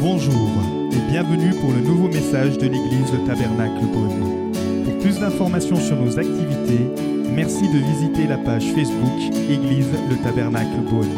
Bonjour 0.00 0.48
et 0.92 1.10
bienvenue 1.10 1.50
pour 1.60 1.72
le 1.72 1.80
nouveau 1.80 2.06
message 2.06 2.56
de 2.56 2.68
l'église 2.68 3.12
Le 3.12 3.26
Tabernacle 3.26 3.84
Beaune. 3.86 4.52
Pour 4.84 4.96
plus 5.00 5.18
d'informations 5.18 5.74
sur 5.74 5.96
nos 5.96 6.16
activités, 6.16 6.84
merci 7.32 7.68
de 7.68 7.78
visiter 7.78 8.28
la 8.28 8.38
page 8.38 8.72
Facebook 8.74 9.34
Église 9.50 9.90
Le 10.08 10.22
Tabernacle 10.22 10.82
Beaune. 10.88 11.10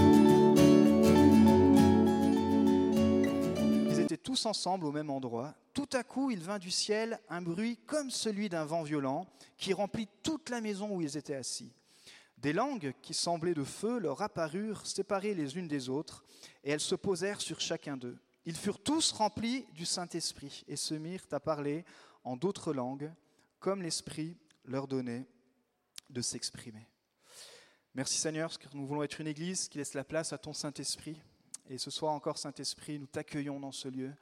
Ils 3.91 4.01
étaient 4.01 4.17
tous 4.17 4.47
ensemble 4.47 4.87
au 4.87 4.93
même 4.93 5.11
endroit. 5.11 5.55
Tout 5.75 5.91
à 5.93 6.03
coup, 6.03 6.31
il 6.31 6.41
vint 6.41 6.59
du 6.59 6.71
ciel 6.71 7.21
un 7.29 7.43
bruit 7.43 7.77
comme 7.87 8.11
celui 8.11 8.49
d'un 8.49 8.65
vent 8.65 8.83
violent 8.83 9.27
qui 9.59 9.75
remplit 9.75 10.09
toute 10.23 10.49
la 10.49 10.63
maison 10.63 10.89
où 10.97 11.03
ils 11.03 11.19
étaient 11.19 11.35
assis. 11.35 11.71
Des 12.39 12.55
langues 12.55 12.95
qui 13.03 13.13
semblaient 13.13 13.53
de 13.53 13.65
feu 13.65 13.99
leur 13.99 14.23
apparurent 14.23 14.87
séparées 14.87 15.35
les 15.35 15.59
unes 15.59 15.69
des 15.69 15.91
autres, 15.91 16.25
et 16.65 16.71
elles 16.71 16.81
se 16.81 16.95
posèrent 16.95 17.43
sur 17.43 17.61
chacun 17.61 17.99
d'eux. 17.99 18.17
Ils 18.47 18.57
furent 18.57 18.83
tous 18.83 19.13
remplis 19.13 19.67
du 19.75 19.85
Saint-Esprit 19.85 20.65
et 20.67 20.77
se 20.77 20.95
mirent 20.95 21.27
à 21.33 21.41
parler 21.41 21.85
en 22.25 22.37
d'autres 22.37 22.73
langues, 22.73 23.13
comme 23.59 23.83
l'Esprit 23.83 24.37
leur 24.65 24.89
donnait 24.89 25.27
de 26.09 26.23
s'exprimer. 26.23 26.87
Merci 27.95 28.19
Seigneur, 28.19 28.59
que 28.59 28.67
nous 28.73 28.87
voulons 28.87 29.03
être 29.03 29.21
une 29.21 29.27
église 29.27 29.69
qui 29.69 29.79
laisse 29.79 29.95
la 29.95 30.05
place 30.05 30.33
à 30.33 30.39
ton 30.39 30.53
Saint-Esprit. 30.53 31.21
Et 31.69 31.79
ce 31.79 31.91
soir 31.91 32.13
encore, 32.13 32.39
Saint-Esprit, 32.39 32.99
nous 32.99 33.07
t'accueillons 33.07 33.61
dans 33.61 33.73
ce 33.73 33.89
lieu. 33.89 34.13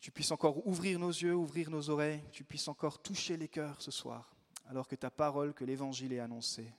Tu 0.00 0.10
puisses 0.10 0.32
encore 0.32 0.66
ouvrir 0.66 0.98
nos 0.98 1.10
yeux, 1.10 1.34
ouvrir 1.34 1.70
nos 1.70 1.90
oreilles, 1.90 2.22
tu 2.32 2.44
puisses 2.44 2.68
encore 2.68 3.00
toucher 3.00 3.36
les 3.36 3.48
cœurs 3.48 3.80
ce 3.80 3.90
soir, 3.90 4.34
alors 4.66 4.88
que 4.88 4.96
ta 4.96 5.10
parole, 5.10 5.54
que 5.54 5.64
l'Évangile 5.64 6.12
est 6.12 6.18
annoncé. 6.18 6.72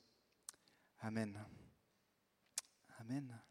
Amen. 1.00 1.40
Amen. 3.00 3.42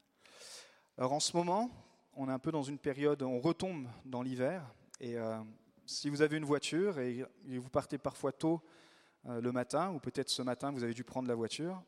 Alors 0.98 1.12
en 1.12 1.20
ce 1.20 1.36
moment, 1.36 1.70
on 2.14 2.28
est 2.28 2.32
un 2.32 2.38
peu 2.38 2.52
dans 2.52 2.62
une 2.62 2.78
période, 2.78 3.22
on 3.22 3.40
retombe 3.40 3.86
dans 4.04 4.22
l'hiver. 4.22 4.62
Et 5.00 5.16
euh, 5.16 5.38
si 5.86 6.10
vous 6.10 6.22
avez 6.22 6.36
une 6.36 6.44
voiture 6.44 6.98
et, 6.98 7.24
vous 7.46 7.68
partez 7.70 7.98
parfois 7.98 8.32
tôt 8.32 8.60
euh, 9.26 9.40
le 9.40 9.52
matin, 9.52 9.92
ou 9.92 9.98
peut-être 9.98 10.28
ce 10.28 10.42
matin 10.42 10.72
vous 10.72 10.84
avez 10.84 10.94
dû 10.94 11.04
prendre 11.04 11.28
la 11.28 11.34
voiture, 11.34 11.82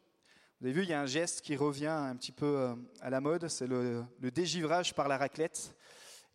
vous 0.61 0.67
avez 0.67 0.73
vu, 0.73 0.83
il 0.83 0.89
y 0.89 0.93
a 0.93 1.01
un 1.01 1.07
geste 1.07 1.43
qui 1.43 1.57
revient 1.57 1.87
un 1.87 2.17
petit 2.17 2.33
peu 2.33 2.47
euh, 2.47 2.75
à 3.01 3.11
la 3.11 3.21
mode, 3.21 3.49
c'est 3.49 3.67
le, 3.67 4.05
dégivrage 4.21 4.95
par 4.95 5.09
la 5.09 5.19
raclette. 5.19 5.75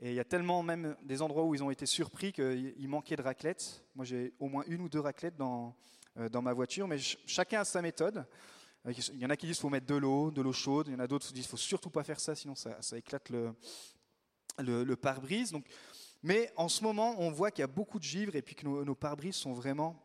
Et 0.01 0.09
il 0.09 0.15
y 0.15 0.19
a 0.19 0.25
tellement 0.25 0.63
même 0.63 0.95
des 1.03 1.21
endroits 1.21 1.43
où 1.43 1.53
ils 1.55 1.63
ont 1.63 1.71
été 1.71 1.85
surpris 1.85 2.31
qu'il 2.31 2.87
manquait 2.87 3.17
de 3.17 3.21
raclette. 3.21 3.83
Moi, 3.95 4.05
j'ai 4.05 4.33
au 4.39 4.47
moins 4.47 4.63
une 4.67 4.81
ou 4.81 4.87
deux 4.87 5.01
raclettes 5.01 5.35
dans, 5.35 5.75
dans 6.31 6.41
ma 6.41 6.53
voiture, 6.53 6.87
mais 6.87 6.97
ch- 6.97 7.17
chacun 7.25 7.61
a 7.61 7.65
sa 7.65 7.81
méthode. 7.81 8.25
Euh, 8.87 8.93
Il 9.13 9.19
y 9.19 9.25
en 9.25 9.29
a 9.29 9.37
qui 9.37 9.45
disent 9.45 9.57
qu'il 9.57 9.61
faut 9.61 9.69
mettre 9.69 9.87
de 9.87 9.95
l'eau, 9.95 10.31
de 10.31 10.41
l'eau 10.41 10.53
chaude. 10.53 10.87
Il 10.87 10.93
y 10.93 10.95
en 10.95 10.99
a 10.99 11.07
d'autres 11.07 11.27
qui 11.27 11.33
disent 11.33 11.43
qu'il 11.43 11.51
faut 11.51 11.57
surtout 11.57 11.89
pas 11.89 12.03
faire 12.03 12.19
ça, 12.19 12.35
sinon 12.35 12.55
ça, 12.55 12.97
éclate 12.97 13.29
le, 13.29 14.95
pare-brise. 14.95 15.51
Donc, 15.51 15.65
mais 16.21 16.51
en 16.55 16.67
ce 16.69 16.83
moment, 16.83 17.15
on 17.19 17.31
voit 17.31 17.51
qu'il 17.51 17.61
y 17.61 17.63
a 17.63 17.67
beaucoup 17.67 17.99
de 17.99 18.03
givre 18.03 18.35
et 18.35 18.41
puis 18.41 18.55
que 18.55 18.65
nos, 18.65 18.83
nos 18.83 18.95
pare-brises 18.95 19.35
sont 19.35 19.53
vraiment, 19.53 20.01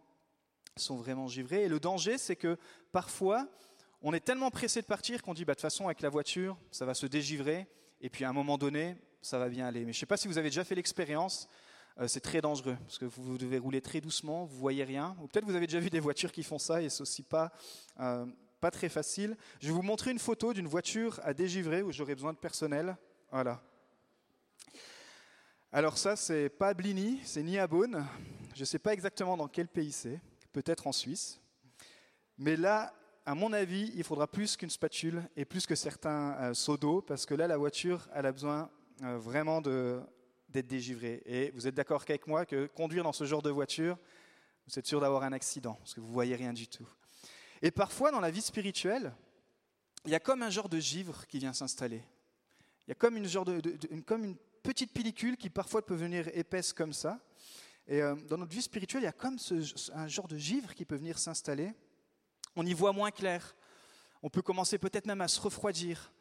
sont 0.77 0.97
vraiment 0.97 1.29
givrés. 1.29 1.65
Et 1.65 1.69
le 1.69 1.81
danger, 1.81 2.19
c'est 2.19 2.37
que 2.37 2.57
parfois, 2.93 3.49
on 4.07 4.13
est 4.13 4.21
tellement 4.21 4.51
pressé 4.51 4.83
de 4.83 4.87
partir 4.87 5.23
qu'on 5.23 5.35
dit, 5.35 5.45
bah, 5.45 5.55
de 5.55 5.57
toute 5.57 5.63
façon, 5.63 5.87
avec 5.87 6.03
la 6.03 6.11
voiture, 6.11 6.59
ça 6.71 6.85
va 6.85 6.93
se 6.93 7.07
dégivrer. 7.07 7.67
Et 8.03 8.11
puis 8.11 8.25
à 8.25 8.29
un 8.29 8.35
moment 8.35 8.59
donné, 8.59 8.97
ça 9.23 9.39
va 9.39 9.49
bien 9.49 9.67
aller. 9.67 9.81
Mais 9.81 9.93
je 9.93 9.97
ne 9.97 10.01
sais 10.01 10.07
pas 10.07 10.19
si 10.19 10.29
vous 10.29 10.37
avez 10.37 10.51
déjà 10.51 10.63
fait 10.63 10.75
l'expérience. 10.75 11.49
euh, 11.99 12.07
c'est 12.07 12.21
très 12.21 12.43
dangereux 12.43 12.77
parce 12.83 12.99
que 12.99 13.07
vous 13.07 13.39
devez 13.39 13.57
rouler 13.57 13.81
très 13.81 14.03
doucement, 14.03 14.45
vous 14.45 14.59
voyez 14.59 14.85
rien. 14.85 15.17
Ou 15.23 15.27
peut-être 15.27 15.47
vous 15.47 15.55
avez 15.55 15.67
déjà 15.67 15.81
vu 15.81 15.89
des 15.89 16.01
voitures 16.01 16.33
qui 16.33 16.43
font 16.43 16.59
ça 16.59 16.83
et 16.83 16.91
c'est 16.91 17.01
aussi 17.01 17.23
pas, 17.23 17.51
euh, 18.01 18.27
pas 18.65 18.71
très 18.71 18.89
facile. 18.89 19.37
Je 19.61 19.67
vais 19.67 19.75
vous 19.75 19.83
montrer 19.83 20.11
une 20.11 20.19
photo 20.19 20.55
d'une 20.55 20.67
voiture 20.67 21.21
à 21.23 21.35
dégivrer 21.35 21.83
où 21.83 21.93
j'aurais 21.93 22.15
besoin 22.15 22.33
de 22.33 22.39
personnel. 22.39 22.97
Voilà. 23.31 23.63
Alors 25.71 25.99
ça, 25.99 26.17
c'est 26.17 26.49
pas 26.49 26.73
Bligny, 26.73 27.21
c'est 27.25 27.43
ni 27.43 27.59
à 27.59 27.67
Beaune. 27.67 28.07
Je 28.55 28.61
ne 28.61 28.65
sais 28.65 28.79
pas 28.79 28.95
exactement 28.95 29.37
dans 29.37 29.49
quel 29.49 29.69
pays 29.69 29.93
c'est, 29.93 30.19
peut-être 30.51 30.87
en 30.87 30.93
Suisse. 30.93 31.43
Mais 32.39 32.57
là, 32.57 32.95
à 33.27 33.35
mon 33.35 33.53
avis, 33.53 33.93
il 33.97 34.03
faudra 34.03 34.27
plus 34.27 34.57
qu'une 34.57 34.71
spatule 34.71 35.23
et 35.37 35.45
plus 35.45 35.67
que 35.67 35.75
certains 35.75 36.35
euh, 36.41 36.55
seaux 36.55 36.79
d'eau, 36.79 37.03
parce 37.03 37.27
que 37.27 37.35
là, 37.35 37.47
la 37.47 37.59
voiture, 37.59 38.09
a 38.15 38.33
besoin 38.33 38.71
euh, 39.03 39.19
vraiment 39.19 39.61
d'être 39.61 40.67
dégivrée. 40.67 41.23
Et 41.27 41.51
vous 41.51 41.67
êtes 41.67 41.75
d'accord 41.75 42.03
avec 42.09 42.27
moi 42.27 42.47
que 42.47 42.65
conduire 42.69 43.05
dans 43.05 43.13
ce 43.13 43.25
genre 43.25 43.43
de 43.43 43.51
voiture, 43.51 43.99
vous 44.67 44.79
êtes 44.79 44.87
sûr 44.87 45.03
d'avoir 45.03 45.23
un 45.23 45.35
accident, 45.35 45.75
parce 45.75 45.93
que 45.93 46.01
vous 46.01 46.15
voyez 46.15 46.35
rien 46.35 46.55
du 46.55 46.67
tout. 46.67 46.89
Et 47.65 47.71
parfois, 47.71 48.11
dans 48.11 48.21
la 48.21 48.31
vie 48.31 48.43
spirituelle, 48.43 49.15
il 50.05 50.11
y 50.11 50.15
a 50.15 50.21
comme 50.21 50.43
un 50.43 50.51
genre 50.51 50.69
de 50.69 50.79
givre 50.79 51.27
qui 51.27 51.39
vient 51.39 51.55
s'installer. 51.55 52.03
Il 52.87 52.91
y 52.91 52.93
a 52.93 52.95
comme 52.95 53.17
une, 53.17 53.27
genre 53.27 53.47
de, 53.47 53.59
comme 54.03 54.23
une 54.23 54.37
petite 54.63 54.93
pellicule 54.93 55.39
qui 55.39 55.49
parfois 55.49 55.81
peut 55.81 55.95
venir 55.95 56.29
épaisse 56.35 56.75
comme 56.75 56.93
ça. 56.93 57.19
Et 57.87 58.03
euh, 58.03 58.17
dans 58.29 58.37
notre 58.37 58.53
vie 58.53 58.61
spirituelle, 58.61 59.01
il 59.01 59.07
y 59.07 59.09
a 59.09 59.13
comme 59.13 59.39
un 59.95 60.09
genre 60.09 60.29
de 60.29 60.37
givre 60.37 60.75
qui 60.75 60.85
peut 60.85 60.97
venir 60.97 61.19
s'installer. 61.19 61.73
On 62.55 62.67
y 62.67 62.75
voit 62.75 62.93
moins 62.93 63.11
clair. 63.11 63.57
On 64.23 64.29
peut 64.29 64.43
commencer 64.43 64.77
peut-être 64.77 65.07
même 65.07 65.23
à 65.23 65.29
se 65.29 65.41
refroidir. 65.41 66.13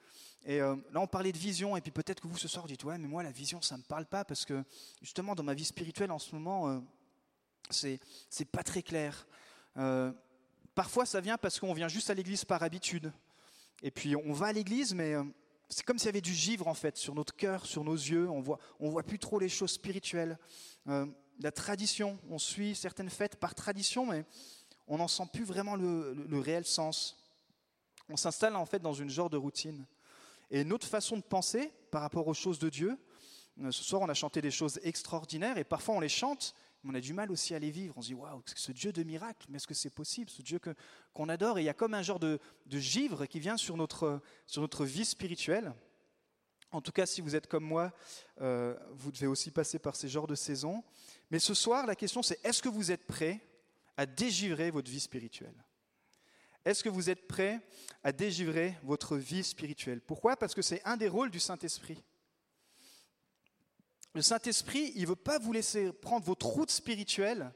Et 0.45 0.61
euh, 0.61 0.77
là, 0.93 1.01
on 1.01 1.07
parlait 1.07 1.33
de 1.33 1.37
vision, 1.37 1.75
et 1.75 1.81
puis 1.81 1.91
peut-être 1.91 2.21
que 2.21 2.27
vous 2.29 2.37
ce 2.37 2.47
soir, 2.47 2.67
dites 2.67 2.85
Ouais, 2.85 2.97
mais 2.97 3.09
moi, 3.09 3.21
la 3.21 3.31
vision, 3.31 3.61
ça 3.61 3.75
ne 3.75 3.81
me 3.81 3.85
parle 3.85 4.05
pas, 4.05 4.23
parce 4.23 4.45
que 4.45 4.63
justement, 5.01 5.35
dans 5.35 5.43
ma 5.43 5.55
vie 5.55 5.65
spirituelle 5.65 6.11
en 6.11 6.19
ce 6.19 6.33
moment, 6.33 6.69
euh, 6.69 6.79
c'est 7.69 7.99
pas 8.49 8.63
très 8.63 8.81
clair. 8.81 9.27
Euh, 9.75 10.13
parfois, 10.75 11.05
ça 11.05 11.21
vient 11.21 11.37
parce 11.37 11.59
qu'on 11.59 11.73
vient 11.73 11.87
juste 11.87 12.09
à 12.09 12.13
l'église 12.13 12.45
par 12.45 12.63
habitude. 12.63 13.11
Et 13.81 13.91
puis, 13.91 14.15
on 14.15 14.33
va 14.33 14.47
à 14.47 14.53
l'église, 14.53 14.93
mais 14.93 15.13
euh, 15.13 15.23
c'est 15.69 15.83
comme 15.85 15.97
s'il 15.97 16.07
y 16.07 16.09
avait 16.09 16.21
du 16.21 16.33
givre, 16.33 16.67
en 16.67 16.73
fait, 16.73 16.97
sur 16.97 17.15
notre 17.15 17.35
cœur, 17.35 17.65
sur 17.65 17.83
nos 17.83 17.95
yeux. 17.95 18.29
On 18.29 18.41
voit, 18.41 18.59
on 18.79 18.89
voit 18.89 19.03
plus 19.03 19.19
trop 19.19 19.39
les 19.39 19.49
choses 19.49 19.71
spirituelles. 19.71 20.37
Euh, 20.87 21.05
la 21.39 21.51
tradition, 21.51 22.19
on 22.29 22.37
suit 22.37 22.75
certaines 22.75 23.09
fêtes 23.09 23.37
par 23.37 23.55
tradition, 23.55 24.05
mais 24.05 24.25
on 24.87 24.97
n'en 24.97 25.07
sent 25.07 25.23
plus 25.31 25.43
vraiment 25.43 25.75
le, 25.75 26.13
le- 26.13 26.39
réel 26.39 26.65
sens. 26.65 27.17
On 28.09 28.17
s'installe 28.17 28.55
en 28.55 28.65
fait 28.65 28.79
dans 28.79 28.93
une 28.93 29.09
genre 29.09 29.29
de 29.29 29.37
routine. 29.37 29.85
Et 30.51 30.63
notre 30.63 30.85
façon 30.85 31.17
de 31.17 31.21
penser 31.23 31.71
par 31.89 32.01
rapport 32.01 32.27
aux 32.27 32.33
choses 32.33 32.59
de 32.59 32.69
Dieu, 32.69 32.97
euh, 33.61 33.71
ce 33.71 33.83
soir 33.83 34.01
on 34.01 34.09
a 34.09 34.13
chanté 34.13 34.41
des 34.41 34.51
choses 34.51 34.79
extraordinaires 34.83 35.57
et 35.57 35.63
parfois 35.63 35.95
on 35.95 35.99
les 35.99 36.09
chante, 36.09 36.53
on 36.85 36.93
a 36.93 36.99
du 36.99 37.13
mal 37.13 37.31
aussi 37.31 37.55
à 37.55 37.59
les 37.59 37.71
vivre. 37.71 37.97
On 37.97 38.01
se 38.01 38.07
dit 38.07 38.13
waouh, 38.13 38.41
ce 38.55 38.71
Dieu 38.71 38.91
de 38.91 39.03
miracle, 39.03 39.47
mais 39.49 39.57
est-ce 39.57 39.67
que 39.67 39.73
c'est 39.73 39.89
possible, 39.89 40.29
ce 40.29 40.41
Dieu 40.41 40.59
qu'on 41.13 41.29
adore? 41.29 41.57
Et 41.57 41.61
il 41.61 41.65
y 41.65 41.69
a 41.69 41.73
comme 41.73 41.93
un 41.93 42.01
genre 42.01 42.19
de, 42.19 42.39
de 42.65 42.79
givre 42.79 43.25
qui 43.25 43.39
vient 43.39 43.57
sur 43.57 43.77
notre, 43.77 44.21
sur 44.47 44.61
notre 44.61 44.85
vie 44.85 45.05
spirituelle. 45.05 45.73
En 46.71 46.81
tout 46.81 46.91
cas, 46.91 47.05
si 47.05 47.21
vous 47.21 47.35
êtes 47.35 47.47
comme 47.47 47.63
moi, 47.63 47.93
euh, 48.41 48.75
vous 48.91 49.11
devez 49.11 49.27
aussi 49.27 49.51
passer 49.51 49.79
par 49.79 49.95
ces 49.95 50.09
genres 50.09 50.27
de 50.27 50.35
saisons. 50.35 50.83
Mais 51.29 51.39
ce 51.39 51.53
soir, 51.53 51.85
la 51.85 51.95
question 51.95 52.21
c'est 52.21 52.43
est-ce 52.43 52.61
que 52.61 52.69
vous 52.69 52.91
êtes 52.91 53.05
prêt 53.05 53.39
à 53.95 54.05
dégivrer 54.05 54.71
votre 54.71 54.89
vie 54.89 54.99
spirituelle? 54.99 55.63
Est-ce 56.65 56.83
que 56.83 56.89
vous 56.89 57.09
êtes 57.09 57.27
prêt 57.27 57.59
à 58.03 58.11
dégivrer 58.11 58.75
votre 58.83 59.17
vie 59.17 59.43
spirituelle? 59.43 60.01
Pourquoi? 60.01 60.35
Parce 60.35 60.55
que 60.55 60.61
c'est 60.61 60.81
un 60.85 60.97
des 60.97 61.09
rôles 61.09 61.29
du 61.29 61.39
Saint-Esprit. 61.39 62.03
Le 64.13 64.21
Saint-Esprit, 64.21 64.91
il 64.95 65.03
ne 65.03 65.07
veut 65.07 65.15
pas 65.15 65.39
vous 65.39 65.53
laisser 65.53 65.91
prendre 65.91 66.25
votre 66.25 66.45
route 66.45 66.69
spirituelle 66.69 67.51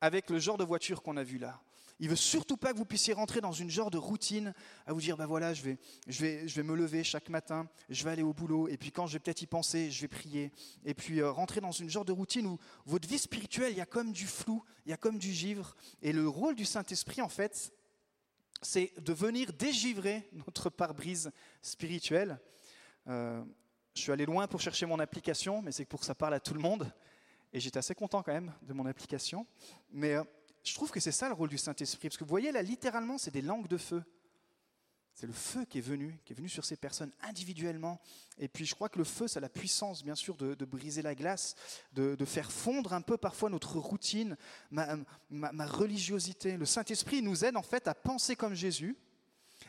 avec 0.00 0.30
le 0.30 0.38
genre 0.38 0.58
de 0.58 0.64
voiture 0.64 1.02
qu'on 1.02 1.16
a 1.16 1.22
vu 1.22 1.38
là. 1.38 1.60
Il 1.98 2.10
veut 2.10 2.16
surtout 2.16 2.56
pas 2.58 2.72
que 2.72 2.78
vous 2.78 2.84
puissiez 2.84 3.14
rentrer 3.14 3.40
dans 3.40 3.52
une 3.52 3.70
genre 3.70 3.90
de 3.90 3.96
routine 3.96 4.52
à 4.84 4.92
vous 4.92 5.00
dire, 5.00 5.16
ben 5.16 5.24
voilà, 5.24 5.54
je 5.54 5.62
vais, 5.62 5.78
je, 6.06 6.20
vais, 6.20 6.48
je 6.48 6.54
vais 6.56 6.62
me 6.62 6.74
lever 6.74 7.02
chaque 7.04 7.30
matin, 7.30 7.68
je 7.88 8.04
vais 8.04 8.10
aller 8.10 8.22
au 8.22 8.34
boulot, 8.34 8.68
et 8.68 8.76
puis 8.76 8.92
quand 8.92 9.06
je 9.06 9.14
vais 9.14 9.18
peut-être 9.18 9.40
y 9.40 9.46
penser, 9.46 9.90
je 9.90 10.02
vais 10.02 10.08
prier. 10.08 10.52
Et 10.84 10.92
puis 10.92 11.20
euh, 11.20 11.30
rentrer 11.30 11.62
dans 11.62 11.72
une 11.72 11.88
genre 11.88 12.04
de 12.04 12.12
routine 12.12 12.46
où 12.46 12.58
votre 12.84 13.08
vie 13.08 13.18
spirituelle, 13.18 13.72
il 13.72 13.78
y 13.78 13.80
a 13.80 13.86
comme 13.86 14.12
du 14.12 14.26
flou, 14.26 14.62
il 14.84 14.90
y 14.90 14.92
a 14.92 14.98
comme 14.98 15.18
du 15.18 15.32
givre. 15.32 15.74
Et 16.02 16.12
le 16.12 16.28
rôle 16.28 16.54
du 16.54 16.66
Saint-Esprit, 16.66 17.22
en 17.22 17.30
fait, 17.30 17.72
c'est 18.60 18.92
de 18.98 19.12
venir 19.14 19.52
dégivrer 19.54 20.28
notre 20.32 20.68
pare-brise 20.68 21.30
spirituelle. 21.62 22.38
Euh, 23.06 23.42
je 23.96 24.02
suis 24.02 24.12
allé 24.12 24.26
loin 24.26 24.46
pour 24.46 24.60
chercher 24.60 24.84
mon 24.84 24.98
application, 24.98 25.62
mais 25.62 25.72
c'est 25.72 25.86
pour 25.86 26.00
que 26.00 26.06
ça 26.06 26.14
parle 26.14 26.34
à 26.34 26.40
tout 26.40 26.52
le 26.52 26.60
monde. 26.60 26.92
Et 27.52 27.60
j'étais 27.60 27.78
assez 27.78 27.94
content 27.94 28.22
quand 28.22 28.32
même 28.32 28.52
de 28.62 28.74
mon 28.74 28.84
application. 28.84 29.46
Mais 29.90 30.14
euh, 30.14 30.24
je 30.62 30.74
trouve 30.74 30.90
que 30.90 31.00
c'est 31.00 31.12
ça 31.12 31.28
le 31.28 31.34
rôle 31.34 31.48
du 31.48 31.56
Saint-Esprit. 31.56 32.08
Parce 32.08 32.18
que 32.18 32.24
vous 32.24 32.30
voyez 32.30 32.52
là, 32.52 32.60
littéralement, 32.60 33.16
c'est 33.16 33.30
des 33.30 33.40
langues 33.40 33.68
de 33.68 33.78
feu. 33.78 34.04
C'est 35.14 35.26
le 35.26 35.32
feu 35.32 35.64
qui 35.64 35.78
est 35.78 35.82
venu, 35.82 36.20
qui 36.26 36.34
est 36.34 36.36
venu 36.36 36.50
sur 36.50 36.66
ces 36.66 36.76
personnes 36.76 37.10
individuellement. 37.22 37.98
Et 38.36 38.48
puis 38.48 38.66
je 38.66 38.74
crois 38.74 38.90
que 38.90 38.98
le 38.98 39.04
feu, 39.04 39.28
ça 39.28 39.38
a 39.38 39.40
la 39.40 39.48
puissance, 39.48 40.04
bien 40.04 40.14
sûr, 40.14 40.36
de, 40.36 40.64
briser 40.66 41.00
la 41.00 41.14
glace, 41.14 41.54
de, 41.94 42.22
faire 42.26 42.52
fondre 42.52 42.92
un 42.92 43.00
peu 43.00 43.16
parfois 43.16 43.48
notre 43.48 43.78
routine, 43.78 44.36
ma, 44.70 44.98
ma- 45.30 45.66
religiosité. 45.66 46.58
Le 46.58 46.66
Saint-Esprit 46.66 47.22
nous 47.22 47.46
aide 47.46 47.56
en 47.56 47.62
fait 47.62 47.88
à 47.88 47.94
penser 47.94 48.36
comme 48.36 48.52
Jésus, 48.52 48.94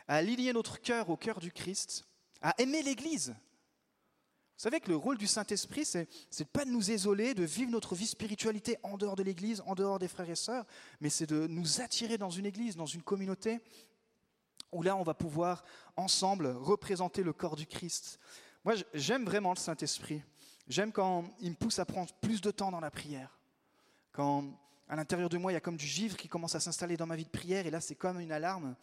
à 0.06 0.16
aligner 0.16 0.52
notre 0.52 0.82
cœur 0.82 1.08
au 1.08 1.16
cœur 1.16 1.40
du 1.40 1.50
Christ, 1.50 2.04
à 2.42 2.54
aimer 2.60 2.82
l'Église. 2.82 3.34
Vous 4.58 4.62
savez 4.64 4.80
que 4.80 4.88
le 4.88 4.96
rôle 4.96 5.18
du 5.18 5.28
Saint-Esprit, 5.28 5.84
c'est 5.84 6.08
de 6.36 6.44
pas 6.52 6.64
de 6.64 6.70
nous 6.70 6.90
isoler, 6.90 7.32
de 7.32 7.44
vivre 7.44 7.70
notre 7.70 7.94
vie 7.94 8.08
spiritualité 8.08 8.76
en 8.82 8.98
dehors 8.98 9.14
de 9.14 9.22
l'Église, 9.22 9.62
en 9.66 9.76
dehors 9.76 10.00
des 10.00 10.08
frères 10.08 10.28
et 10.28 10.34
sœurs, 10.34 10.66
mais 11.00 11.10
c'est 11.10 11.26
de 11.26 11.46
nous 11.46 11.80
attirer 11.80 12.18
dans 12.18 12.30
une 12.30 12.44
Église, 12.44 12.74
dans 12.74 12.84
une 12.84 13.02
communauté, 13.02 13.60
où 14.72 14.82
là, 14.82 14.96
on 14.96 15.04
va 15.04 15.14
pouvoir 15.14 15.62
ensemble 15.94 16.48
représenter 16.48 17.22
le 17.22 17.32
corps 17.32 17.54
du 17.54 17.66
Christ. 17.66 18.18
Moi, 18.64 18.74
j'aime 18.94 19.24
vraiment 19.26 19.52
le 19.52 19.58
Saint-Esprit. 19.58 20.24
J'aime 20.66 20.90
quand 20.90 21.32
il 21.38 21.50
me 21.50 21.56
pousse 21.56 21.78
à 21.78 21.84
prendre 21.84 22.12
plus 22.14 22.40
de 22.40 22.50
temps 22.50 22.72
dans 22.72 22.80
la 22.80 22.90
prière. 22.90 23.38
Quand 24.10 24.44
à 24.88 24.96
l'intérieur 24.96 25.28
de 25.28 25.38
moi, 25.38 25.52
il 25.52 25.54
y 25.54 25.58
a 25.58 25.60
comme 25.60 25.76
du 25.76 25.86
givre 25.86 26.16
qui 26.16 26.26
commence 26.26 26.56
à 26.56 26.60
s'installer 26.60 26.96
dans 26.96 27.06
ma 27.06 27.14
vie 27.14 27.26
de 27.26 27.30
prière, 27.30 27.64
et 27.64 27.70
là, 27.70 27.80
c'est 27.80 27.94
comme 27.94 28.18
une 28.18 28.32
alarme. 28.32 28.74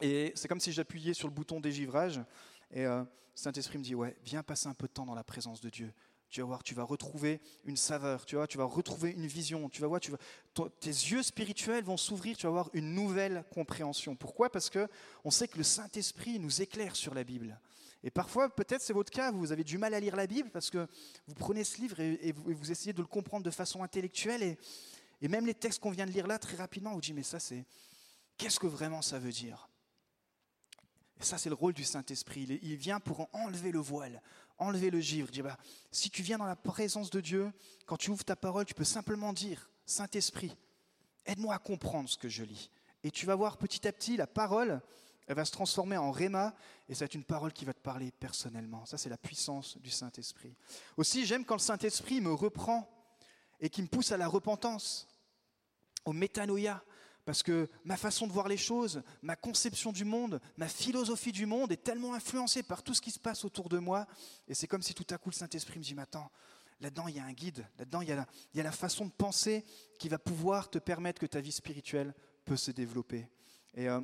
Et 0.00 0.32
c'est 0.36 0.46
comme 0.46 0.60
si 0.60 0.70
j'appuyais 0.70 1.12
sur 1.12 1.26
le 1.26 1.34
bouton 1.34 1.58
dégivrage, 1.58 2.20
et 2.70 2.86
euh, 2.86 3.04
Saint-Esprit 3.34 3.78
me 3.78 3.84
dit, 3.84 3.94
ouais, 3.94 4.16
viens 4.24 4.42
passer 4.42 4.68
un 4.68 4.74
peu 4.74 4.86
de 4.86 4.92
temps 4.92 5.06
dans 5.06 5.14
la 5.14 5.24
présence 5.24 5.60
de 5.60 5.70
Dieu. 5.70 5.92
Tu 6.28 6.40
vas 6.40 6.46
voir, 6.46 6.62
tu 6.62 6.74
vas 6.74 6.84
retrouver 6.84 7.40
une 7.64 7.76
saveur, 7.76 8.24
tu 8.24 8.36
vois, 8.36 8.46
tu 8.46 8.56
vas 8.56 8.64
retrouver 8.64 9.10
une 9.10 9.26
vision, 9.26 9.68
tu 9.68 9.80
vas 9.80 9.88
voir, 9.88 10.00
tu 10.00 10.12
vas, 10.12 10.18
tes 10.78 10.90
yeux 10.90 11.24
spirituels 11.24 11.82
vont 11.82 11.96
s'ouvrir, 11.96 12.36
tu 12.36 12.44
vas 12.44 12.50
avoir 12.50 12.70
une 12.72 12.94
nouvelle 12.94 13.44
compréhension. 13.52 14.14
Pourquoi? 14.14 14.50
Parce 14.50 14.70
que 14.70 14.86
on 15.24 15.30
sait 15.32 15.48
que 15.48 15.58
le 15.58 15.64
Saint-Esprit 15.64 16.38
nous 16.38 16.62
éclaire 16.62 16.94
sur 16.94 17.14
la 17.14 17.24
Bible. 17.24 17.58
Et 18.04 18.10
parfois, 18.10 18.54
peut-être 18.54 18.80
c'est 18.80 18.92
votre 18.92 19.10
cas, 19.10 19.32
vous 19.32 19.50
avez 19.50 19.64
du 19.64 19.76
mal 19.76 19.92
à 19.92 20.00
lire 20.00 20.14
la 20.14 20.26
Bible 20.26 20.50
parce 20.50 20.70
que 20.70 20.86
vous 21.26 21.34
prenez 21.34 21.64
ce 21.64 21.80
livre 21.80 21.98
et, 21.98 22.32
vous, 22.32 22.70
essayez 22.70 22.92
de 22.92 23.00
le 23.00 23.08
comprendre 23.08 23.44
de 23.44 23.50
façon 23.50 23.82
intellectuelle 23.82 24.42
et, 25.22 25.28
même 25.28 25.46
les 25.46 25.54
textes 25.54 25.80
qu'on 25.80 25.90
vient 25.90 26.06
de 26.06 26.12
lire 26.12 26.26
là, 26.26 26.38
très 26.38 26.56
rapidement, 26.56 26.92
on 26.92 26.94
vous 26.94 27.00
dit 27.00 27.12
mais 27.12 27.22
ça 27.22 27.40
c'est 27.40 27.66
qu'est-ce 28.38 28.60
que 28.60 28.66
vraiment 28.66 29.02
ça 29.02 29.18
veut 29.18 29.32
dire? 29.32 29.69
Et 31.20 31.24
ça 31.24 31.38
c'est 31.38 31.48
le 31.48 31.54
rôle 31.54 31.72
du 31.74 31.84
Saint-Esprit. 31.84 32.60
Il, 32.62 32.76
vient 32.76 33.00
pour 33.00 33.28
enlever 33.32 33.72
le 33.72 33.78
voile, 33.78 34.22
enlever 34.58 34.90
le 34.90 35.00
givre. 35.00 35.30
Dire 35.30 35.44
bah, 35.44 35.58
si 35.90 36.10
tu 36.10 36.22
viens 36.22 36.38
dans 36.38 36.46
la 36.46 36.56
présence 36.56 37.10
de 37.10 37.20
Dieu, 37.20 37.52
quand 37.86 37.96
tu 37.96 38.10
ouvres 38.10 38.24
ta 38.24 38.36
parole, 38.36 38.64
tu 38.64 38.74
peux 38.74 38.84
simplement 38.84 39.32
dire 39.32 39.70
Saint-Esprit, 39.86 40.56
aide-moi 41.26 41.54
à 41.54 41.58
comprendre 41.58 42.08
ce 42.08 42.16
que 42.16 42.28
je 42.28 42.44
lis. 42.44 42.70
Et 43.02 43.10
tu 43.10 43.26
vas 43.26 43.34
voir 43.34 43.56
petit 43.56 43.86
à 43.86 43.92
petit 43.92 44.16
la 44.16 44.26
parole 44.26 44.80
elle 45.30 45.36
va 45.36 45.44
se 45.44 45.52
transformer 45.52 45.96
en 45.96 46.10
réma 46.10 46.56
et 46.88 46.94
c'est 46.96 47.14
une 47.14 47.22
parole 47.22 47.52
qui 47.52 47.64
va 47.64 47.72
te 47.72 47.78
parler 47.78 48.10
personnellement. 48.10 48.84
Ça, 48.84 48.98
c'est 48.98 49.08
la 49.08 49.16
puissance 49.16 49.78
du 49.78 49.88
Saint-Esprit. 49.88 50.56
Aussi, 50.96 51.24
j'aime 51.24 51.44
quand 51.44 51.54
le 51.54 51.60
Saint-Esprit 51.60 52.20
me 52.20 52.32
reprend 52.32 52.90
et 53.60 53.70
qui 53.70 53.80
me 53.80 53.86
pousse 53.86 54.10
à 54.10 54.16
la 54.16 54.26
repentance, 54.26 55.06
au 56.04 56.12
métanoïa, 56.12 56.82
parce 57.30 57.44
que 57.44 57.68
ma 57.84 57.96
façon 57.96 58.26
de 58.26 58.32
voir 58.32 58.48
les 58.48 58.56
choses, 58.56 59.04
ma 59.22 59.36
conception 59.36 59.92
du 59.92 60.04
monde, 60.04 60.40
ma 60.56 60.66
philosophie 60.66 61.30
du 61.30 61.46
monde 61.46 61.70
est 61.70 61.84
tellement 61.84 62.12
influencée 62.12 62.64
par 62.64 62.82
tout 62.82 62.92
ce 62.92 63.00
qui 63.00 63.12
se 63.12 63.20
passe 63.20 63.44
autour 63.44 63.68
de 63.68 63.78
moi. 63.78 64.08
Et 64.48 64.54
c'est 64.54 64.66
comme 64.66 64.82
si 64.82 64.94
tout 64.94 65.06
à 65.10 65.16
coup 65.16 65.30
le 65.30 65.36
Saint-Esprit 65.36 65.78
me 65.78 65.84
dit, 65.84 65.94
mais 65.94 66.02
attends, 66.02 66.28
là-dedans 66.80 67.06
il 67.06 67.14
y 67.14 67.20
a 67.20 67.24
un 67.24 67.32
guide, 67.32 67.64
là-dedans 67.78 68.00
il, 68.00 68.08
y 68.08 68.60
a 68.60 68.62
la 68.64 68.72
façon 68.72 69.06
de 69.06 69.12
penser 69.12 69.64
qui 70.00 70.08
va 70.08 70.18
pouvoir 70.18 70.70
te 70.70 70.80
permettre 70.80 71.20
que 71.20 71.26
ta 71.26 71.40
vie 71.40 71.52
spirituelle 71.52 72.16
peut 72.44 72.56
se 72.56 72.72
développer. 72.72 73.28
Et 73.74 73.88
euh, 73.88 74.00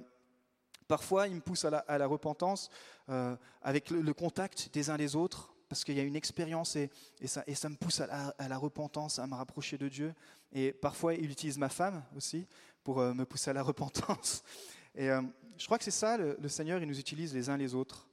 Parfois, 0.87 1.26
il 1.26 1.34
me 1.34 1.40
pousse 1.40 1.64
à 1.64 1.99
la, 1.99 2.06
repentance 2.06 2.70
euh, 3.08 3.34
avec 3.61 3.90
le, 3.90 4.14
contact 4.14 4.73
des 4.73 4.88
uns 4.88 4.96
des 4.96 5.17
autres, 5.17 5.52
parce 5.69 5.82
qu'il 5.82 5.96
y 5.96 6.00
a 6.00 6.05
une 6.05 6.14
expérience 6.14 6.76
et, 6.76 6.93
ça, 7.25 7.43
me 7.69 7.75
pousse 7.75 8.00
à 8.00 8.06
la, 8.38 8.56
repentance, 8.56 9.19
à 9.19 9.26
me 9.26 9.34
rapprocher 9.34 9.78
de 9.78 9.88
Dieu. 9.88 10.14
Et 10.52 10.73
parfois, 10.73 11.14
il 11.14 11.28
utilise 11.28 11.58
ma 11.58 11.69
femme 11.69 12.05
aussi 12.17 12.46
pour 12.86 13.00
euh, 13.00 13.14
me 13.14 13.24
pousser 13.24 13.50
à 13.50 13.52
la 13.52 13.64
repentance. 13.64 14.44
Et 14.94 15.10
euh, 15.10 15.20
je 15.58 15.64
crois 15.64 15.76
que 15.76 15.82
c'est 15.82 15.90
ça, 15.90 16.16
le, 16.16 16.48
Seigneur, 16.48 16.80
il 16.80 16.86
nous 16.86 17.00
utilise 17.00 17.34
les 17.34 17.50
uns 17.50 17.56
les 17.56 17.74
autres 17.74 18.08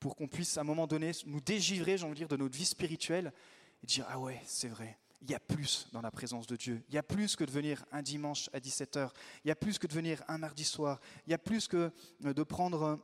pour 0.00 0.16
qu'on 0.16 0.26
puisse 0.26 0.58
à 0.58 0.62
un 0.62 0.64
moment 0.64 0.88
donné 0.88 1.12
nous 1.26 1.40
dégivrer, 1.40 1.96
j'ai 1.96 2.04
envie 2.04 2.14
de 2.14 2.18
dire, 2.18 2.28
de 2.28 2.36
notre 2.36 2.56
vie 2.56 2.64
spirituelle 2.64 3.32
et 3.80 3.86
dire, 3.86 4.04
ah 4.08 4.18
ouais, 4.18 4.42
c'est 4.46 4.66
vrai, 4.66 4.98
il 5.20 5.30
y 5.30 5.34
a 5.36 5.38
plus 5.38 5.86
dans 5.92 6.00
la 6.00 6.10
présence 6.10 6.48
de 6.48 6.56
Dieu. 6.56 6.82
Il 6.88 6.96
y 6.96 6.98
a 6.98 7.04
plus 7.04 7.36
que 7.36 7.44
de 7.44 7.52
venir 7.52 7.84
un 7.92 8.02
dimanche 8.02 8.50
à 8.52 8.58
17h. 8.58 9.10
Il 9.44 9.48
y 9.48 9.52
a 9.52 9.54
plus 9.54 9.78
que 9.78 9.86
de 9.86 9.92
venir 9.92 10.24
un 10.26 10.38
mardi 10.38 10.64
soir. 10.64 10.98
Il 11.28 11.30
y 11.30 11.34
a 11.34 11.38
plus 11.38 11.68
que 11.68 11.92
euh, 12.24 12.34
de 12.34 12.42
prendre 12.42 12.98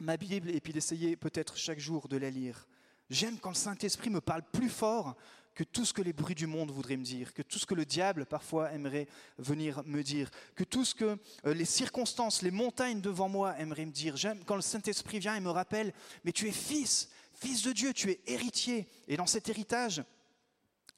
ma 0.00 0.16
Bible 0.16 0.50
et 0.50 0.60
puis 0.60 0.72
d'essayer 0.72 1.14
peut-être 1.14 1.56
chaque 1.56 1.78
jour 1.78 2.08
de 2.08 2.16
la 2.16 2.30
lire. 2.30 2.66
J'aime 3.08 3.38
quand 3.38 3.50
le 3.50 3.54
Saint-Esprit 3.54 4.10
me 4.10 4.20
parle 4.20 4.42
plus 4.50 4.68
fort 4.68 5.14
que 5.56 5.64
tout 5.64 5.86
ce 5.86 5.94
que 5.94 6.02
les 6.02 6.12
bruits 6.12 6.34
du 6.34 6.46
monde 6.46 6.70
voudraient 6.70 6.98
me 6.98 7.02
dire, 7.02 7.32
que 7.32 7.40
tout 7.40 7.58
ce 7.58 7.64
que 7.64 7.74
le 7.74 7.86
diable 7.86 8.26
parfois 8.26 8.72
aimerait 8.72 9.08
venir 9.38 9.82
me 9.86 10.02
dire, 10.02 10.30
que 10.54 10.64
tout 10.64 10.84
ce 10.84 10.94
que 10.94 11.18
euh, 11.46 11.54
les 11.54 11.64
circonstances, 11.64 12.42
les 12.42 12.50
montagnes 12.50 13.00
devant 13.00 13.30
moi 13.30 13.58
aimeraient 13.58 13.86
me 13.86 13.90
dire. 13.90 14.18
J'aime 14.18 14.44
quand 14.44 14.54
le 14.54 14.60
Saint-Esprit 14.60 15.18
vient 15.18 15.34
et 15.34 15.40
me 15.40 15.50
rappelle, 15.50 15.94
mais 16.24 16.32
tu 16.32 16.46
es 16.46 16.52
fils, 16.52 17.08
fils 17.32 17.62
de 17.62 17.72
Dieu, 17.72 17.94
tu 17.94 18.10
es 18.10 18.20
héritier. 18.26 18.86
Et 19.08 19.16
dans 19.16 19.26
cet 19.26 19.48
héritage, 19.48 20.04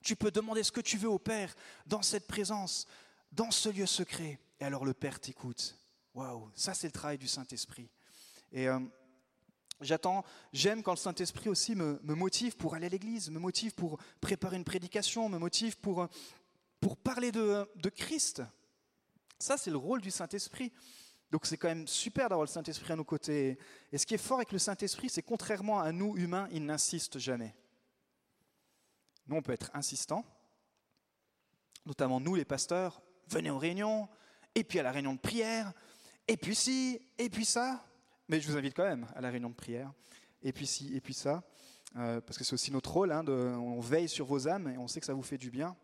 tu 0.02 0.16
peux 0.16 0.32
demander 0.32 0.64
ce 0.64 0.72
que 0.72 0.80
tu 0.80 0.98
veux 0.98 1.08
au 1.08 1.20
Père 1.20 1.54
dans 1.86 2.02
cette 2.02 2.26
présence, 2.26 2.88
dans 3.30 3.52
ce 3.52 3.68
lieu 3.68 3.86
secret. 3.86 4.40
Et 4.58 4.64
alors 4.64 4.84
le 4.84 4.92
Père 4.92 5.20
t'écoute. 5.20 5.78
Waouh, 6.14 6.50
ça 6.56 6.74
c'est 6.74 6.88
le 6.88 6.92
travail 6.92 7.18
du 7.18 7.28
Saint-Esprit. 7.28 7.88
Et 8.50 8.66
euh, 8.66 8.80
j'attends, 9.80 10.24
j'aime 10.52 10.82
quand 10.82 10.92
le 10.92 10.98
Saint-Esprit 10.98 11.48
aussi 11.48 11.74
me, 11.74 11.98
motive 12.02 12.56
pour 12.56 12.74
aller 12.74 12.86
à 12.86 12.90
l'église, 12.90 13.30
me 13.30 13.38
motive 13.38 13.74
pour 13.74 13.98
préparer 14.20 14.56
une 14.56 14.64
prédication, 14.64 15.28
me 15.28 15.38
motive 15.38 15.78
pour, 15.78 16.02
euh, 16.02 16.06
pour 16.80 16.96
parler 16.96 17.32
de, 17.32 17.68
de 17.76 17.88
Christ. 17.88 18.42
Ça 19.38 19.56
c'est 19.56 19.70
le 19.70 19.76
rôle 19.76 20.00
du 20.00 20.10
Saint-Esprit. 20.10 20.72
Donc 21.30 21.44
c'est 21.44 21.58
quand 21.58 21.68
même 21.68 21.86
super 21.86 22.28
d'avoir 22.28 22.46
le 22.46 22.50
Saint-Esprit 22.50 22.92
à 22.92 22.96
nos 22.96 23.04
côtés. 23.04 23.58
Et 23.92 23.98
ce 23.98 24.06
qui 24.06 24.14
est 24.14 24.18
fort 24.18 24.38
avec 24.38 24.52
le 24.52 24.58
Saint-Esprit, 24.58 25.10
c'est 25.10 25.22
contrairement 25.22 25.80
à 25.80 25.92
nous 25.92 26.16
humains, 26.16 26.48
il 26.52 26.64
n'insiste 26.64 27.18
jamais. 27.18 27.54
Nous, 29.26 29.36
on 29.36 29.42
peut 29.42 29.52
être 29.52 29.70
insistant, 29.74 30.24
notamment 31.84 32.18
nous, 32.18 32.34
les 32.34 32.46
pasteurs, 32.46 33.02
venez 33.28 33.50
aux 33.50 33.58
réunions, 33.58 34.08
et 34.54 34.64
puis 34.64 34.78
à 34.78 34.82
la 34.82 34.90
réunion 34.90 35.12
de 35.12 35.18
prière, 35.18 35.72
et 36.26 36.38
puis 36.38 36.54
ci, 36.54 37.00
et 37.18 37.28
puis 37.28 37.44
ça. 37.44 37.84
Mais 38.28 38.40
je 38.40 38.48
vous 38.48 38.56
invite 38.56 38.74
quand 38.74 38.84
même 38.84 39.06
à 39.14 39.20
la 39.20 39.30
réunion 39.30 39.50
de 39.50 39.54
prière, 39.54 39.92
et 40.42 40.52
puis 40.52 40.66
ci, 40.66 40.94
et 40.94 41.00
puis 41.00 41.14
ça, 41.14 41.42
euh, 41.96 42.20
parce 42.20 42.36
que 42.36 42.44
c'est 42.44 42.52
aussi 42.52 42.70
notre 42.70 42.92
rôle, 42.92 43.12
hein, 43.12 43.24
on 43.26 43.80
veille 43.80 44.08
sur 44.08 44.26
vos 44.26 44.48
âmes, 44.48 44.68
et 44.68 44.78
on 44.78 44.88
sait 44.88 45.00
que 45.00 45.06
ça 45.06 45.14
vous 45.14 45.22
fait 45.22 45.38
du 45.38 45.50
bien. 45.50 45.76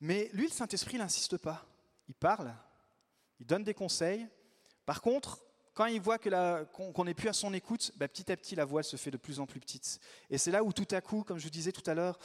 Mais 0.00 0.28
lui, 0.32 0.44
le 0.44 0.52
Saint-Esprit, 0.52 0.98
n'insiste 0.98 1.38
pas. 1.38 1.64
Il 2.08 2.14
parle, 2.14 2.54
il 3.40 3.46
donne 3.46 3.64
des 3.64 3.74
conseils. 3.74 4.26
Par 4.84 5.00
contre, 5.00 5.42
quand 5.74 5.86
il 5.86 6.00
voit 6.00 6.18
qu'on 6.18 7.04
n'est 7.04 7.14
plus 7.14 7.28
à 7.28 7.32
son 7.32 7.54
écoute, 7.54 7.92
bah, 7.96 8.08
petit 8.08 8.30
à 8.30 8.36
petit, 8.36 8.54
la 8.54 8.64
voix 8.64 8.82
se 8.82 8.96
fait 8.96 9.10
de 9.10 9.16
plus 9.16 9.40
en 9.40 9.46
plus 9.46 9.60
petite. 9.60 10.00
Et 10.28 10.36
c'est 10.36 10.50
là 10.50 10.62
où 10.62 10.72
tout 10.72 10.88
à 10.90 11.00
coup, 11.00 11.22
comme 11.22 11.38
je 11.38 11.44
vous 11.44 11.50
disais 11.50 11.72
tout 11.72 11.88
à 11.88 11.94
l'heure, 11.94 12.18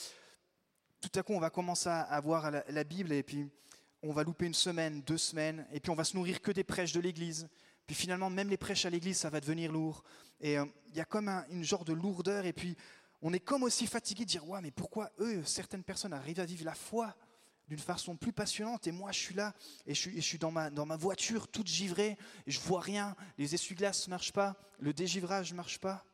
tout 1.00 1.12
à 1.18 1.24
coup, 1.24 1.34
on 1.34 1.40
va 1.40 1.50
commencer 1.50 1.90
à 1.90 2.20
voir 2.20 2.52
la, 2.52 2.84
Bible 2.84 3.14
et 3.14 3.24
puis 3.24 3.48
on 4.02 4.12
va 4.12 4.24
louper 4.24 4.48
une 4.48 4.54
semaine, 4.54 5.02
deux 5.02 5.18
semaines, 5.18 5.66
et 5.72 5.80
puis 5.80 5.92
on 5.92 5.96
va 5.96 6.04
se 6.04 6.18
nourrir 6.18 6.42
que 6.42 6.52
des 6.52 6.64
prêches 6.64 6.94
de 6.94 7.00
l'Église. 7.00 7.48
Puis 7.88 7.96
finalement, 7.96 8.30
même 8.30 8.50
les 8.50 8.58
prêches 8.58 8.86
à 8.86 8.90
l'Église, 8.90 9.18
ça 9.18 9.30
va 9.30 9.40
devenir 9.40 9.72
lourd. 9.72 10.04
Et 10.42 10.60
euh, 10.60 10.66
il 10.90 10.98
y 10.98 11.00
a 11.00 11.06
comme 11.06 11.30
une 11.50 11.64
genre 11.64 11.86
de 11.86 11.94
lourdeur, 11.94 12.46
et 12.46 12.54
puis 12.54 12.76
on 13.22 13.34
est 13.34 13.40
comme 13.40 13.64
aussi 13.64 13.88
fatigué 13.88 14.26
de 14.26 14.30
dire, 14.30 14.48
ouais, 14.48 14.62
mais 14.62 14.72
pourquoi 14.72 15.10
eux, 15.20 15.44
certaines 15.46 15.84
personnes 15.84 16.14
arrivent 16.14 16.42
à 16.42 16.46
vivre 16.46 16.66
la 16.66 16.76
foi 16.76 17.16
d'une 17.70 17.80
façon 17.80 18.16
plus 18.16 18.34
passionnante? 18.34 18.86
Et 18.88 18.92
moi, 18.92 19.12
je 19.14 19.20
suis 19.20 19.34
là, 19.34 19.54
et 19.86 19.96
je 19.96 20.20
suis 20.20 20.38
dans, 20.38 20.52
ma, 20.52 20.70
dans 20.70 20.86
ma 20.86 20.98
voiture, 20.98 21.48
toute 21.48 21.68
givrée, 21.68 22.18
et 22.46 22.52
je 22.52 22.60
vois 22.60 22.82
rien. 22.82 23.16
Les 23.38 23.56
essuie-glaces 23.56 24.08
ne 24.08 24.12
marchent 24.12 24.34
pas, 24.34 24.56
le 24.80 24.94
dégivrage 24.94 25.52
ne 25.52 25.58
marche 25.58 25.80
pas. 25.80 26.06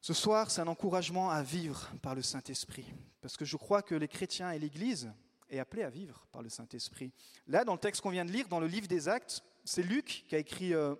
Ce 0.00 0.14
soir, 0.14 0.50
c'est 0.50 0.60
un 0.60 0.68
encouragement 0.68 1.28
à 1.28 1.42
vivre 1.42 1.90
par 2.02 2.14
le 2.14 2.22
Saint-Esprit, 2.22 2.86
parce 3.20 3.36
que 3.36 3.44
je 3.44 3.56
crois 3.56 3.82
que 3.82 3.96
les 3.96 4.08
chrétiens 4.08 4.52
et 4.52 4.58
l'Église 4.60 5.12
est 5.50 5.58
appelés 5.58 5.82
à 5.82 5.90
vivre 5.90 6.26
par 6.32 6.42
le 6.42 6.48
Saint-Esprit. 6.48 7.12
Là, 7.46 7.64
dans 7.64 7.74
le 7.74 7.78
texte 7.78 8.02
qu'on 8.02 8.10
vient 8.10 8.24
de 8.24 8.32
lire, 8.32 8.48
dans 8.48 8.60
le 8.60 8.66
livre 8.66 8.88
des 8.88 9.08
Actes, 9.08 9.42
c'est 9.64 9.82
Luc 9.82 10.24
qui 10.28 10.34
a 10.34 10.38
écrit 10.38 10.74
euh, 10.74 10.94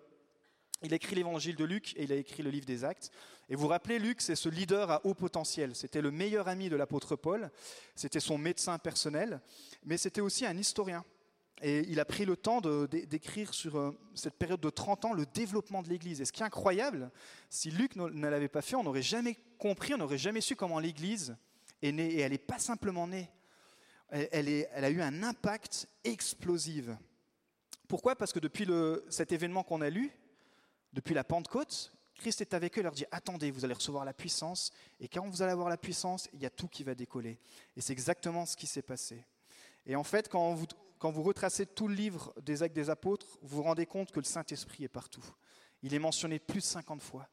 il 0.83 0.93
a 0.93 0.97
écrit 0.97 1.17
l'évangile 1.17 1.57
de 1.57 1.65
Luc 1.65 1.95
et 1.97 2.05
il 2.05 2.13
a 2.13 2.17
écrit 2.17 2.43
le 2.43 2.51
livre 2.51 2.67
des 2.67 2.85
Actes. 2.85 3.11
Et 3.49 3.57
vous 3.57 3.63
vous 3.63 3.69
rappelez, 3.69 3.99
Luc, 3.99 4.21
c'est 4.21 4.37
ce 4.37 4.49
leader 4.49 4.91
à 4.91 5.05
haut 5.05 5.15
potentiel. 5.15 5.75
C'était 5.75 6.01
le 6.01 6.11
meilleur 6.11 6.47
ami 6.47 6.69
de 6.69 6.77
l'apôtre 6.77 7.17
Paul, 7.17 7.51
c'était 7.97 8.21
son 8.21 8.39
médecin 8.39 8.79
personnel, 8.79 9.41
mais 9.85 9.97
c'était 9.97 10.21
aussi 10.21 10.47
un 10.47 10.57
historien. 10.57 11.05
Et 11.61 11.81
il 11.89 11.99
a 11.99 12.05
pris 12.05 12.25
le 12.25 12.37
temps 12.37 12.61
d'écrire 12.61 13.53
sur 13.53 13.77
euh, 13.77 13.91
cette 14.15 14.35
période 14.35 14.61
de 14.61 14.71
30 14.71 15.07
ans 15.07 15.13
le 15.13 15.27
développement 15.27 15.83
de 15.83 15.89
l'Église. 15.89 16.21
Et 16.21 16.25
ce 16.25 16.31
qui 16.31 16.43
est 16.43 16.47
incroyable, 16.47 17.11
si 17.51 17.73
Luc 17.73 17.97
ne 17.97 18.29
l'avait 18.29 18.47
pas 18.47 18.63
fait, 18.63 18.77
on 18.77 18.85
n'aurait 18.85 19.03
jamais 19.03 19.37
compris, 19.59 19.95
on 19.95 19.99
n'aurait 19.99 20.19
jamais 20.19 20.41
su 20.41 20.55
comment 20.55 20.79
l'Église 20.79 21.37
est 21.83 21.91
née. 21.91 22.15
Et 22.15 22.21
elle 22.21 22.31
n'est 22.31 22.39
pas 22.39 22.61
simplement 22.61 23.09
née, 23.09 23.29
elle, 24.11 24.85
a 24.85 24.91
eu 24.91 25.01
un 25.01 25.23
impact 25.23 25.89
explosif. 26.05 26.87
Pourquoi? 27.87 28.17
Parce 28.17 28.33
que 28.33 28.39
depuis 28.39 28.67
cet 29.09 29.33
événement 29.33 29.63
qu'on 29.63 29.81
a 29.81 29.91
lu, 29.91 30.11
depuis 30.93 31.15
la 31.15 31.25
Pentecôte, 31.25 31.93
Christ 32.17 32.41
est 32.41 32.55
avec 32.55 32.77
eux 32.77 32.81
et 32.81 32.85
leur 32.85 32.95
dit 32.95 33.05
Attendez, 33.11 33.51
vous 33.51 33.65
allez 33.65 33.75
recevoir 33.75 34.05
la 34.05 34.13
puissance, 34.13 34.73
et 35.01 35.09
quand 35.09 35.27
vous 35.29 35.43
allez 35.43 35.53
avoir 35.53 35.69
la 35.69 35.77
puissance, 35.77 36.29
il 36.33 36.43
y 36.43 36.47
a 36.47 36.51
tout 36.51 36.69
qui 36.69 36.85
va 36.85 36.95
décoller. 36.95 37.39
Et 37.77 37.81
c'est 37.81 37.93
exactement 37.93 38.45
ce 38.45 38.57
qui 38.57 38.67
s'est 38.67 38.83
passé. 38.83 39.25
Et 39.87 39.97
en 39.97 40.05
fait, 40.05 40.29
quand 40.29 40.53
vous, 40.55 40.67
quand 40.99 41.11
vous 41.11 41.23
retracez 41.23 41.65
tout 41.65 41.89
le 41.89 41.95
livre 41.95 42.35
des 42.43 42.63
Actes 42.63 42.75
des 42.75 42.91
Apôtres, 42.91 43.39
vous 43.43 43.57
vous 43.57 43.63
rendez 43.63 43.87
compte 43.87 44.11
que 44.11 44.21
le 44.21 44.25
Saint-Esprit 44.25 44.85
est 44.85 44.89
partout. 44.89 45.25
Il 45.83 45.95
est 45.95 45.99
mentionné 45.99 46.39
plus 46.39 46.59
de 46.59 46.65
50 46.65 47.03
fois. 47.03 47.29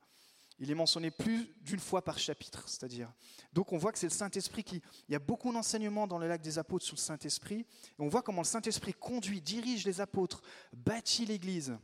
Il 0.60 0.72
est 0.72 0.76
mentionné 0.76 1.12
plus 1.12 1.54
d'une 1.62 1.80
fois 1.80 2.02
par 2.02 2.18
chapitre, 2.18 2.68
c'est-à-dire. 2.68 3.12
Donc 3.52 3.74
on 3.74 3.78
voit 3.78 3.92
que 3.92 4.00
c'est 4.00 4.06
le 4.06 4.12
Saint-Esprit 4.12 4.64
qui. 4.64 4.82
Il 5.10 5.12
y 5.12 5.16
a 5.16 5.20
beaucoup 5.20 5.52
d'enseignements 5.52 6.08
dans 6.08 6.18
le 6.18 6.28
lac 6.28 6.42
des 6.42 6.58
apôtres 6.58 6.86
sur 6.86 6.96
le 6.96 7.02
Saint-Esprit. 7.02 7.60
Et 7.60 8.00
on 8.00 8.08
voit 8.08 8.22
comment 8.22 8.42
le 8.42 8.48
Saint-Esprit 8.48 8.94
conduit, 8.94 9.42
dirige 9.42 9.86
les 9.86 10.00
apôtres, 10.00 10.42
bâtit 10.72 11.26
l'Église. 11.26 11.78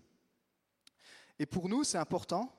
Et 1.37 1.45
pour 1.45 1.67
nous, 1.67 1.83
c'est 1.83 1.97
important, 1.97 2.55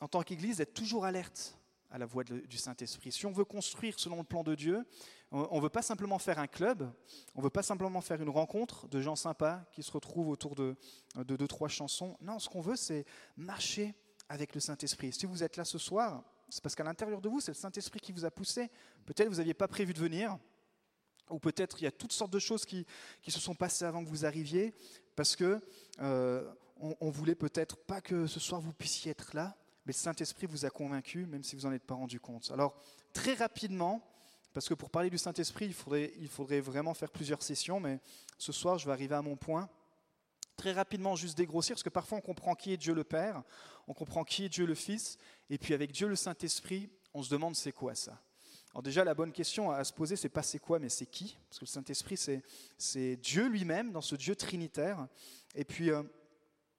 en 0.00 0.08
tant 0.08 0.22
qu'Église, 0.22 0.56
d'être 0.56 0.74
toujours 0.74 1.04
alerte 1.04 1.56
à 1.90 1.98
la 1.98 2.06
voix 2.06 2.24
du 2.24 2.56
Saint-Esprit. 2.56 3.12
Si 3.12 3.26
on 3.26 3.32
veut 3.32 3.44
construire 3.44 4.00
selon 4.00 4.16
le 4.16 4.24
plan 4.24 4.42
de 4.42 4.54
Dieu, 4.54 4.84
on 5.30 5.56
ne 5.56 5.62
veut 5.62 5.68
pas 5.68 5.82
simplement 5.82 6.18
faire 6.18 6.38
un 6.38 6.46
club, 6.46 6.90
on 7.34 7.40
ne 7.40 7.44
veut 7.44 7.50
pas 7.50 7.62
simplement 7.62 8.00
faire 8.00 8.20
une 8.20 8.30
rencontre 8.30 8.88
de 8.88 9.00
gens 9.00 9.14
sympas 9.14 9.62
qui 9.72 9.82
se 9.82 9.92
retrouvent 9.92 10.30
autour 10.30 10.54
de, 10.54 10.74
de 11.16 11.36
deux, 11.36 11.46
trois 11.46 11.68
chansons. 11.68 12.16
Non, 12.22 12.38
ce 12.38 12.48
qu'on 12.48 12.62
veut, 12.62 12.76
c'est 12.76 13.04
marcher 13.36 13.94
avec 14.32 14.54
le 14.54 14.60
Saint-Esprit. 14.60 15.12
Si 15.12 15.26
vous 15.26 15.44
êtes 15.44 15.58
là 15.58 15.64
ce 15.64 15.76
soir, 15.76 16.24
c'est 16.48 16.62
parce 16.62 16.74
qu'à 16.74 16.84
l'intérieur 16.84 17.20
de 17.20 17.28
vous, 17.28 17.40
c'est 17.40 17.50
le 17.50 17.56
Saint-Esprit 17.56 18.00
qui 18.00 18.12
vous 18.12 18.24
a 18.24 18.30
poussé. 18.30 18.70
Peut-être 19.04 19.28
vous 19.28 19.36
n'aviez 19.36 19.52
pas 19.52 19.68
prévu 19.68 19.92
de 19.92 19.98
venir, 19.98 20.38
ou 21.28 21.38
peut-être 21.38 21.78
il 21.80 21.84
y 21.84 21.86
a 21.86 21.90
toutes 21.90 22.14
sortes 22.14 22.32
de 22.32 22.38
choses 22.38 22.64
qui, 22.64 22.86
qui, 23.20 23.30
se 23.30 23.38
sont 23.38 23.54
passées 23.54 23.84
avant 23.84 24.02
que 24.02 24.08
vous 24.08 24.24
arriviez, 24.24 24.72
parce 25.16 25.36
que 25.36 25.60
euh, 26.00 26.50
on, 26.78 27.10
voulait 27.10 27.34
peut-être 27.34 27.76
pas 27.76 28.00
que 28.00 28.26
ce 28.26 28.40
soir 28.40 28.62
vous 28.62 28.72
puissiez 28.72 29.10
être 29.10 29.34
là, 29.34 29.54
mais 29.84 29.92
le 29.92 29.98
Saint-Esprit 29.98 30.46
vous 30.46 30.64
a 30.64 30.70
convaincu, 30.70 31.26
même 31.26 31.44
si 31.44 31.54
vous 31.54 31.68
n'en 31.68 31.72
êtes 31.72 31.84
pas 31.84 31.94
rendu 31.94 32.18
compte. 32.18 32.50
Alors, 32.52 32.74
très 33.12 33.34
rapidement, 33.34 34.02
parce 34.54 34.66
que 34.66 34.72
pour 34.72 34.88
parler 34.88 35.10
du 35.10 35.18
Saint-Esprit, 35.18 35.66
il 35.66 35.74
faudrait, 35.74 36.14
il 36.18 36.28
faudrait 36.28 36.60
vraiment 36.60 36.94
faire 36.94 37.10
plusieurs 37.10 37.42
sessions, 37.42 37.80
mais 37.80 38.00
ce 38.38 38.50
soir, 38.52 38.78
je 38.78 38.86
vais 38.86 38.92
arriver 38.92 39.14
à 39.14 39.22
mon 39.22 39.36
point. 39.36 39.68
Très 40.56 40.72
rapidement, 40.72 41.16
juste 41.16 41.36
dégrossir, 41.36 41.74
parce 41.74 41.82
que 41.82 41.88
parfois 41.88 42.18
on 42.18 42.20
comprend 42.20 42.54
qui 42.54 42.72
est 42.72 42.76
Dieu 42.76 42.94
le 42.94 43.04
Père, 43.04 43.42
on 43.88 43.94
comprend 43.94 44.24
qui 44.24 44.44
est 44.44 44.48
Dieu 44.48 44.66
le 44.66 44.74
Fils, 44.74 45.18
et 45.50 45.58
puis 45.58 45.74
avec 45.74 45.92
Dieu 45.92 46.08
le 46.08 46.16
Saint-Esprit, 46.16 46.90
on 47.14 47.22
se 47.22 47.30
demande 47.30 47.56
c'est 47.56 47.72
quoi 47.72 47.94
ça 47.94 48.20
alors 48.74 48.82
déjà, 48.82 49.04
la 49.04 49.14
bonne 49.14 49.32
question 49.32 49.70
à 49.70 49.84
se 49.84 49.92
poser, 49.92 50.16
c'est 50.16 50.30
pas 50.30 50.42
c'est 50.42 50.58
quoi, 50.58 50.78
mais 50.78 50.88
c'est 50.88 51.04
qui 51.04 51.36
Parce 51.48 51.58
que 51.58 51.66
le 51.66 51.70
Saint-Esprit, 51.70 52.18
c'est 52.78 53.16
Dieu 53.16 53.46
lui-même, 53.46 53.92
dans 53.92 54.00
ce 54.00 54.14
Dieu 54.14 54.34
trinitaire. 54.34 55.08
Et 55.54 55.64
puis, 55.64 55.90
euh, 55.90 56.02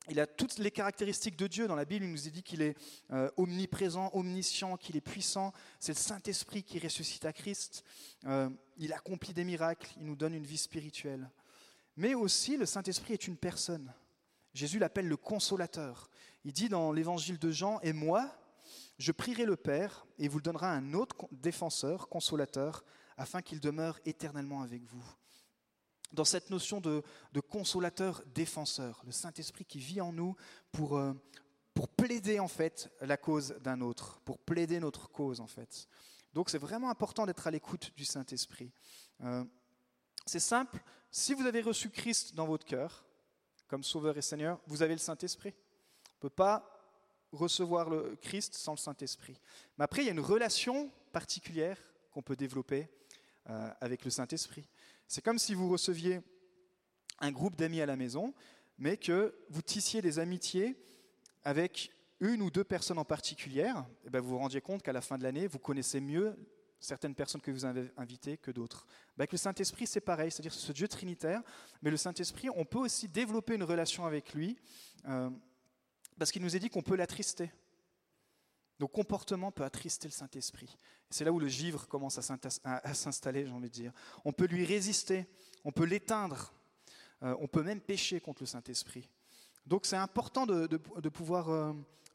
il 0.09 0.19
a 0.19 0.25
toutes 0.25 0.57
les 0.57 0.71
caractéristiques 0.71 1.37
de 1.37 1.45
Dieu. 1.45 1.67
Dans 1.67 1.75
la 1.75 1.85
Bible, 1.85 2.05
il 2.05 2.11
nous 2.11 2.17
dit 2.17 2.41
qu'il 2.41 2.63
est 2.63 2.75
euh, 3.11 3.29
omniprésent, 3.37 4.09
omniscient, 4.13 4.75
qu'il 4.75 4.97
est 4.97 5.01
puissant. 5.01 5.53
C'est 5.79 5.93
le 5.93 5.97
Saint-Esprit 5.97 6.63
qui 6.63 6.79
ressuscite 6.79 7.25
à 7.25 7.33
Christ. 7.33 7.83
Euh, 8.25 8.49
il 8.77 8.91
accomplit 8.91 9.33
des 9.33 9.43
miracles, 9.43 9.93
il 9.97 10.05
nous 10.05 10.15
donne 10.15 10.33
une 10.33 10.45
vie 10.45 10.57
spirituelle. 10.57 11.29
Mais 11.95 12.13
aussi, 12.13 12.57
le 12.57 12.65
Saint-Esprit 12.65 13.13
est 13.13 13.27
une 13.27 13.37
personne. 13.37 13.93
Jésus 14.53 14.79
l'appelle 14.79 15.07
le 15.07 15.17
consolateur. 15.17 16.09
Il 16.43 16.53
dit 16.53 16.69
dans 16.69 16.91
l'évangile 16.91 17.39
de 17.39 17.51
Jean, 17.51 17.79
Et 17.81 17.93
moi, 17.93 18.31
je 18.97 19.11
prierai 19.11 19.45
le 19.45 19.55
Père, 19.55 20.05
et 20.17 20.25
il 20.25 20.29
vous 20.29 20.41
donnera 20.41 20.71
un 20.71 20.93
autre 20.93 21.27
défenseur, 21.31 22.09
consolateur, 22.09 22.83
afin 23.17 23.41
qu'il 23.41 23.59
demeure 23.59 23.99
éternellement 24.05 24.61
avec 24.61 24.83
vous 24.83 25.03
dans 26.13 26.25
cette 26.25 26.49
notion 26.49 26.79
de, 26.79 27.03
consolateur 27.49 28.23
défenseur, 28.33 29.01
le 29.05 29.11
Saint-Esprit 29.11 29.65
qui 29.65 29.79
vit 29.79 29.99
en 29.99 30.13
nous 30.13 30.35
pour, 30.71 30.97
euh, 30.97 31.13
pour 31.73 31.89
plaider 31.89 32.39
en 32.39 32.47
fait 32.47 32.91
la 33.01 33.17
cause 33.17 33.55
d'un 33.61 33.81
autre, 33.81 34.21
pour 34.21 34.37
plaider 34.39 34.79
notre 34.79 35.09
cause 35.09 35.41
en 35.41 35.47
fait. 35.47 35.87
Donc 36.33 36.49
c'est 36.49 36.59
vraiment 36.59 36.89
important 36.89 37.25
d'être 37.25 37.47
à 37.47 37.51
l'écoute 37.51 37.91
du 37.97 38.05
Saint-Esprit. 38.05 38.71
Euh, 39.21 39.43
c'est 40.25 40.39
simple, 40.39 40.81
si 41.15 41.35
vous 41.35 41.45
avez 41.45 41.61
reçu 41.61 41.91
Christ 41.91 42.33
dans 42.33 42.47
votre 42.47 42.65
cœur, 42.65 43.05
comme 43.67 43.83
Sauveur 43.83 44.17
et 44.17 44.21
Seigneur, 44.23 44.59
vous 44.65 44.81
avez 44.81 44.93
le 44.95 44.99
Saint-Esprit. 44.99 45.53
On 46.07 46.15
ne 46.15 46.21
peut 46.21 46.29
pas 46.31 46.67
recevoir 47.31 47.87
le 47.87 48.17
Christ 48.19 48.55
sans 48.55 48.71
le 48.71 48.77
Saint-Esprit. 48.77 49.39
Mais 49.77 49.83
après, 49.85 50.01
il 50.01 50.05
y 50.05 50.09
a 50.09 50.11
une 50.11 50.19
relation 50.19 50.91
particulière 51.11 51.77
qu'on 52.11 52.23
peut 52.23 52.35
développer 52.35 52.89
euh, 53.47 53.69
avec 53.79 54.03
le 54.05 54.09
Saint-Esprit. 54.09 54.65
C'est 55.07 55.23
comme 55.23 55.37
si 55.37 55.53
vous 55.53 55.69
receviez 55.69 56.19
un 57.19 57.31
groupe 57.31 57.55
d'amis 57.57 57.81
à 57.81 57.85
la 57.85 57.95
maison, 57.95 58.33
mais 58.79 58.97
que 58.97 59.35
vous 59.49 59.61
tissiez 59.61 60.01
des 60.01 60.17
amitiés 60.17 60.75
avec 61.43 61.91
une 62.21 62.41
ou 62.41 62.49
deux 62.49 62.63
personnes 62.63 62.97
en 62.97 63.05
particulier, 63.05 63.71
et 63.71 64.07
eh 64.07 64.09
bien 64.09 64.19
vous 64.19 64.29
vous 64.29 64.39
rendiez 64.39 64.61
compte 64.61 64.81
qu'à 64.81 64.93
la 64.93 65.01
fin 65.01 65.19
de 65.19 65.23
l'année, 65.23 65.45
vous 65.45 65.59
connaissez 65.59 66.01
mieux 66.01 66.35
certaines 66.83 67.15
personnes 67.15 67.39
que 67.39 67.49
vous 67.49 67.63
avez 67.63 67.89
invitées 67.95 68.37
que 68.37 68.51
d'autres. 68.51 68.85
Ben, 69.15 69.23
avec 69.23 69.31
le 69.31 69.37
Saint-Esprit, 69.37 69.87
c'est 69.87 70.01
pareil, 70.01 70.31
c'est-à-dire 70.31 70.53
ce 70.53 70.71
Dieu 70.73 70.87
trinitaire, 70.87 71.41
mais 71.81 71.89
le 71.89 71.97
Saint-Esprit, 71.97 72.49
on 72.49 72.65
peut 72.65 72.79
aussi 72.79 73.07
développer 73.07 73.55
une 73.55 73.63
relation 73.63 74.05
avec 74.05 74.33
lui, 74.33 74.57
euh, 75.07 75.29
parce 76.19 76.31
qu'il 76.31 76.41
nous 76.41 76.55
est 76.55 76.59
dit 76.59 76.69
qu'on 76.69 76.81
peut 76.81 76.97
l'attrister. 76.97 77.51
Nos 78.79 78.89
comportements 78.89 79.51
peuvent 79.51 79.65
attrister 79.65 80.09
le 80.09 80.13
Saint-Esprit. 80.13 80.77
C'est 81.09 81.23
là 81.23 81.31
où 81.31 81.39
le 81.39 81.47
givre 81.47 81.87
commence 81.87 82.17
à 82.17 82.93
s'installer, 82.93 83.45
j'ai 83.45 83.53
envie 83.53 83.69
de 83.69 83.73
dire. 83.73 83.93
On 84.25 84.33
peut 84.33 84.47
lui 84.47 84.65
résister, 84.65 85.25
on 85.63 85.71
peut 85.71 85.85
l'éteindre, 85.85 86.53
euh, 87.21 87.33
on 87.39 87.47
peut 87.47 87.63
même 87.63 87.79
pécher 87.79 88.19
contre 88.19 88.41
le 88.41 88.47
Saint-Esprit. 88.47 89.09
Donc 89.65 89.85
c'est 89.85 89.95
important 89.95 90.45
de, 90.45 90.67
pouvoir 91.07 91.49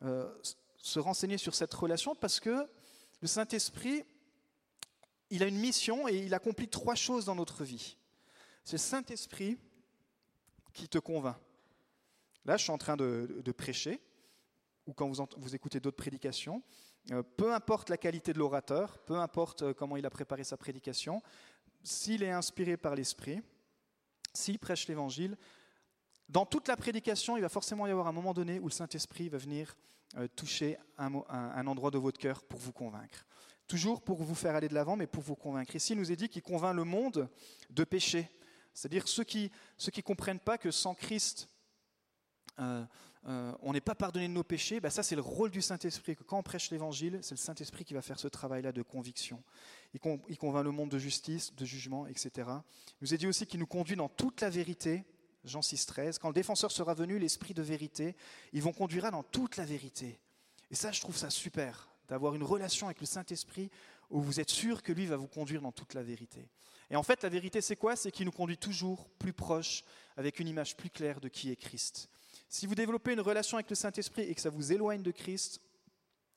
euh, 0.03 0.29
se 0.77 0.99
renseigner 0.99 1.39
sur 1.39 1.55
cette 1.55 1.73
relation 1.73 2.15
parce 2.15 2.39
que 2.39 2.69
le 3.23 3.27
Saint-Esprit, 3.27 4.05
il 5.31 5.43
a 5.43 5.47
une 5.47 5.59
mission 5.59 6.09
et 6.09 6.17
il 6.17 6.35
accomplit 6.35 6.69
trois 6.69 6.95
choses 6.95 7.25
dans 7.25 7.35
notre 7.35 7.65
vie. 7.65 7.97
C'est 8.65 8.75
le 8.75 8.79
Saint-Esprit 8.79 9.59
qui 10.73 10.89
te 10.89 10.99
convainc. 10.99 11.37
Là, 12.45 12.57
je 12.57 12.63
suis 12.63 12.73
en 12.73 12.79
train 12.79 12.97
de 12.97 13.53
prêcher 13.53 14.01
ou 14.89 14.95
quand 14.95 15.13
vous, 15.37 15.55
écoutez 15.55 15.81
d'autres 15.81 15.99
prédications, 15.99 16.63
euh, 17.13 17.23
peu 17.23 17.53
importe 17.53 17.91
la 17.91 17.99
qualité 17.99 18.33
de 18.33 18.39
l'orateur, 18.39 18.99
peu 19.01 19.17
importe 19.17 19.63
euh, 19.63 19.75
comment 19.75 19.99
il 19.99 20.07
a 20.07 20.11
préparé 20.11 20.45
sa 20.45 20.57
prédication, 20.57 21.23
s'il 21.85 22.23
est 22.23 22.31
inspiré 22.31 22.79
par 22.79 22.95
l'Esprit, 22.95 23.43
s'il 24.33 24.59
prêche 24.59 24.89
l'Évangile, 24.89 25.37
dans 26.31 26.47
toute 26.47 26.69
la 26.69 26.77
prédication, 26.77 27.37
il 27.37 27.43
va 27.43 27.51
forcément 27.51 27.87
y 27.87 27.91
avoir 27.91 28.07
un 28.07 28.13
moment 28.13 28.33
donné 28.33 28.59
où 28.61 28.65
le 28.65 28.73
Saint-Esprit 28.73 29.29
va 29.29 29.37
venir 29.37 29.77
euh, 30.17 30.27
toucher 30.35 30.79
un, 30.97 31.67
endroit 31.67 31.91
de 31.91 31.99
votre 31.99 32.19
cœur 32.19 32.43
pour 32.43 32.59
vous 32.59 32.73
convaincre. 32.73 33.27
Toujours 33.69 34.03
pour 34.03 34.23
vous 34.23 34.35
faire 34.35 34.57
aller 34.57 34.69
de 34.69 34.75
l'avant, 34.75 34.97
mais 34.97 35.07
pour 35.07 35.23
vous 35.23 35.37
convaincre. 35.37 35.77
Ici, 35.77 35.93
il 35.93 35.99
nous 35.99 36.11
est 36.11 36.17
dit 36.17 36.29
qu'il 36.29 36.43
convainc 36.43 36.75
le 36.75 36.85
monde 36.85 37.29
de 37.71 37.85
péché. 37.85 38.29
C'est-à-dire 38.75 39.07
ceux 39.07 39.25
qui 39.25 39.51
ne 39.79 40.01
comprennent 40.01 40.41
pas 40.41 40.59
que 40.59 40.71
sans 40.71 40.95
Christ, 40.95 41.49
euh, 42.59 43.53
on 43.61 43.73
n'est 43.73 43.81
pas 43.81 43.95
pardonné 43.95 44.27
de 44.27 44.33
nos 44.33 44.45
péchés, 44.45 44.81
bah, 44.81 44.91
ça 44.91 45.03
c'est 45.03 45.17
le 45.17 45.21
rôle 45.21 45.51
du 45.51 45.61
Saint-Esprit, 45.61 46.17
quand 46.17 46.39
on 46.39 46.43
prêche 46.43 46.71
l'Évangile, 46.71 47.19
c'est 47.23 47.35
le 47.35 47.39
Saint-Esprit 47.39 47.85
qui 47.85 47.93
va 47.93 48.01
faire 48.01 48.19
ce 48.19 48.29
travail-là 48.29 48.73
de 48.73 48.83
conviction. 48.83 49.43
Il, 49.93 50.01
convainc 50.39 50.65
le 50.65 50.71
monde 50.71 50.91
de 50.91 50.99
justice, 50.99 51.55
de 51.55 51.65
jugement, 51.65 52.07
etc. 52.07 52.31
Il 52.47 53.03
nous 53.03 53.15
est 53.15 53.19
dit 53.19 53.27
aussi 53.27 53.47
qu'il 53.47 53.61
nous 53.61 53.67
conduit 53.67 53.97
dans 53.97 54.09
toute 54.09 54.41
la 54.41 54.49
vérité, 54.49 55.05
Jean 55.45 55.61
6, 55.61 55.87
13. 55.87 56.19
Quand 56.19 56.29
le 56.29 56.35
défenseur 56.35 56.73
sera 56.73 56.95
venu, 56.95 57.19
l'Esprit 57.19 57.55
de 57.55 57.63
vérité, 57.63 58.17
il 58.53 58.63
vous 58.63 58.73
conduira 58.73 59.11
dans 59.11 59.23
toute 59.23 59.57
la 59.57 59.65
vérité. 59.65 60.19
Et 60.71 60.75
ça, 60.75 60.93
je 60.93 61.01
trouve 61.01 61.17
ça 61.17 61.29
super, 61.29 61.91
d'avoir 62.09 62.35
une 62.35 62.43
relation 62.43 62.87
avec 62.87 63.01
le 63.01 63.07
Saint-Esprit 63.07 63.71
où 64.11 64.21
vous 64.21 64.41
êtes 64.41 64.51
sûr 64.51 64.83
que 64.83 64.93
lui 64.93 65.07
va 65.07 65.17
vous 65.17 65.27
conduire 65.27 65.61
dans 65.61 65.73
toute 65.73 65.95
la 65.95 66.03
vérité. 66.03 66.49
Et 66.91 66.97
en 66.97 67.03
fait, 67.03 67.23
la 67.23 67.29
vérité, 67.29 67.61
c'est 67.61 67.77
quoi? 67.77 67.97
C'est 67.97 68.11
qu'il 68.11 68.25
nous 68.25 68.33
conduit 68.33 68.57
toujours 68.57 69.09
plus 69.19 69.35
proche, 69.35 69.85
avec 70.17 70.41
une 70.41 70.49
image 70.49 70.77
plus 70.77 70.91
claire 70.91 71.21
de 71.21 71.29
qui 71.29 71.51
est 71.51 71.57
Christ. 71.57 72.09
Si 72.49 72.67
vous 72.67 72.75
développez 72.75 73.13
une 73.13 73.21
relation 73.21 73.59
avec 73.59 73.69
le 73.69 73.77
Saint-Esprit 73.77 74.23
et 74.23 74.35
que 74.35 74.41
ça 74.41 74.49
vous 74.49 74.73
éloigne 74.73 75.03
de 75.03 75.11
Christ, 75.11 75.61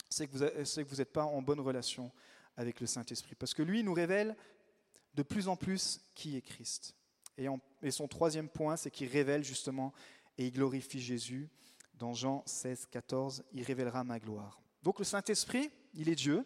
c'est 0.10 0.28
que 0.28 0.84
vous 0.84 0.96
n'êtes 0.98 1.14
pas 1.14 1.24
en 1.24 1.42
bonne 1.42 1.62
relation 1.62 2.12
avec 2.58 2.82
le 2.82 2.88
Saint-Esprit. 2.88 3.36
Parce 3.36 3.54
que 3.54 3.64
lui 3.64 3.82
nous 3.82 3.94
révèle 3.94 4.36
de 5.14 5.24
plus 5.24 5.48
en 5.48 5.56
plus 5.56 6.02
qui 6.16 6.36
est 6.36 6.42
Christ. 6.42 6.96
Et, 7.38 7.48
et 7.82 7.92
son 7.92 8.10
troisième 8.10 8.50
point, 8.50 8.76
c'est 8.76 8.92
qu'il 8.92 9.08
révèle 9.08 9.46
justement 9.46 9.94
et 10.38 10.46
il 10.48 10.52
glorifie 10.52 11.02
Jésus. 11.02 11.50
Dans 11.94 12.14
Jean 12.14 12.44
16, 12.46 12.88
14, 12.92 13.44
il 13.54 13.64
révélera 13.64 14.04
ma 14.04 14.20
gloire. 14.20 14.62
Donc 14.84 15.00
le 15.00 15.06
Saint-Esprit, 15.06 15.70
il 15.94 16.10
est 16.10 16.16
Dieu, 16.16 16.46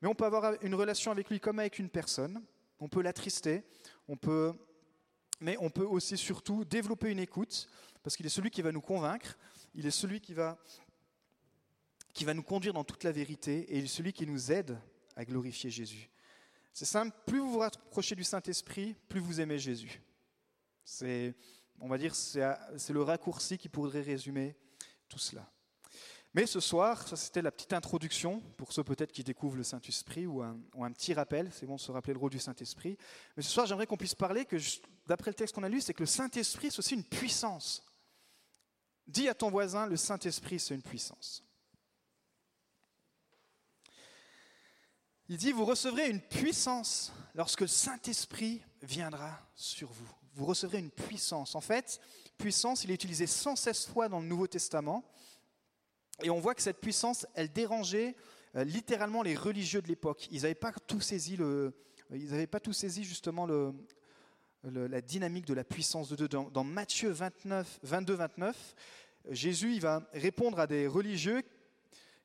mais 0.00 0.08
on 0.08 0.14
peut 0.14 0.24
avoir 0.24 0.54
une 0.62 0.74
relation 0.74 1.10
avec 1.10 1.28
lui 1.30 1.40
comme 1.40 1.58
avec 1.58 1.78
une 1.78 1.88
personne. 1.88 2.42
On 2.80 2.88
peut 2.88 3.02
l'attrister, 3.02 3.64
on 4.06 4.16
peut, 4.16 4.52
mais 5.40 5.56
on 5.60 5.70
peut 5.70 5.84
aussi 5.84 6.16
surtout 6.16 6.64
développer 6.64 7.10
une 7.10 7.18
écoute 7.18 7.68
parce 8.02 8.16
qu'il 8.16 8.26
est 8.26 8.30
celui 8.30 8.50
qui 8.50 8.62
va 8.62 8.72
nous 8.72 8.80
convaincre, 8.80 9.36
il 9.74 9.86
est 9.86 9.90
celui 9.90 10.20
qui 10.20 10.34
va, 10.34 10.58
nous 12.34 12.42
conduire 12.42 12.72
dans 12.72 12.84
toute 12.84 13.04
la 13.04 13.12
vérité, 13.12 13.60
et 13.70 13.78
il 13.78 13.84
est 13.84 13.88
celui 13.88 14.12
qui 14.12 14.26
nous 14.26 14.50
aide 14.50 14.78
à 15.16 15.24
glorifier 15.24 15.68
Jésus. 15.68 16.08
C'est 16.72 16.84
simple, 16.84 17.14
plus 17.26 17.38
vous 17.38 17.52
vous 17.52 17.58
rapprochez 17.58 18.14
du 18.14 18.24
Saint-Esprit, 18.24 18.94
plus 19.08 19.20
vous 19.20 19.40
aimez 19.40 19.58
Jésus. 19.58 20.00
C'est, 20.84 21.34
on 21.80 21.88
va 21.88 21.98
dire, 21.98 22.14
c'est 22.14 22.90
le 22.90 23.02
raccourci 23.02 23.58
qui 23.58 23.68
pourrait 23.68 24.00
résumer 24.00 24.56
tout 25.08 25.18
cela. 25.18 25.50
Mais 26.34 26.46
ce 26.46 26.60
soir, 26.60 27.06
ça 27.08 27.16
c'était 27.16 27.42
la 27.42 27.50
petite 27.50 27.72
introduction 27.72 28.40
pour 28.56 28.72
ceux 28.72 28.84
peut-être 28.84 29.12
qui 29.12 29.24
découvrent 29.24 29.56
le 29.56 29.62
Saint-Esprit 29.62 30.26
ou 30.26 30.42
un, 30.42 30.92
petit 30.92 31.14
rappel, 31.14 31.50
c'est 31.52 31.66
bon 31.66 31.76
de 31.76 31.80
se 31.80 31.90
rappeler 31.90 32.12
le 32.12 32.18
rôle 32.18 32.30
du 32.30 32.38
Saint-Esprit. 32.38 32.98
Mais 33.36 33.42
ce 33.42 33.50
soir, 33.50 33.66
j'aimerais 33.66 33.86
qu'on 33.86 33.96
puisse 33.96 34.14
parler 34.14 34.44
que, 34.44 34.56
d'après 35.06 35.30
le 35.30 35.34
texte 35.34 35.54
qu'on 35.54 35.62
a 35.62 35.68
lu, 35.68 35.80
c'est 35.80 35.94
que 35.94 36.02
le 36.02 36.06
Saint-Esprit, 36.06 36.70
c'est 36.70 36.78
aussi 36.78 36.94
une 36.94 37.04
puissance. 37.04 37.82
Dis 39.06 39.28
à 39.28 39.34
ton 39.34 39.50
voisin, 39.50 39.86
le 39.86 39.96
Saint-Esprit, 39.96 40.60
c'est 40.60 40.74
une 40.74 40.82
puissance. 40.82 41.42
Il 45.30 45.38
dit, 45.38 45.52
vous 45.52 45.64
recevrez 45.64 46.08
une 46.08 46.20
puissance 46.20 47.12
lorsque 47.34 47.62
le 47.62 47.66
Saint-Esprit 47.66 48.62
viendra 48.82 49.38
sur 49.54 49.90
vous. 49.90 50.10
Vous 50.34 50.46
recevrez 50.46 50.78
une 50.78 50.90
puissance. 50.90 51.54
En 51.54 51.60
fait, 51.60 52.00
puissance, 52.36 52.84
il 52.84 52.90
est 52.90 52.94
utilisé 52.94 53.26
116 53.26 53.86
fois 53.86 54.08
dans 54.08 54.20
le 54.20 54.26
Nouveau 54.26 54.46
Testament. 54.46 55.04
Et 56.22 56.30
on 56.30 56.40
voit 56.40 56.54
que 56.54 56.62
cette 56.62 56.80
puissance, 56.80 57.26
elle 57.34 57.52
dérangeait 57.52 58.16
euh, 58.56 58.64
littéralement 58.64 59.22
les 59.22 59.36
religieux 59.36 59.82
de 59.82 59.88
l'époque. 59.88 60.28
Ils 60.30 60.42
n'avaient 60.42 60.54
pas 60.54 60.72
tout 60.72 61.00
saisi 61.00 61.38
ils 62.10 62.30
n'avaient 62.30 62.46
pas 62.46 62.60
tout 62.60 62.72
saisi 62.72 63.04
justement 63.04 63.46
la 64.64 65.00
dynamique 65.00 65.44
de 65.44 65.54
la 65.54 65.64
puissance 65.64 66.08
de 66.08 66.16
Dieu. 66.16 66.28
Dans, 66.28 66.64
Matthieu 66.64 67.10
29, 67.10 67.80
22, 67.82 68.14
29, 68.14 68.74
Jésus 69.30 69.74
il 69.74 69.80
va 69.80 70.08
répondre 70.14 70.58
à 70.58 70.66
des 70.66 70.86
religieux 70.86 71.42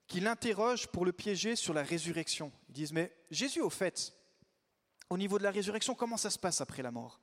qui 0.07 0.21
l'interrogent 0.21 0.87
pour 0.87 1.05
le 1.05 1.11
piéger 1.11 1.55
sur 1.55 1.73
la 1.73 1.83
résurrection. 1.83 2.51
Ils 2.69 2.73
disent, 2.73 2.93
mais 2.93 3.13
Jésus, 3.29 3.61
au 3.61 3.69
fait, 3.69 4.13
au 5.09 5.17
niveau 5.17 5.37
de 5.37 5.43
la 5.43 5.51
résurrection, 5.51 5.95
comment 5.95 6.17
ça 6.17 6.29
se 6.29 6.39
passe 6.39 6.61
après 6.61 6.81
la 6.81 6.91
mort? 6.91 7.19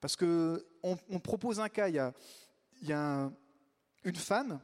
Parce 0.00 0.16
qu'on 0.16 0.58
on 0.82 1.20
propose 1.20 1.60
un 1.60 1.68
cas, 1.68 1.88
il 1.88 1.94
y 2.82 2.92
a 2.92 3.30
une 4.02 4.16
femme 4.16 4.60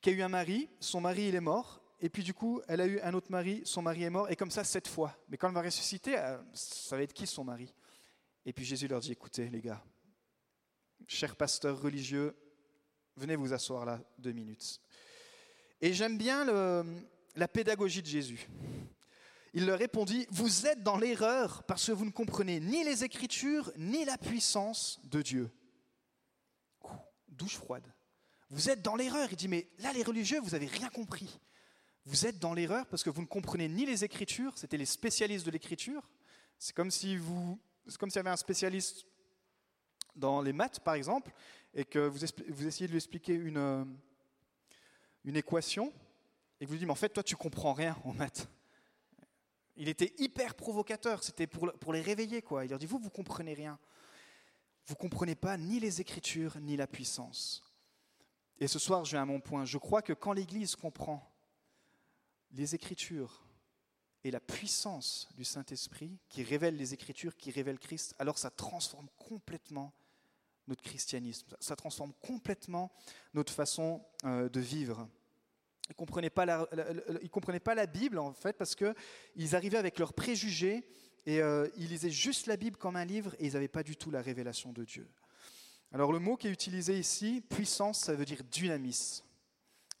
qui 0.00 0.10
a 0.10 0.12
eu 0.12 0.22
un 0.22 0.28
mari, 0.28 0.68
son 0.80 1.00
mari 1.00 1.28
il 1.28 1.34
est 1.34 1.40
mort, 1.40 1.82
et 2.00 2.08
puis 2.08 2.22
du 2.22 2.34
coup 2.34 2.60
elle 2.68 2.80
a 2.80 2.86
eu 2.86 3.00
un 3.00 3.14
autre 3.14 3.30
mari, 3.30 3.62
son 3.64 3.82
mari 3.82 4.04
est 4.04 4.10
mort, 4.10 4.30
et 4.30 4.36
comme 4.36 4.50
ça 4.50 4.64
sept 4.64 4.88
fois. 4.88 5.16
Mais 5.28 5.36
quand 5.36 5.48
elle 5.48 5.54
va 5.54 5.62
ressusciter, 5.62 6.18
euh, 6.18 6.38
ça 6.54 6.96
va 6.96 7.02
être 7.02 7.12
qui 7.12 7.26
son 7.26 7.44
mari? 7.44 7.72
Et 8.46 8.52
puis 8.52 8.64
Jésus 8.64 8.88
leur 8.88 9.00
dit, 9.00 9.12
écoutez 9.12 9.48
les 9.48 9.60
gars, 9.60 9.82
chers 11.06 11.36
pasteurs 11.36 11.80
religieux, 11.80 12.34
venez 13.16 13.36
vous 13.36 13.52
asseoir 13.52 13.84
là 13.84 14.00
deux 14.18 14.32
minutes. 14.32 14.80
Et 15.80 15.92
j'aime 15.92 16.18
bien 16.18 16.44
la 17.34 17.48
pédagogie 17.48 18.02
de 18.02 18.06
Jésus. 18.06 18.48
Il 19.52 19.66
leur 19.66 19.78
répondit, 19.78 20.26
vous 20.30 20.66
êtes 20.66 20.82
dans 20.82 20.96
l'erreur 20.96 21.64
parce 21.64 21.86
que 21.86 21.92
vous 21.92 22.04
ne 22.04 22.10
comprenez 22.10 22.60
ni 22.60 22.84
les 22.84 23.02
Écritures 23.02 23.72
ni 23.76 24.04
la 24.04 24.16
puissance 24.16 25.00
de 25.04 25.22
Dieu. 25.22 25.50
douche 27.28 27.56
froide. 27.56 27.92
Vous 28.50 28.68
êtes 28.68 28.82
dans 28.82 28.96
l'erreur. 28.96 29.28
Il 29.30 29.36
dit, 29.36 29.48
mais 29.48 29.68
là, 29.78 29.92
les 29.92 30.02
religieux, 30.02 30.40
vous 30.40 30.50
n'avez 30.50 30.66
rien 30.66 30.88
compris. 30.88 31.40
Vous 32.04 32.26
êtes 32.26 32.38
dans 32.38 32.54
l'erreur 32.54 32.86
parce 32.86 33.02
que 33.02 33.10
vous 33.10 33.20
ne 33.20 33.26
comprenez 33.26 33.68
ni 33.68 33.86
les 33.86 34.04
Écritures, 34.04 34.56
c'était 34.56 34.76
les 34.76 34.86
spécialistes 34.86 35.46
de 35.46 35.50
l'Écriture. 35.50 36.10
C'est 36.58 36.74
comme 36.74 36.90
si 36.90 37.16
vous, 37.16 37.58
c'est 37.86 37.98
comme 37.98 38.10
s'il 38.10 38.18
y 38.18 38.20
avait 38.20 38.30
un 38.30 38.36
spécialiste 38.36 39.06
dans 40.16 40.40
les 40.42 40.52
maths, 40.52 40.80
par 40.80 40.94
exemple, 40.94 41.32
et 41.74 41.84
que 41.84 41.98
vous, 41.98 42.18
vous 42.48 42.66
essayez 42.66 42.86
de 42.86 42.92
lui 42.92 42.98
expliquer 42.98 43.34
une, 43.34 43.86
une 45.24 45.36
équation, 45.36 45.92
et 46.60 46.64
que 46.64 46.68
vous 46.68 46.72
lui 46.72 46.78
dites, 46.80 46.86
mais 46.86 46.92
en 46.92 46.96
fait, 46.96 47.10
toi, 47.10 47.22
tu 47.22 47.36
comprends 47.36 47.72
rien 47.72 47.96
en 48.04 48.12
maths. 48.12 48.48
Il 49.76 49.88
était 49.88 50.12
hyper 50.18 50.54
provocateur, 50.54 51.22
c'était 51.22 51.46
pour, 51.46 51.72
pour 51.74 51.92
les 51.92 52.02
réveiller, 52.02 52.42
quoi. 52.42 52.64
Il 52.64 52.70
leur 52.70 52.78
dit, 52.78 52.86
vous, 52.86 52.98
vous 52.98 53.10
comprenez 53.10 53.54
rien. 53.54 53.78
Vous 54.86 54.96
comprenez 54.96 55.34
pas 55.34 55.56
ni 55.56 55.80
les 55.80 56.00
Écritures, 56.00 56.58
ni 56.60 56.76
la 56.76 56.86
puissance. 56.86 57.69
Et 58.60 58.68
ce 58.68 58.78
soir, 58.78 59.06
je 59.06 59.12
viens 59.12 59.22
à 59.22 59.26
mon 59.26 59.40
point. 59.40 59.64
Je 59.64 59.78
crois 59.78 60.02
que 60.02 60.12
quand 60.12 60.34
l'Église 60.34 60.76
comprend 60.76 61.26
les 62.52 62.74
Écritures 62.74 63.42
et 64.22 64.30
la 64.30 64.40
puissance 64.40 65.28
du 65.34 65.44
Saint-Esprit 65.44 66.18
qui 66.28 66.42
révèle 66.42 66.76
les 66.76 66.92
Écritures, 66.92 67.36
qui 67.36 67.50
révèle 67.50 67.78
Christ, 67.78 68.14
alors 68.18 68.36
ça 68.36 68.50
transforme 68.50 69.08
complètement 69.16 69.94
notre 70.68 70.82
christianisme, 70.82 71.56
ça 71.58 71.74
transforme 71.74 72.12
complètement 72.20 72.92
notre 73.34 73.52
façon 73.52 74.04
euh, 74.24 74.48
de 74.48 74.60
vivre. 74.60 75.08
Ils 75.88 75.92
ne 75.92 75.96
comprenaient, 75.96 76.30
pas 76.30 76.44
la, 76.44 76.68
comprenaient 77.32 77.58
pas 77.58 77.74
la 77.74 77.86
Bible, 77.86 78.18
en 78.18 78.32
fait, 78.32 78.56
parce 78.56 78.76
qu'ils 78.76 79.56
arrivaient 79.56 79.78
avec 79.78 79.98
leurs 79.98 80.12
préjugés 80.12 80.86
et 81.26 81.40
euh, 81.40 81.66
ils 81.76 81.88
lisaient 81.88 82.10
juste 82.10 82.46
la 82.46 82.56
Bible 82.56 82.76
comme 82.76 82.94
un 82.94 83.04
livre 83.04 83.34
et 83.38 83.46
ils 83.46 83.54
n'avaient 83.54 83.68
pas 83.68 83.82
du 83.82 83.96
tout 83.96 84.10
la 84.10 84.22
révélation 84.22 84.72
de 84.72 84.84
Dieu. 84.84 85.08
Alors 85.92 86.12
le 86.12 86.18
mot 86.18 86.36
qui 86.36 86.46
est 86.46 86.52
utilisé 86.52 86.98
ici, 86.98 87.42
puissance, 87.48 88.00
ça 88.00 88.14
veut 88.14 88.24
dire 88.24 88.42
dynamis. 88.44 89.22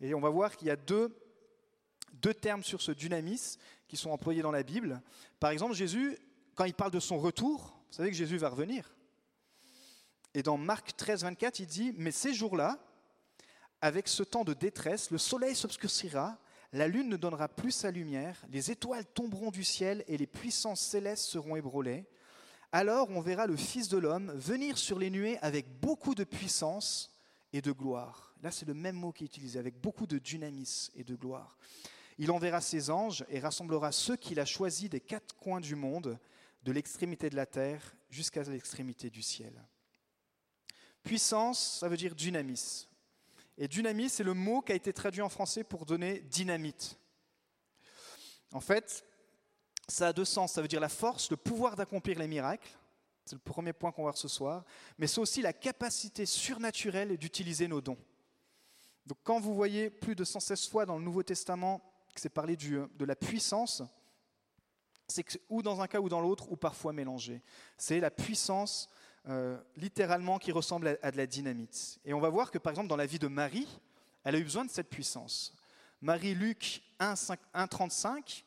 Et 0.00 0.14
on 0.14 0.20
va 0.20 0.30
voir 0.30 0.56
qu'il 0.56 0.68
y 0.68 0.70
a 0.70 0.76
deux, 0.76 1.14
deux 2.14 2.34
termes 2.34 2.62
sur 2.62 2.80
ce 2.80 2.92
dynamis 2.92 3.58
qui 3.88 3.96
sont 3.96 4.10
employés 4.10 4.42
dans 4.42 4.52
la 4.52 4.62
Bible. 4.62 5.02
Par 5.40 5.50
exemple, 5.50 5.74
Jésus, 5.74 6.16
quand 6.54 6.64
il 6.64 6.74
parle 6.74 6.92
de 6.92 7.00
son 7.00 7.18
retour, 7.18 7.76
vous 7.88 7.96
savez 7.96 8.10
que 8.10 8.16
Jésus 8.16 8.36
va 8.38 8.48
revenir. 8.48 8.94
Et 10.32 10.42
dans 10.42 10.56
Marc 10.56 10.96
13, 10.96 11.24
24, 11.24 11.58
il 11.58 11.66
dit, 11.66 11.92
mais 11.96 12.12
ces 12.12 12.32
jours-là, 12.32 12.78
avec 13.80 14.06
ce 14.06 14.22
temps 14.22 14.44
de 14.44 14.54
détresse, 14.54 15.10
le 15.10 15.18
soleil 15.18 15.56
s'obscurcira, 15.56 16.38
la 16.72 16.86
lune 16.86 17.08
ne 17.08 17.16
donnera 17.16 17.48
plus 17.48 17.72
sa 17.72 17.90
lumière, 17.90 18.40
les 18.50 18.70
étoiles 18.70 19.04
tomberont 19.06 19.50
du 19.50 19.64
ciel 19.64 20.04
et 20.06 20.16
les 20.16 20.28
puissances 20.28 20.80
célestes 20.80 21.24
seront 21.24 21.56
ébranlées. 21.56 22.06
Alors 22.72 23.10
on 23.10 23.20
verra 23.20 23.46
le 23.46 23.56
Fils 23.56 23.88
de 23.88 23.98
l'homme 23.98 24.32
venir 24.32 24.78
sur 24.78 24.98
les 24.98 25.10
nuées 25.10 25.38
avec 25.42 25.80
beaucoup 25.80 26.14
de 26.14 26.24
puissance 26.24 27.10
et 27.52 27.60
de 27.60 27.72
gloire. 27.72 28.34
Là, 28.42 28.50
c'est 28.50 28.66
le 28.66 28.74
même 28.74 28.96
mot 28.96 29.12
qui 29.12 29.24
est 29.24 29.26
utilisé, 29.26 29.58
avec 29.58 29.78
beaucoup 29.80 30.06
de 30.06 30.18
dynamisme 30.18 30.92
et 30.96 31.04
de 31.04 31.14
gloire. 31.14 31.58
Il 32.16 32.30
enverra 32.30 32.60
ses 32.60 32.90
anges 32.90 33.24
et 33.28 33.40
rassemblera 33.40 33.92
ceux 33.92 34.16
qu'il 34.16 34.40
a 34.40 34.44
choisis 34.44 34.88
des 34.88 35.00
quatre 35.00 35.34
coins 35.36 35.60
du 35.60 35.74
monde, 35.74 36.18
de 36.62 36.72
l'extrémité 36.72 37.28
de 37.28 37.36
la 37.36 37.46
terre 37.46 37.94
jusqu'à 38.08 38.42
l'extrémité 38.44 39.10
du 39.10 39.22
ciel. 39.22 39.52
Puissance, 41.02 41.78
ça 41.80 41.88
veut 41.88 41.96
dire 41.96 42.14
dynamis. 42.14 42.88
Et 43.58 43.68
dynamis, 43.68 44.10
c'est 44.10 44.24
le 44.24 44.34
mot 44.34 44.62
qui 44.62 44.72
a 44.72 44.74
été 44.74 44.92
traduit 44.92 45.22
en 45.22 45.28
français 45.28 45.64
pour 45.64 45.86
donner 45.86 46.20
dynamite. 46.20 46.98
En 48.52 48.60
fait, 48.60 49.04
ça 49.90 50.08
a 50.08 50.12
deux 50.12 50.24
sens. 50.24 50.52
Ça 50.52 50.62
veut 50.62 50.68
dire 50.68 50.80
la 50.80 50.88
force, 50.88 51.30
le 51.30 51.36
pouvoir 51.36 51.76
d'accomplir 51.76 52.18
les 52.18 52.28
miracles. 52.28 52.70
C'est 53.24 53.36
le 53.36 53.40
premier 53.40 53.72
point 53.72 53.92
qu'on 53.92 54.02
va 54.02 54.10
voir 54.10 54.16
ce 54.16 54.28
soir. 54.28 54.64
Mais 54.98 55.06
c'est 55.06 55.20
aussi 55.20 55.42
la 55.42 55.52
capacité 55.52 56.26
surnaturelle 56.26 57.16
d'utiliser 57.16 57.68
nos 57.68 57.80
dons. 57.80 57.98
Donc 59.06 59.18
quand 59.24 59.40
vous 59.40 59.54
voyez 59.54 59.90
plus 59.90 60.14
de 60.14 60.24
116 60.24 60.68
fois 60.68 60.86
dans 60.86 60.98
le 60.98 61.04
Nouveau 61.04 61.22
Testament 61.22 61.80
que 62.14 62.20
c'est 62.20 62.28
parlé 62.28 62.56
de 62.56 63.04
la 63.04 63.16
puissance, 63.16 63.82
c'est 65.06 65.40
ou 65.48 65.62
dans 65.62 65.80
un 65.80 65.86
cas 65.86 66.00
ou 66.00 66.08
dans 66.08 66.20
l'autre, 66.20 66.50
ou 66.50 66.56
parfois 66.56 66.92
mélangé. 66.92 67.42
C'est 67.76 68.00
la 68.00 68.10
puissance 68.10 68.88
euh, 69.28 69.58
littéralement 69.76 70.38
qui 70.38 70.52
ressemble 70.52 70.98
à, 71.02 71.10
de 71.10 71.16
la 71.16 71.26
dynamite. 71.26 71.98
Et 72.04 72.14
on 72.14 72.20
va 72.20 72.28
voir 72.28 72.50
que 72.50 72.58
par 72.58 72.70
exemple 72.70 72.88
dans 72.88 72.96
la 72.96 73.06
vie 73.06 73.18
de 73.18 73.28
Marie, 73.28 73.68
elle 74.24 74.34
a 74.34 74.38
eu 74.38 74.44
besoin 74.44 74.64
de 74.64 74.70
cette 74.70 74.88
puissance. 74.88 75.54
Marie 76.00 76.34
Luc 76.34 76.82
1.35, 77.00 78.44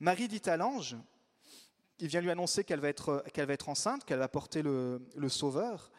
Marie 0.00 0.28
dit 0.28 0.42
à 0.46 0.56
l'ange, 0.56 0.96
il 1.98 2.08
vient 2.08 2.20
lui 2.20 2.30
annoncer 2.30 2.64
qu'elle 2.64 2.80
va, 2.80 2.88
être, 2.88 3.24
qu'elle 3.32 3.46
va 3.46 3.54
être 3.54 3.68
enceinte, 3.68 4.04
qu'elle 4.04 4.18
va 4.18 4.28
porter 4.28 4.62
le, 4.62 5.00
Sauveur. 5.28 5.90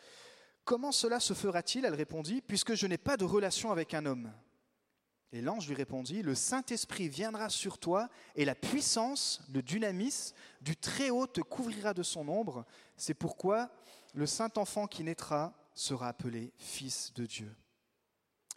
Comment 0.64 0.92
cela 0.92 1.20
se 1.20 1.34
fera-t-il? 1.34 1.86
Elle 1.86 1.96
répondit, 1.96 2.42
puisque 2.42 2.76
je 2.76 2.88
n'ai 2.88 2.98
pas 2.98 3.18
de 3.18 3.26
relation 3.26 3.72
avec 3.72 3.94
un 3.94 4.06
homme. 4.06 4.32
Et 5.32 5.42
l'ange 5.42 5.68
lui 5.68 5.76
répondit, 5.76 6.24
le 6.24 6.34
Saint-Esprit 6.34 7.08
viendra 7.08 7.50
sur 7.50 7.78
toi 7.78 8.10
et 8.36 8.46
la 8.46 8.56
puissance, 8.56 9.42
le 9.54 9.62
dynamis 9.62 10.34
du 10.62 10.76
Très-Haut 10.76 11.28
te 11.28 11.42
couvrira 11.42 11.94
de 11.94 12.02
son 12.02 12.28
ombre. 12.30 12.66
C'est 12.98 13.14
pourquoi 13.14 13.70
le 14.14 14.26
saint 14.26 14.50
enfant 14.56 14.88
qui 14.88 15.04
naîtra 15.04 15.54
sera 15.76 16.08
appelé 16.08 16.52
Fils 16.58 17.14
de 17.14 17.26
Dieu. 17.26 17.56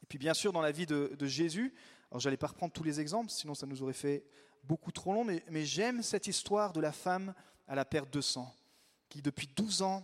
Et 0.03 0.07
puis 0.07 0.19
bien 0.19 0.35
sûr, 0.35 0.53
dans 0.53 0.63
la 0.63 0.73
vie 0.73 0.87
de, 0.87 1.15
Jésus, 1.27 1.75
alors 2.11 2.21
j'allais 2.21 2.39
pas 2.39 2.47
reprendre 2.47 2.73
tous 2.73 2.85
les 2.85 3.01
exemples, 3.01 3.31
sinon 3.31 3.55
ça 3.55 3.67
nous 3.67 3.83
aurait 3.83 3.93
fait 3.93 4.25
beaucoup 4.63 4.93
trop 4.93 5.13
long, 5.13 5.25
mais, 5.25 5.65
j'aime 5.65 6.03
cette 6.03 6.27
histoire 6.27 6.73
de 6.73 6.81
la 6.81 6.93
femme 6.93 7.35
à 7.67 7.75
la 7.75 7.85
perte 7.85 8.13
de 8.13 8.21
sang, 8.21 8.55
qui 9.09 9.23
depuis 9.23 9.49
12 9.57 9.83
ans 9.83 10.03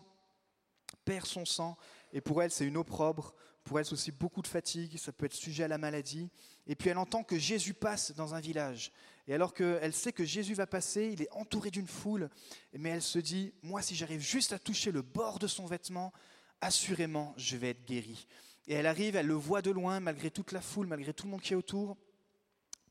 perd 1.05 1.27
son 1.27 1.45
sang, 1.45 1.77
et 2.13 2.21
pour 2.21 2.43
elle 2.43 2.51
c'est 2.51 2.67
une 2.67 2.77
opprobre, 2.77 3.35
pour 3.65 3.79
elle 3.79 3.85
c'est 3.85 3.93
aussi 3.93 4.13
beaucoup 4.13 4.43
de 4.43 4.47
fatigue, 4.47 4.99
ça 4.99 5.13
peut 5.13 5.27
être 5.27 5.35
sujet 5.35 5.65
à 5.65 5.69
la 5.69 5.79
maladie, 5.79 6.29
et 6.67 6.75
puis 6.75 6.91
elle 6.91 6.99
entend 6.99 7.23
que 7.23 7.39
Jésus 7.39 7.75
passe 7.75 8.13
dans 8.13 8.35
un 8.35 8.41
village, 8.41 8.93
et 9.27 9.35
alors 9.35 9.55
qu'elle 9.55 9.93
sait 9.93 10.13
que 10.13 10.25
Jésus 10.25 10.55
va 10.55 10.67
passer, 10.67 11.11
il 11.13 11.23
est 11.23 11.33
entouré 11.33 11.71
d'une 11.71 11.87
foule, 11.87 12.31
mais 12.73 12.91
elle 12.91 13.03
se 13.03 13.19
dit, 13.19 13.53
moi 13.63 13.83
si 13.83 13.95
j'arrive 13.95 14.21
juste 14.21 14.53
à 14.53 14.59
toucher 14.59 14.91
le 14.91 15.03
bord 15.03 15.39
de 15.39 15.47
son 15.47 15.67
vêtement, 15.67 16.13
assurément 16.61 17.35
je 17.37 17.57
vais 17.57 17.71
être 17.71 17.85
guérie. 17.85 18.27
Et 18.67 18.75
elle 18.75 18.87
arrive, 18.87 19.17
elle 19.17 19.27
le 19.27 19.35
voit 19.35 19.63
de 19.63 19.71
loin, 19.71 19.99
malgré 19.99 20.31
toute 20.31 20.53
la 20.53 20.61
foule, 20.61 20.87
malgré 20.87 21.15
tout 21.15 21.25
le 21.25 21.31
monde 21.31 21.41
qui 21.41 21.55
est 21.55 21.57
autour. 21.57 21.97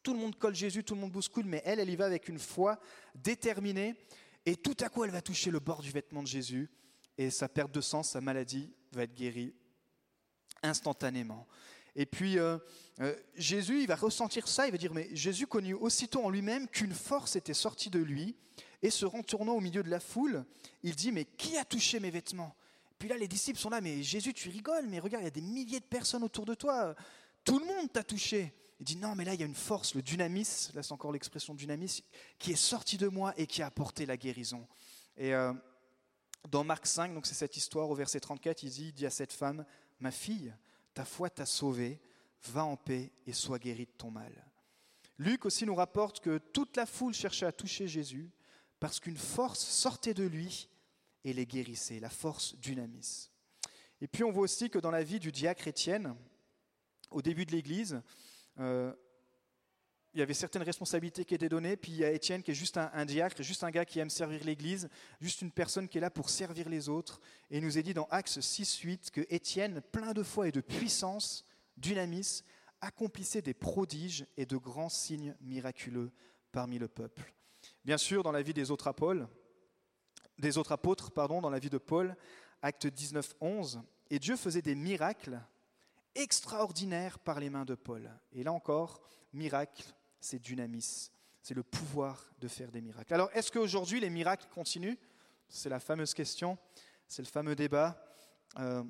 Tout 0.03 0.13
le 0.13 0.19
monde 0.19 0.37
colle 0.37 0.55
Jésus, 0.55 0.83
tout 0.83 0.95
le 0.95 1.01
monde 1.01 1.11
bouscule, 1.11 1.45
mais 1.45 1.61
elle, 1.65 1.79
elle 1.79 1.89
y 1.89 1.95
va 1.95 2.05
avec 2.05 2.27
une 2.27 2.39
foi 2.39 2.79
déterminée. 3.15 3.95
Et 4.45 4.55
tout 4.55 4.77
à 4.79 4.89
coup, 4.89 5.03
elle 5.03 5.11
va 5.11 5.21
toucher 5.21 5.51
le 5.51 5.59
bord 5.59 5.81
du 5.81 5.91
vêtement 5.91 6.23
de 6.23 6.27
Jésus. 6.27 6.69
Et 7.17 7.29
sa 7.29 7.49
perte 7.49 7.71
de 7.71 7.81
sang, 7.81 8.03
sa 8.03 8.21
maladie 8.21 8.71
va 8.91 9.03
être 9.03 9.13
guérie 9.13 9.53
instantanément. 10.63 11.47
Et 11.95 12.05
puis 12.05 12.37
euh, 12.37 12.57
euh, 13.01 13.15
Jésus, 13.35 13.81
il 13.81 13.87
va 13.87 13.95
ressentir 13.95 14.47
ça, 14.47 14.67
il 14.67 14.71
va 14.71 14.77
dire, 14.77 14.93
mais 14.93 15.09
Jésus 15.13 15.47
connut 15.47 15.73
aussitôt 15.73 16.23
en 16.23 16.29
lui-même 16.29 16.67
qu'une 16.67 16.93
force 16.93 17.35
était 17.35 17.55
sortie 17.55 17.89
de 17.89 17.99
lui, 17.99 18.35
et 18.81 18.91
se 18.91 19.05
retournant 19.05 19.53
au 19.53 19.59
milieu 19.59 19.81
de 19.81 19.89
la 19.89 19.99
foule, 19.99 20.45
il 20.83 20.95
dit, 20.95 21.11
mais 21.11 21.25
qui 21.25 21.57
a 21.57 21.65
touché 21.65 21.99
mes 21.99 22.11
vêtements? 22.11 22.55
Puis 22.99 23.09
là, 23.09 23.17
les 23.17 23.27
disciples 23.27 23.59
sont 23.59 23.69
là, 23.69 23.81
mais 23.81 24.03
Jésus, 24.03 24.33
tu 24.33 24.49
rigoles, 24.49 24.87
mais 24.87 24.99
regarde, 24.99 25.23
il 25.23 25.25
y 25.25 25.27
a 25.27 25.31
des 25.31 25.41
milliers 25.41 25.79
de 25.79 25.85
personnes 25.85 26.23
autour 26.23 26.45
de 26.45 26.53
toi, 26.53 26.95
tout 27.43 27.59
le 27.59 27.65
monde 27.65 27.91
t'a 27.91 28.03
touché. 28.03 28.53
Il 28.79 28.85
dit, 28.85 28.95
non, 28.95 29.15
mais 29.15 29.25
là, 29.25 29.33
il 29.33 29.39
y 29.39 29.43
a 29.43 29.45
une 29.45 29.55
force, 29.55 29.95
le 29.95 30.01
dynamis, 30.01 30.69
là 30.73 30.83
c'est 30.83 30.91
encore 30.91 31.11
l'expression 31.11 31.55
dynamis, 31.55 32.03
qui 32.37 32.51
est 32.51 32.55
sortie 32.55 32.97
de 32.97 33.07
moi 33.07 33.33
et 33.37 33.47
qui 33.47 33.61
a 33.61 33.65
apporté 33.65 34.05
la 34.05 34.17
guérison. 34.17 34.67
Et 35.17 35.33
euh, 35.33 35.53
dans 36.49 36.63
Marc 36.63 36.85
5, 36.85 37.13
donc 37.13 37.25
c'est 37.25 37.33
cette 37.33 37.57
histoire 37.57 37.89
au 37.89 37.95
verset 37.95 38.19
34, 38.19 38.63
il 38.63 38.69
dit, 38.69 38.87
il 38.87 38.93
dit 38.93 39.05
à 39.05 39.09
cette 39.09 39.33
femme, 39.33 39.65
ma 39.99 40.11
fille, 40.11 40.53
ta 40.93 41.05
foi 41.05 41.29
t'a 41.29 41.45
sauvée, 41.45 41.99
va 42.45 42.65
en 42.65 42.77
paix 42.77 43.11
et 43.25 43.33
sois 43.33 43.59
guéri 43.59 43.85
de 43.85 43.91
ton 43.97 44.11
mal. 44.11 44.45
Luc 45.17 45.45
aussi 45.45 45.65
nous 45.65 45.75
rapporte 45.75 46.19
que 46.19 46.37
toute 46.37 46.77
la 46.77 46.85
foule 46.85 47.13
cherchait 47.13 47.47
à 47.47 47.51
toucher 47.51 47.87
Jésus 47.87 48.29
parce 48.79 48.99
qu'une 48.99 49.17
force 49.17 49.59
sortait 49.59 50.13
de 50.13 50.23
lui 50.23 50.69
et 51.23 51.33
les 51.33 51.47
guérissait, 51.47 51.99
la 51.99 52.11
force 52.11 52.55
dynamis. 52.57 53.31
Et 54.01 54.07
puis 54.07 54.23
on 54.23 54.31
voit 54.31 54.43
aussi 54.43 54.69
que 54.69 54.77
dans 54.77 54.91
la 54.91 55.03
vie 55.03 55.19
du 55.19 55.31
diacre 55.31 55.67
Étienne, 55.67 56.15
au 57.09 57.23
début 57.23 57.45
de 57.45 57.51
l'Église, 57.51 58.01
euh, 58.59 58.93
il 60.13 60.19
y 60.19 60.23
avait 60.23 60.33
certaines 60.33 60.63
responsabilités 60.63 61.25
qui 61.25 61.35
étaient 61.35 61.47
données, 61.47 61.77
puis 61.77 61.91
il 61.91 61.99
y 61.99 62.03
a 62.03 62.11
Étienne 62.11 62.41
qui 62.41 62.49
est 62.49 62.55
juste 62.55 62.77
un, 62.77 63.05
diacre, 63.05 63.43
juste 63.43 63.63
un 63.63 63.69
gars 63.69 63.85
qui 63.85 63.99
aime 63.99 64.09
servir 64.09 64.43
l'Église, 64.43 64.89
juste 65.21 65.43
une 65.43 65.51
personne 65.51 65.87
qui 65.87 65.99
est 65.99 66.01
là 66.01 66.09
pour 66.09 66.31
servir 66.31 66.69
les 66.69 66.89
autres. 66.89 67.21
Et 67.51 67.59
il 67.59 67.63
nous 67.63 67.77
est 67.77 67.83
dit 67.83 67.93
dans 67.93 68.07
Actes 68.09 68.39
6-8 68.39 69.11
que 69.11 69.21
Étienne, 69.29 69.79
plein 69.91 70.13
de 70.13 70.23
foi 70.23 70.47
et 70.47 70.51
de 70.51 70.61
puissance, 70.61 71.45
dynamis, 71.75 72.41
accomplissait 72.81 73.43
des 73.43 73.53
prodiges 73.53 74.25
et 74.37 74.47
de 74.47 74.57
grands 74.57 74.89
signes 74.89 75.35
miraculeux 75.41 76.11
parmi 76.51 76.79
le 76.79 76.87
peuple. 76.87 77.31
Bien 77.85 77.99
sûr, 77.99 78.23
dans 78.23 78.31
la 78.31 78.41
vie 78.41 78.55
des 78.55 78.71
autres 78.71 78.87
apôtres, 78.87 79.27
pardon, 81.11 81.41
dans 81.41 81.51
la 81.51 81.59
vie 81.59 81.69
de 81.69 81.77
Paul, 81.77 82.15
acte 82.63 82.87
19, 82.87 83.35
11, 83.39 83.83
et 84.09 84.17
Dieu 84.17 84.35
faisait 84.35 84.63
des 84.63 84.75
miracles 84.75 85.39
extraordinaires 86.17 87.19
par 87.19 87.39
les 87.39 87.49
mains 87.49 87.65
de 87.65 87.75
Paul. 87.75 88.11
Et 88.33 88.43
là 88.43 88.51
encore, 88.51 89.01
miracle, 89.33 89.83
c'est 90.19 90.39
dynamis, 90.39 91.11
c'est 91.41 91.53
le 91.53 91.63
pouvoir 91.63 92.29
de 92.39 92.47
faire 92.47 92.71
des 92.71 92.81
miracles. 92.81 93.13
Alors, 93.13 93.29
est-ce 93.33 93.51
qu'aujourd'hui 93.51 93.99
les 93.99 94.09
miracles 94.09 94.47
continuent? 94.53 94.97
C'est 95.47 95.69
la 95.69 95.79
fameuse 95.79 96.13
question, 96.13 96.57
c'est 97.07 97.21
le 97.21 97.27
fameux 97.27 97.55
débat 97.55 98.03
euh, 98.59 98.83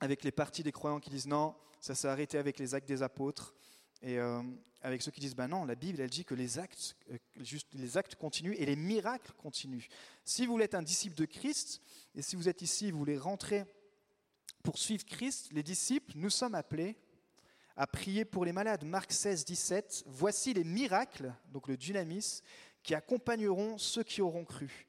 avec 0.00 0.24
les 0.24 0.32
partis 0.32 0.62
des 0.62 0.72
croyants 0.72 1.00
qui 1.00 1.10
disent 1.10 1.26
non, 1.26 1.54
ça 1.80 1.94
s'est 1.94 2.08
arrêté 2.08 2.36
avec 2.36 2.58
les 2.58 2.74
actes 2.74 2.88
des 2.88 3.02
apôtres. 3.02 3.54
Et 4.02 4.18
euh, 4.18 4.42
avec 4.82 5.02
ceux 5.02 5.10
qui 5.10 5.20
disent, 5.20 5.36
ben 5.36 5.48
non, 5.48 5.64
la 5.64 5.74
Bible, 5.74 6.00
elle 6.00 6.10
dit 6.10 6.24
que 6.24 6.34
les 6.34 6.58
actes, 6.58 6.96
euh, 7.10 7.18
juste, 7.40 7.68
les 7.74 7.96
actes 7.98 8.14
continuent 8.14 8.54
et 8.56 8.64
les 8.64 8.76
miracles 8.76 9.32
continuent. 9.36 9.86
Si 10.24 10.46
vous 10.46 10.58
êtes 10.58 10.74
un 10.74 10.82
disciple 10.82 11.16
de 11.16 11.26
Christ, 11.26 11.82
et 12.14 12.22
si 12.22 12.36
vous 12.36 12.48
êtes 12.48 12.62
ici, 12.62 12.90
vous 12.90 12.98
voulez 12.98 13.18
rentrer 13.18 13.64
pour 14.62 14.78
suivre 14.78 15.04
Christ, 15.04 15.52
les 15.52 15.62
disciples, 15.62 16.12
nous 16.16 16.30
sommes 16.30 16.54
appelés 16.54 16.96
à 17.76 17.86
prier 17.86 18.24
pour 18.24 18.44
les 18.44 18.52
malades. 18.52 18.84
Marc 18.84 19.12
16, 19.12 19.44
17, 19.44 20.04
voici 20.06 20.52
les 20.52 20.64
miracles, 20.64 21.34
donc 21.52 21.68
le 21.68 21.76
dynamis, 21.76 22.42
qui 22.82 22.94
accompagneront 22.94 23.78
ceux 23.78 24.02
qui 24.02 24.20
auront 24.20 24.44
cru. 24.44 24.86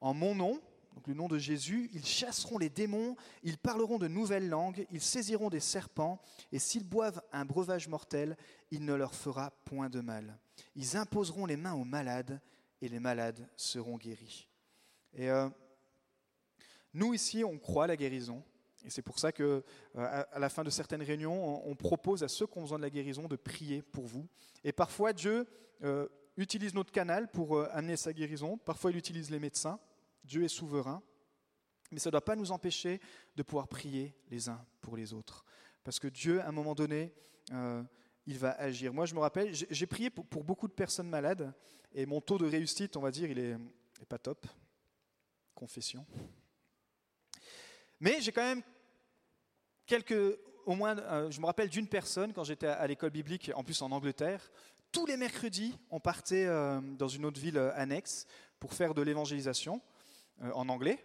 En 0.00 0.14
mon 0.14 0.34
nom, 0.34 0.60
donc 0.94 1.06
le 1.06 1.14
nom 1.14 1.28
de 1.28 1.38
Jésus, 1.38 1.88
ils 1.92 2.04
chasseront 2.04 2.58
les 2.58 2.68
démons, 2.68 3.16
ils 3.42 3.56
parleront 3.56 3.98
de 3.98 4.08
nouvelles 4.08 4.48
langues, 4.48 4.86
ils 4.90 5.00
saisiront 5.00 5.48
des 5.48 5.60
serpents, 5.60 6.20
et 6.52 6.58
s'ils 6.58 6.84
boivent 6.84 7.22
un 7.32 7.44
breuvage 7.44 7.88
mortel, 7.88 8.36
il 8.70 8.84
ne 8.84 8.94
leur 8.94 9.14
fera 9.14 9.50
point 9.64 9.88
de 9.88 10.00
mal. 10.00 10.38
Ils 10.74 10.96
imposeront 10.96 11.46
les 11.46 11.56
mains 11.56 11.74
aux 11.74 11.84
malades, 11.84 12.40
et 12.80 12.88
les 12.88 13.00
malades 13.00 13.48
seront 13.56 13.96
guéris. 13.96 14.48
Et 15.14 15.30
euh, 15.30 15.48
nous 16.92 17.14
ici, 17.14 17.44
on 17.44 17.58
croit 17.58 17.84
à 17.84 17.88
la 17.88 17.96
guérison, 17.96 18.42
et 18.84 18.90
c'est 18.90 19.02
pour 19.02 19.18
ça 19.18 19.32
que 19.32 19.64
euh, 19.96 20.24
à 20.30 20.38
la 20.38 20.48
fin 20.48 20.64
de 20.64 20.70
certaines 20.70 21.02
réunions, 21.02 21.68
on, 21.68 21.74
propose 21.74 22.22
à 22.22 22.28
ceux 22.28 22.46
qui 22.46 22.58
ont 22.58 22.62
besoin 22.62 22.78
de 22.78 22.84
la 22.84 22.90
guérison 22.90 23.26
de 23.26 23.36
prier 23.36 23.82
pour 23.82 24.06
vous. 24.06 24.26
Et 24.64 24.72
parfois, 24.72 25.12
Dieu 25.12 25.46
euh, 25.82 26.06
utilise 26.36 26.74
notre 26.74 26.92
canal 26.92 27.28
pour 27.30 27.60
amener 27.72 27.96
sa 27.96 28.12
guérison. 28.12 28.56
Parfois, 28.58 28.90
il 28.90 28.96
utilise 28.96 29.30
les 29.30 29.40
médecins. 29.40 29.80
Dieu 30.24 30.44
est 30.44 30.48
souverain, 30.48 31.02
mais 31.90 31.98
ça 31.98 32.08
ne 32.08 32.12
doit 32.12 32.24
pas 32.24 32.36
nous 32.36 32.52
empêcher 32.52 33.00
de 33.34 33.42
pouvoir 33.42 33.68
prier 33.68 34.14
les 34.30 34.48
uns 34.48 34.64
pour 34.80 34.96
les 34.96 35.12
autres. 35.12 35.44
Parce 35.84 35.98
que 35.98 36.08
Dieu, 36.08 36.40
à 36.42 36.48
un 36.48 36.52
moment 36.52 36.74
donné, 36.74 37.14
euh, 37.52 37.82
il 38.26 38.38
va 38.38 38.52
agir. 38.52 38.92
Moi, 38.92 39.06
je 39.06 39.14
me 39.14 39.20
rappelle, 39.20 39.54
j'ai 39.54 39.86
prié 39.86 40.10
pour, 40.10 40.44
beaucoup 40.44 40.68
de 40.68 40.72
personnes 40.72 41.08
malades, 41.08 41.52
et 41.92 42.04
mon 42.04 42.20
taux 42.20 42.36
de 42.36 42.46
réussite, 42.46 42.96
on 42.96 43.00
va 43.00 43.10
dire, 43.10 43.30
il 43.30 43.38
est, 43.38 43.56
pas 44.08 44.18
top. 44.18 44.46
Confession. 45.54 46.06
Mais 48.00 48.20
j'ai 48.20 48.32
quand 48.32 48.42
même 48.42 48.62
quelques, 49.86 50.38
au 50.66 50.74
moins, 50.74 50.98
euh, 50.98 51.30
je 51.30 51.40
me 51.40 51.46
rappelle 51.46 51.68
d'une 51.68 51.88
personne 51.88 52.32
quand 52.32 52.44
j'étais 52.44 52.66
à, 52.66 52.86
l'école 52.86 53.10
biblique, 53.10 53.50
en 53.54 53.64
plus 53.64 53.80
en 53.82 53.90
Angleterre. 53.90 54.50
Tous 54.92 55.06
les 55.06 55.16
mercredis, 55.16 55.78
on 55.90 56.00
partait 56.00 56.46
euh, 56.46 56.80
dans 56.80 57.08
une 57.08 57.24
autre 57.24 57.40
ville 57.40 57.58
annexe 57.74 58.26
pour 58.58 58.74
faire 58.74 58.94
de 58.94 59.02
l'évangélisation. 59.02 59.80
Euh, 60.42 60.52
en 60.52 60.68
anglais. 60.68 61.04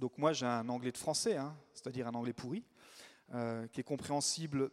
Donc 0.00 0.18
moi 0.18 0.32
j'ai 0.32 0.46
un 0.46 0.68
anglais 0.68 0.90
de 0.90 0.98
français, 0.98 1.36
hein, 1.36 1.56
c'est-à-dire 1.72 2.08
un 2.08 2.14
anglais 2.14 2.32
pourri, 2.32 2.64
euh, 3.34 3.68
qui 3.68 3.80
est 3.80 3.84
compréhensible 3.84 4.70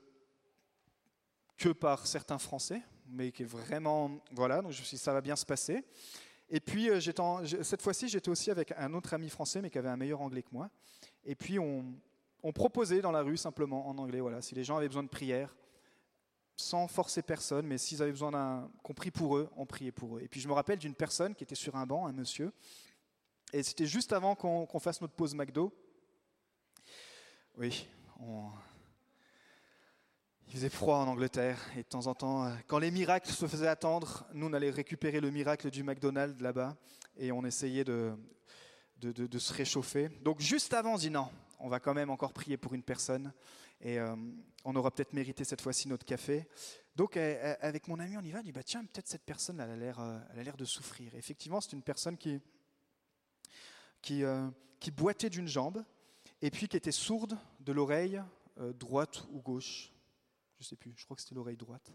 que 1.56 1.70
par 1.70 2.08
certains 2.08 2.40
Français, 2.40 2.82
mais 3.06 3.32
qui 3.32 3.44
est 3.44 3.46
vraiment... 3.46 4.20
Voilà, 4.32 4.62
donc 4.62 4.72
je 4.72 4.80
me 4.80 4.86
suis 4.86 4.98
dit, 4.98 5.04
ça 5.04 5.14
va 5.14 5.22
bien 5.22 5.36
se 5.36 5.46
passer. 5.46 5.86
Et 6.50 6.60
puis 6.60 6.90
euh, 6.90 7.00
cette 7.64 7.82
fois-ci 7.82 8.08
j'étais 8.08 8.30
aussi 8.30 8.52
avec 8.52 8.74
un 8.78 8.94
autre 8.94 9.14
ami 9.14 9.30
français, 9.30 9.62
mais 9.62 9.70
qui 9.70 9.78
avait 9.78 9.90
un 9.90 9.98
meilleur 9.98 10.22
anglais 10.22 10.44
que 10.44 10.50
moi. 10.52 10.70
Et 11.24 11.36
puis 11.36 11.60
on, 11.60 11.94
proposait 12.54 13.02
dans 13.02 13.12
la 13.12 13.24
rue 13.24 13.38
simplement 13.38 13.88
en 13.88 13.98
anglais, 13.98 14.20
voilà, 14.20 14.40
si 14.42 14.54
les 14.54 14.64
gens 14.64 14.78
avaient 14.78 14.88
besoin 14.88 15.02
de 15.02 15.10
prière, 15.10 15.56
sans 16.56 16.88
forcer 16.88 17.24
personne, 17.24 17.66
mais 17.66 17.80
s'ils 17.80 18.04
avaient 18.04 18.12
besoin 18.12 18.70
qu'on 18.84 18.94
prie 18.94 19.10
pour 19.10 19.38
eux, 19.38 19.50
on 19.58 19.66
priait 19.66 19.92
pour 19.92 20.18
eux. 20.18 20.22
Et 20.22 20.28
puis 20.28 20.40
je 20.40 20.48
me 20.48 20.54
rappelle 20.54 20.78
d'une 20.78 20.94
personne 20.94 21.34
qui 21.34 21.44
était 21.44 21.56
sur 21.56 21.76
un 21.76 21.88
banc, 21.88 22.06
un 22.06 22.14
monsieur, 22.14 22.54
et 23.52 23.64
c'était 23.64 23.88
juste 23.88 24.14
avant 24.14 24.36
qu'on 24.36 24.80
fasse 24.80 25.02
notre 25.02 25.14
pause 25.14 25.34
McDo. 25.34 25.74
Oui, 27.58 27.88
il 30.56 30.60
faisait 30.60 30.70
froid 30.70 31.00
en 31.00 31.08
Angleterre 31.10 31.60
et 31.76 31.84
de 31.84 31.88
temps 31.90 32.08
en 32.08 32.16
temps, 32.16 32.50
quand 32.68 32.80
les 32.80 32.90
miracles 32.90 33.30
se 33.30 33.46
faisaient 33.46 33.68
attendre, 33.68 34.26
nous 34.34 34.48
on 34.48 34.54
allait 34.54 34.70
récupérer 34.70 35.20
le 35.20 35.30
miracle 35.30 35.70
du 35.70 35.84
McDonald's 35.84 36.42
là-bas 36.42 36.78
et 37.18 37.34
on 37.34 37.44
essayait 37.44 37.84
de, 37.84 38.16
se 39.38 39.54
réchauffer. 39.54 40.08
Donc 40.24 40.40
juste 40.40 40.74
avant, 40.74 40.94
on 40.94 40.98
dit 40.98 41.10
non, 41.10 41.28
on 41.60 41.68
va 41.68 41.82
quand 41.82 41.94
même 41.94 42.10
encore 42.10 42.32
prier 42.32 42.56
pour 42.56 42.74
une 42.74 42.84
personne 42.84 43.34
et 43.82 44.00
euh, 44.00 44.16
on 44.64 44.74
aura 44.78 44.92
peut-être 44.92 45.12
mérité 45.12 45.44
cette 45.44 45.60
fois-ci 45.60 45.90
notre 45.90 46.06
café. 46.06 46.48
Donc 46.96 47.18
avec 47.18 47.90
mon 47.90 48.00
ami, 48.00 48.16
on 48.16 48.22
y 48.22 48.32
va, 48.32 48.40
on 48.40 48.44
dit 48.44 48.54
bah 48.54 48.64
tiens, 48.64 48.86
peut-être 48.86 49.10
cette 49.10 49.26
personne 49.26 49.60
elle 49.60 49.72
a 49.72 49.76
l'air, 49.76 50.00
euh, 50.00 50.52
de 50.58 50.64
souffrir. 50.64 51.16
effectivement, 51.16 51.60
c'est 51.60 51.74
une 51.74 51.84
personne 51.84 52.18
qui 52.18 52.40
euh, 54.24 54.48
boitait 54.96 55.30
d'une 55.30 55.50
jambe 55.50 55.84
et 56.42 56.50
puis 56.50 56.70
qui 56.70 56.78
était 56.78 56.94
sourde 56.94 57.38
de 57.60 57.74
l'oreille 57.74 58.22
euh, 58.58 58.72
droite 58.72 59.26
ou 59.34 59.42
gauche. 59.42 59.92
Je 60.58 60.64
ne 60.64 60.66
sais 60.66 60.76
plus, 60.76 60.94
je 60.96 61.04
crois 61.06 61.16
que 61.16 61.22
c'était 61.22 61.36
l'oreille 61.36 61.58
droite. 61.58 61.92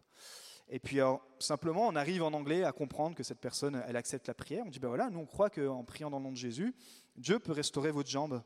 Et 0.68 0.78
puis 0.78 0.98
simplement, 1.38 1.88
on 1.88 1.96
arrive 1.96 2.22
en 2.22 2.32
anglais 2.32 2.62
à 2.64 2.72
comprendre 2.72 3.16
que 3.16 3.22
cette 3.22 3.40
personne, 3.40 3.82
elle 3.86 3.96
accepte 3.96 4.28
la 4.28 4.34
prière. 4.34 4.64
On 4.66 4.70
dit, 4.70 4.78
ben 4.78 4.88
voilà, 4.88 5.10
nous 5.10 5.18
on 5.18 5.26
croit 5.26 5.50
qu'en 5.50 5.84
priant 5.84 6.10
dans 6.10 6.18
le 6.18 6.24
nom 6.24 6.32
de 6.32 6.36
Jésus, 6.36 6.74
Dieu 7.16 7.38
peut 7.38 7.52
restaurer 7.52 7.90
votre 7.90 8.08
jambe. 8.08 8.42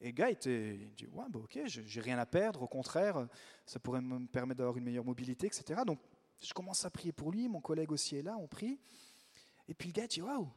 Et 0.00 0.06
le 0.06 0.12
gars 0.12 0.30
était, 0.30 0.76
il 0.76 0.94
dit, 0.94 1.06
ouais, 1.06 1.24
bah 1.30 1.40
ok, 1.42 1.60
j'ai 1.64 2.00
rien 2.00 2.18
à 2.18 2.26
perdre, 2.26 2.62
au 2.62 2.68
contraire, 2.68 3.28
ça 3.66 3.78
pourrait 3.78 4.00
me 4.00 4.26
permettre 4.26 4.58
d'avoir 4.58 4.76
une 4.76 4.84
meilleure 4.84 5.04
mobilité, 5.04 5.46
etc. 5.46 5.82
Donc 5.86 6.00
je 6.40 6.52
commence 6.52 6.84
à 6.84 6.90
prier 6.90 7.12
pour 7.12 7.30
lui, 7.30 7.48
mon 7.48 7.60
collègue 7.60 7.92
aussi 7.92 8.16
est 8.16 8.22
là, 8.22 8.36
on 8.36 8.48
prie. 8.48 8.80
Et 9.68 9.74
puis 9.74 9.88
le 9.88 9.92
gars 9.92 10.06
dit, 10.06 10.20
waouh, 10.20 10.48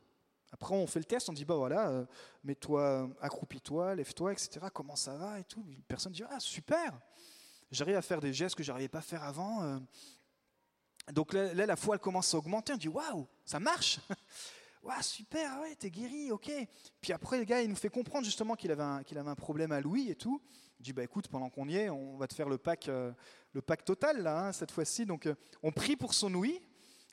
après, 0.52 0.74
on 0.74 0.88
fait 0.88 1.00
le 1.00 1.06
test, 1.06 1.28
on 1.30 1.34
dit, 1.34 1.44
bah 1.44 1.56
voilà, 1.56 1.90
euh, 1.90 2.06
mets-toi, 2.44 3.10
accroupis-toi, 3.20 3.96
lève-toi, 3.96 4.32
etc. 4.32 4.68
Comment 4.74 4.96
ça 4.96 5.16
va 5.18 5.40
et 5.40 5.44
tout. 5.44 5.66
Une 5.68 5.84
personne 5.84 6.14
dit, 6.14 6.24
ah, 6.30 6.40
super, 6.40 6.98
j'arrive 7.76 7.96
à 7.96 8.02
faire 8.02 8.22
des 8.22 8.34
gestes 8.34 8.56
que 8.56 8.64
je 8.64 8.72
n'arrivais 8.72 8.88
pas 8.88 9.00
à 9.00 9.02
faire 9.02 9.24
avant. 9.24 9.64
Euh. 9.64 9.80
Donc 11.12 11.34
là, 11.34 11.54
la 11.54 11.76
foi, 11.76 11.96
elle 11.96 12.02
commence 12.02 12.34
à 12.34 12.38
augmenter. 12.38 12.74
On 12.74 12.78
dit, 12.78 12.88
waouh, 12.88 13.28
ça 13.46 13.60
marche. 13.60 14.00
Waouh, 14.82 15.02
super, 15.02 15.62
ouais, 15.62 15.76
t'es 15.76 15.90
guéri, 15.90 16.32
ok. 16.32 16.52
Puis 17.02 17.12
après, 17.12 17.40
le 17.40 17.44
gars, 17.44 17.60
il 17.64 17.70
nous 17.70 17.76
fait 17.76 17.90
comprendre 17.90 18.24
justement 18.24 18.54
qu'il 18.54 18.72
avait, 18.72 18.84
un, 18.84 19.36
problème 19.36 19.72
à 19.72 19.82
l'ouïe 19.82 20.12
et 20.12 20.16
tout. 20.16 20.40
Il 20.80 20.84
dit, 20.84 20.94
bah 20.94 21.04
écoute, 21.04 21.28
pendant 21.28 21.50
qu'on 21.50 21.68
y 21.68 21.76
est, 21.76 21.90
on 21.90 22.18
va 22.18 22.28
te 22.28 22.36
faire 22.36 22.48
le 22.48 22.60
pack, 22.60 22.88
euh, 22.88 23.12
le 23.54 23.64
pack 23.64 23.84
total, 23.84 24.22
là, 24.22 24.46
hein, 24.46 24.52
cette 24.52 24.70
fois-ci. 24.70 25.08
Donc, 25.08 25.28
on 25.64 25.72
prie 25.72 25.96
pour 25.96 26.14
son 26.14 26.32
ouïe. 26.36 26.62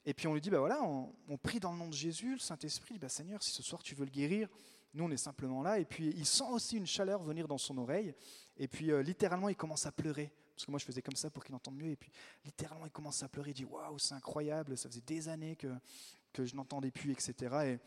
Et 0.05 0.15
puis 0.15 0.27
on 0.27 0.35
lui 0.35 0.41
dit, 0.41 0.51
bah 0.51 0.59
voilà, 0.59 0.83
on, 0.83 1.37
prie 1.37 1.61
dans 1.61 1.73
le 1.73 1.79
nom 1.79 1.89
de 1.89 1.95
Jésus, 1.95 2.33
le 2.33 2.39
Saint-Esprit, 2.41 2.99
bah 2.99 3.09
Seigneur, 3.09 3.43
si 3.43 3.53
ce 3.53 3.63
soir 3.63 3.83
tu 3.83 3.95
veux 3.95 4.05
le 4.05 4.11
guérir, 4.11 4.49
nous 4.95 5.05
on 5.05 5.11
est 5.11 5.17
simplement 5.17 5.63
là. 5.63 5.79
Et 5.79 5.85
puis 5.85 6.13
il 6.17 6.27
sent 6.27 6.45
aussi 6.51 6.77
une 6.77 6.87
chaleur 6.87 7.23
venir 7.23 7.47
dans 7.47 7.59
son 7.59 7.79
oreille. 7.79 8.15
Et 8.57 8.67
puis 8.67 8.91
euh, 8.91 9.03
littéralement 9.03 9.49
il 9.49 9.57
commence 9.57 9.87
à 9.87 9.93
pleurer. 9.93 10.33
Parce 10.55 10.67
que 10.67 10.71
moi 10.71 10.79
je 10.79 10.85
faisais 10.85 11.03
comme 11.03 11.17
ça 11.17 11.31
pour 11.31 11.45
qu'il 11.45 11.55
entende 11.55 11.77
mieux. 11.77 11.91
Et 11.91 11.97
puis 11.97 12.11
littéralement 12.45 12.87
il 12.87 12.93
commence 12.93 13.23
à 13.23 13.29
pleurer, 13.29 13.51
il 13.51 13.55
dit, 13.55 13.65
waouh, 13.65 13.99
c'est 13.99 14.15
incroyable, 14.15 14.77
ça 14.77 14.89
faisait 14.89 15.01
des 15.01 15.29
années 15.29 15.57
que, 15.57 15.73
que 16.33 16.45
je 16.45 16.55
n'entendais 16.57 16.91
plus, 16.91 17.13
etc. 17.13 17.79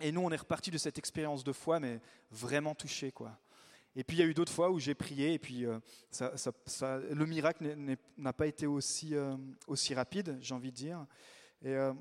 Et, 0.00 0.12
nous 0.12 0.20
on 0.20 0.30
est 0.30 0.36
reparti 0.36 0.70
de 0.70 0.78
cette 0.78 0.98
expérience 0.98 1.44
de 1.44 1.52
foi, 1.52 1.80
mais 1.80 2.00
vraiment 2.30 2.74
touché, 2.74 3.12
quoi. 3.12 3.38
Et 3.96 4.04
puis 4.04 4.16
il 4.16 4.20
y 4.20 4.22
a 4.22 4.26
eu 4.26 4.34
d'autres 4.34 4.52
fois 4.52 4.70
où 4.70 4.78
j'ai 4.78 4.94
prié 4.94 5.32
et 5.32 5.38
puis 5.38 5.64
euh, 5.66 5.80
le 6.20 7.24
miracle 7.24 7.74
n'a 8.16 8.32
pas 8.32 8.46
été 8.46 8.66
aussi, 8.66 9.14
euh, 9.14 9.36
aussi 9.66 9.94
rapide, 9.94 10.38
j'ai 10.40 10.54
envie 10.54 10.70
de 10.70 10.76
dire. 10.76 11.06
Euh, 11.64 11.92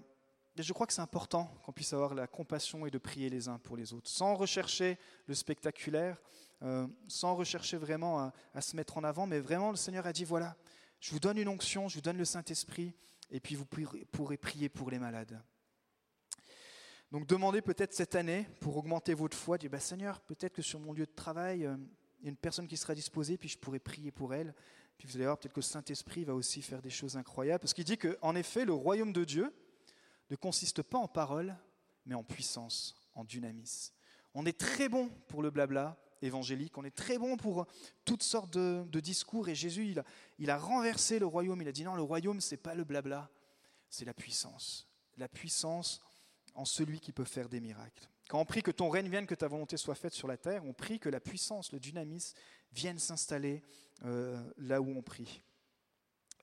et, 0.55 0.63
je 0.63 0.73
crois 0.73 0.85
que 0.85 0.93
c'est 0.93 1.01
important 1.01 1.45
qu'on 1.63 1.71
puisse 1.71 1.93
avoir 1.93 2.13
la 2.13 2.27
compassion 2.27 2.85
et 2.85 2.91
de 2.91 2.97
prier 2.97 3.29
les 3.29 3.47
uns 3.47 3.57
pour 3.59 3.77
les 3.77 3.93
autres, 3.93 4.09
sans 4.09 4.35
rechercher 4.35 4.99
le 5.27 5.33
spectaculaire, 5.33 6.21
euh, 6.63 6.87
sans 7.07 7.35
rechercher 7.35 7.77
vraiment 7.77 8.31
à, 8.53 8.61
se 8.61 8.75
mettre 8.75 8.97
en 8.97 9.03
avant, 9.03 9.27
mais 9.27 9.39
vraiment 9.39 9.71
le 9.71 9.77
Seigneur 9.77 10.07
a 10.07 10.13
dit, 10.13 10.23
voilà, 10.23 10.55
je 10.99 11.11
vous 11.11 11.19
donne 11.19 11.37
une 11.37 11.47
onction, 11.47 11.87
je 11.87 11.95
vous 11.95 12.01
donne 12.01 12.17
le 12.17 12.25
Saint-Esprit, 12.25 12.93
et 13.29 13.39
puis 13.39 13.55
vous 13.55 13.65
pourrez 13.65 14.37
prier 14.37 14.69
pour 14.69 14.89
les 14.89 14.99
malades. 14.99 15.41
Donc 17.11 17.25
demandez 17.27 17.61
peut-être 17.61 17.93
cette 17.93 18.15
année, 18.15 18.47
pour 18.59 18.75
augmenter 18.75 19.13
votre 19.13 19.37
foi, 19.37 19.57
dites, 19.57 19.71
bah, 19.71 19.79
Seigneur, 19.79 20.19
peut-être 20.21 20.53
que 20.53 20.61
sur 20.61 20.79
mon 20.79 20.93
lieu 20.93 21.05
de 21.05 21.13
travail, 21.15 21.65
euh, 21.65 21.77
il 22.19 22.25
y 22.25 22.27
a 22.27 22.31
une 22.31 22.37
personne 22.37 22.67
qui 22.67 22.75
sera 22.75 22.95
disposée, 22.95 23.37
puis 23.37 23.49
je 23.49 23.57
pourrais 23.57 23.79
prier 23.79 24.11
pour 24.11 24.33
elle. 24.33 24.53
Puis 24.97 25.07
vous 25.07 25.15
allez 25.15 25.25
voir, 25.25 25.37
peut-être 25.37 25.53
que 25.53 25.59
le 25.59 25.63
Saint-Esprit 25.63 26.23
va 26.23 26.33
aussi 26.33 26.61
faire 26.61 26.81
des 26.81 26.89
choses 26.89 27.15
incroyables. 27.15 27.59
Parce 27.59 27.73
qu'il 27.73 27.83
dit 27.83 27.97
qu'en 27.97 28.35
effet, 28.35 28.65
le 28.65 28.73
royaume 28.73 29.13
de 29.13 29.23
Dieu 29.23 29.53
ne 30.31 30.35
consiste 30.35 30.81
pas 30.81 30.97
en 30.97 31.07
paroles, 31.07 31.55
mais 32.05 32.15
en 32.15 32.23
puissance, 32.23 32.95
en 33.13 33.23
dynamis. 33.23 33.91
On 34.33 34.45
est 34.45 34.57
très 34.57 34.89
bon 34.89 35.09
pour 35.27 35.43
le 35.43 35.51
blabla 35.51 35.97
évangélique, 36.21 36.77
on 36.77 36.83
est 36.83 36.95
très 36.95 37.17
bon 37.17 37.37
pour 37.37 37.65
toutes 38.05 38.23
sortes 38.23 38.57
de, 38.57 38.99
discours. 38.99 39.49
Et 39.49 39.55
Jésus, 39.55 39.87
il 39.89 39.99
a, 39.99 40.03
il 40.39 40.49
a 40.49 40.57
renversé 40.57 41.19
le 41.19 41.25
royaume. 41.25 41.61
Il 41.61 41.67
a 41.67 41.71
dit 41.71 41.83
non, 41.83 41.95
le 41.95 42.01
royaume, 42.01 42.41
c'est 42.41 42.57
pas 42.57 42.75
le 42.75 42.83
blabla, 42.83 43.29
c'est 43.89 44.05
la 44.05 44.13
puissance. 44.13 44.87
La 45.17 45.27
puissance 45.27 46.01
en 46.55 46.65
celui 46.65 46.99
qui 46.99 47.11
peut 47.11 47.23
faire 47.23 47.49
des 47.49 47.59
miracles. 47.59 48.09
Quand 48.27 48.39
on 48.39 48.45
prie 48.45 48.61
que 48.61 48.71
ton 48.71 48.89
règne 48.89 49.09
vienne, 49.09 49.25
que 49.25 49.35
ta 49.35 49.47
volonté 49.47 49.77
soit 49.77 49.95
faite 49.95 50.13
sur 50.13 50.27
la 50.27 50.37
terre, 50.37 50.65
on 50.65 50.73
prie 50.73 50.99
que 50.99 51.07
la 51.07 51.19
puissance, 51.19 51.71
le 51.71 51.79
dynamisme 51.79 52.37
viennent 52.73 52.99
s'installer 52.99 53.63
euh, 54.05 54.41
là 54.57 54.81
où 54.81 54.89
on 54.89 55.01
prie. 55.01 55.41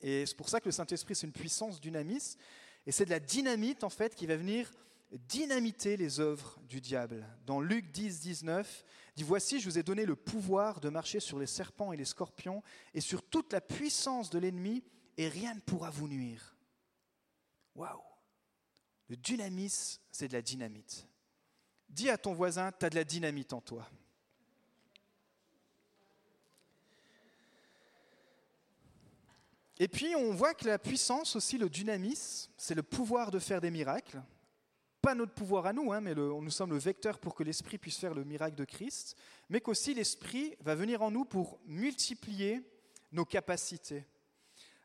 Et 0.00 0.24
c'est 0.24 0.36
pour 0.36 0.48
ça 0.48 0.60
que 0.60 0.66
le 0.66 0.72
Saint-Esprit, 0.72 1.14
c'est 1.14 1.26
une 1.26 1.32
puissance 1.32 1.80
dynamisme, 1.80 2.38
et 2.86 2.92
c'est 2.92 3.04
de 3.04 3.10
la 3.10 3.20
dynamite, 3.20 3.84
en 3.84 3.90
fait, 3.90 4.14
qui 4.14 4.26
va 4.26 4.36
venir 4.36 4.70
dynamiter 5.18 5.96
les 5.96 6.20
œuvres 6.20 6.60
du 6.68 6.80
diable. 6.80 7.26
Dans 7.46 7.60
Luc 7.60 7.90
10, 7.90 8.20
19, 8.20 8.84
dit 9.16 9.22
Voici, 9.22 9.60
je 9.60 9.68
vous 9.68 9.78
ai 9.78 9.82
donné 9.82 10.06
le 10.06 10.16
pouvoir 10.16 10.80
de 10.80 10.88
marcher 10.88 11.20
sur 11.20 11.38
les 11.38 11.46
serpents 11.46 11.92
et 11.92 11.96
les 11.96 12.04
scorpions 12.04 12.62
et 12.94 13.00
sur 13.00 13.22
toute 13.22 13.52
la 13.52 13.60
puissance 13.60 14.30
de 14.30 14.38
l'ennemi, 14.38 14.82
et 15.16 15.28
rien 15.28 15.54
ne 15.54 15.60
pourra 15.60 15.90
vous 15.90 16.08
nuire. 16.08 16.56
Waouh 17.74 18.00
le 19.08 19.16
dynamisme, 19.16 20.00
c'est 20.10 20.28
de 20.28 20.32
la 20.32 20.42
dynamite. 20.42 21.06
Dis 21.88 22.08
à 22.08 22.18
ton 22.18 22.32
voisin, 22.32 22.72
tu 22.72 22.86
as 22.86 22.90
de 22.90 22.94
la 22.94 23.04
dynamite 23.04 23.52
en 23.52 23.60
toi. 23.60 23.88
Et 29.78 29.88
puis 29.88 30.14
on 30.14 30.32
voit 30.32 30.54
que 30.54 30.66
la 30.66 30.78
puissance 30.78 31.36
aussi, 31.36 31.58
le 31.58 31.68
dynamisme, 31.68 32.50
c'est 32.56 32.74
le 32.74 32.82
pouvoir 32.82 33.30
de 33.30 33.38
faire 33.38 33.60
des 33.60 33.70
miracles. 33.70 34.22
Pas 35.04 35.14
notre 35.14 35.34
pouvoir 35.34 35.66
à 35.66 35.74
nous, 35.74 35.92
hein, 35.92 36.00
mais 36.00 36.14
nous 36.14 36.50
sommes 36.50 36.70
le 36.70 36.78
vecteur 36.78 37.18
pour 37.18 37.34
que 37.34 37.42
l'Esprit 37.42 37.76
puisse 37.76 37.98
faire 37.98 38.14
le 38.14 38.24
miracle 38.24 38.56
de 38.56 38.64
Christ, 38.64 39.18
mais 39.50 39.60
qu'aussi 39.60 39.92
l'Esprit 39.92 40.56
va 40.60 40.74
venir 40.74 41.02
en 41.02 41.10
nous 41.10 41.26
pour 41.26 41.60
multiplier 41.66 42.62
nos 43.12 43.26
capacités. 43.26 44.06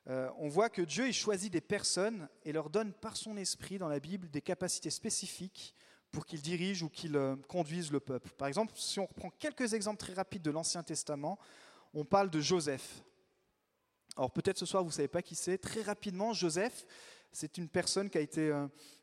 Euh, 0.07 0.29
on 0.37 0.49
voit 0.49 0.67
que 0.67 0.81
Dieu 0.81 1.07
il 1.07 1.13
choisit 1.13 1.53
des 1.53 1.61
personnes 1.61 2.27
et 2.43 2.51
leur 2.51 2.69
donne 2.69 2.91
par 2.91 3.15
son 3.15 3.37
esprit 3.37 3.77
dans 3.77 3.87
la 3.87 4.01
Bible 4.01 4.29
des 4.29 4.41
capacités 4.41 4.89
spécifiques 4.89 5.73
pour 6.11 6.25
qu'ils 6.25 6.41
dirigent 6.41 6.85
ou 6.85 6.89
qu'ils 6.89 7.15
euh, 7.15 7.37
conduisent 7.47 7.93
le 7.93 8.01
peuple. 8.01 8.31
Par 8.31 8.49
exemple, 8.49 8.73
si 8.75 8.99
on 8.99 9.05
reprend 9.05 9.29
quelques 9.39 9.73
exemples 9.73 9.99
très 9.99 10.15
rapides 10.15 10.41
de 10.41 10.51
l'Ancien 10.51 10.83
Testament, 10.83 11.39
on 11.93 12.03
parle 12.03 12.29
de 12.29 12.41
Joseph. 12.41 13.05
Alors 14.17 14.31
peut-être 14.31 14.57
ce 14.57 14.65
soir 14.65 14.83
vous 14.83 14.89
ne 14.89 14.95
savez 14.95 15.07
pas 15.07 15.21
qui 15.21 15.35
c'est. 15.35 15.57
Très 15.57 15.81
rapidement, 15.81 16.33
Joseph, 16.33 16.85
c'est 17.31 17.57
une 17.57 17.69
personne 17.69 18.09
qui 18.09 18.17
a 18.17 18.21
été 18.21 18.51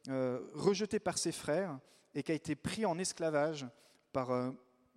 euh, 0.08 0.40
rejetée 0.54 0.98
par 0.98 1.18
ses 1.18 1.32
frères 1.32 1.78
et 2.14 2.22
qui 2.22 2.32
a 2.32 2.34
été 2.34 2.54
pris 2.54 2.84
en 2.84 2.98
esclavage 2.98 3.66
par, 4.12 4.52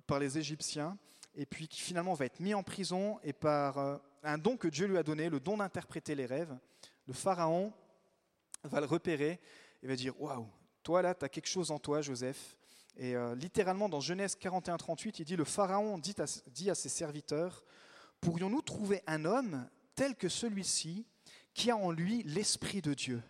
par 0.07 0.19
les 0.19 0.37
Égyptiens 0.37 0.97
et 1.35 1.45
puis 1.45 1.67
qui 1.67 1.81
finalement 1.81 2.13
va 2.13 2.25
être 2.25 2.39
mis 2.39 2.53
en 2.53 2.63
prison 2.63 3.19
et 3.23 3.33
par 3.33 3.99
un 4.23 4.37
don 4.37 4.57
que 4.57 4.67
Dieu 4.67 4.87
lui 4.87 4.97
a 4.97 5.03
donné, 5.03 5.29
le 5.29 5.39
don 5.39 5.57
d'interpréter 5.57 6.15
les 6.15 6.25
rêves. 6.25 6.57
Le 7.07 7.13
pharaon 7.13 7.73
va 8.63 8.79
le 8.79 8.85
repérer 8.85 9.39
et 9.81 9.87
va 9.87 9.95
dire 9.95 10.19
Waouh, 10.21 10.47
toi 10.83 11.01
là, 11.01 11.15
tu 11.15 11.25
as 11.25 11.29
quelque 11.29 11.47
chose 11.47 11.71
en 11.71 11.79
toi, 11.79 12.01
Joseph. 12.01 12.57
Et 12.97 13.15
euh, 13.15 13.35
littéralement, 13.35 13.87
dans 13.87 14.01
Genèse 14.01 14.35
41, 14.35 14.77
38, 14.77 15.19
il 15.19 15.25
dit 15.25 15.35
Le 15.35 15.45
pharaon 15.45 15.97
dit 15.97 16.15
à 16.69 16.75
ses 16.75 16.89
serviteurs 16.89 17.63
Pourrions-nous 18.19 18.61
trouver 18.61 19.01
un 19.07 19.25
homme 19.25 19.67
tel 19.95 20.15
que 20.15 20.29
celui-ci 20.29 21.05
qui 21.53 21.71
a 21.71 21.77
en 21.77 21.91
lui 21.91 22.23
l'esprit 22.23 22.81
de 22.81 22.93
Dieu 22.93 23.21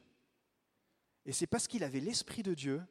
Et 1.25 1.31
c'est 1.31 1.47
parce 1.47 1.67
qu'il 1.67 1.83
avait 1.83 1.99
l'esprit 1.99 2.43
de 2.43 2.53
Dieu 2.53 2.81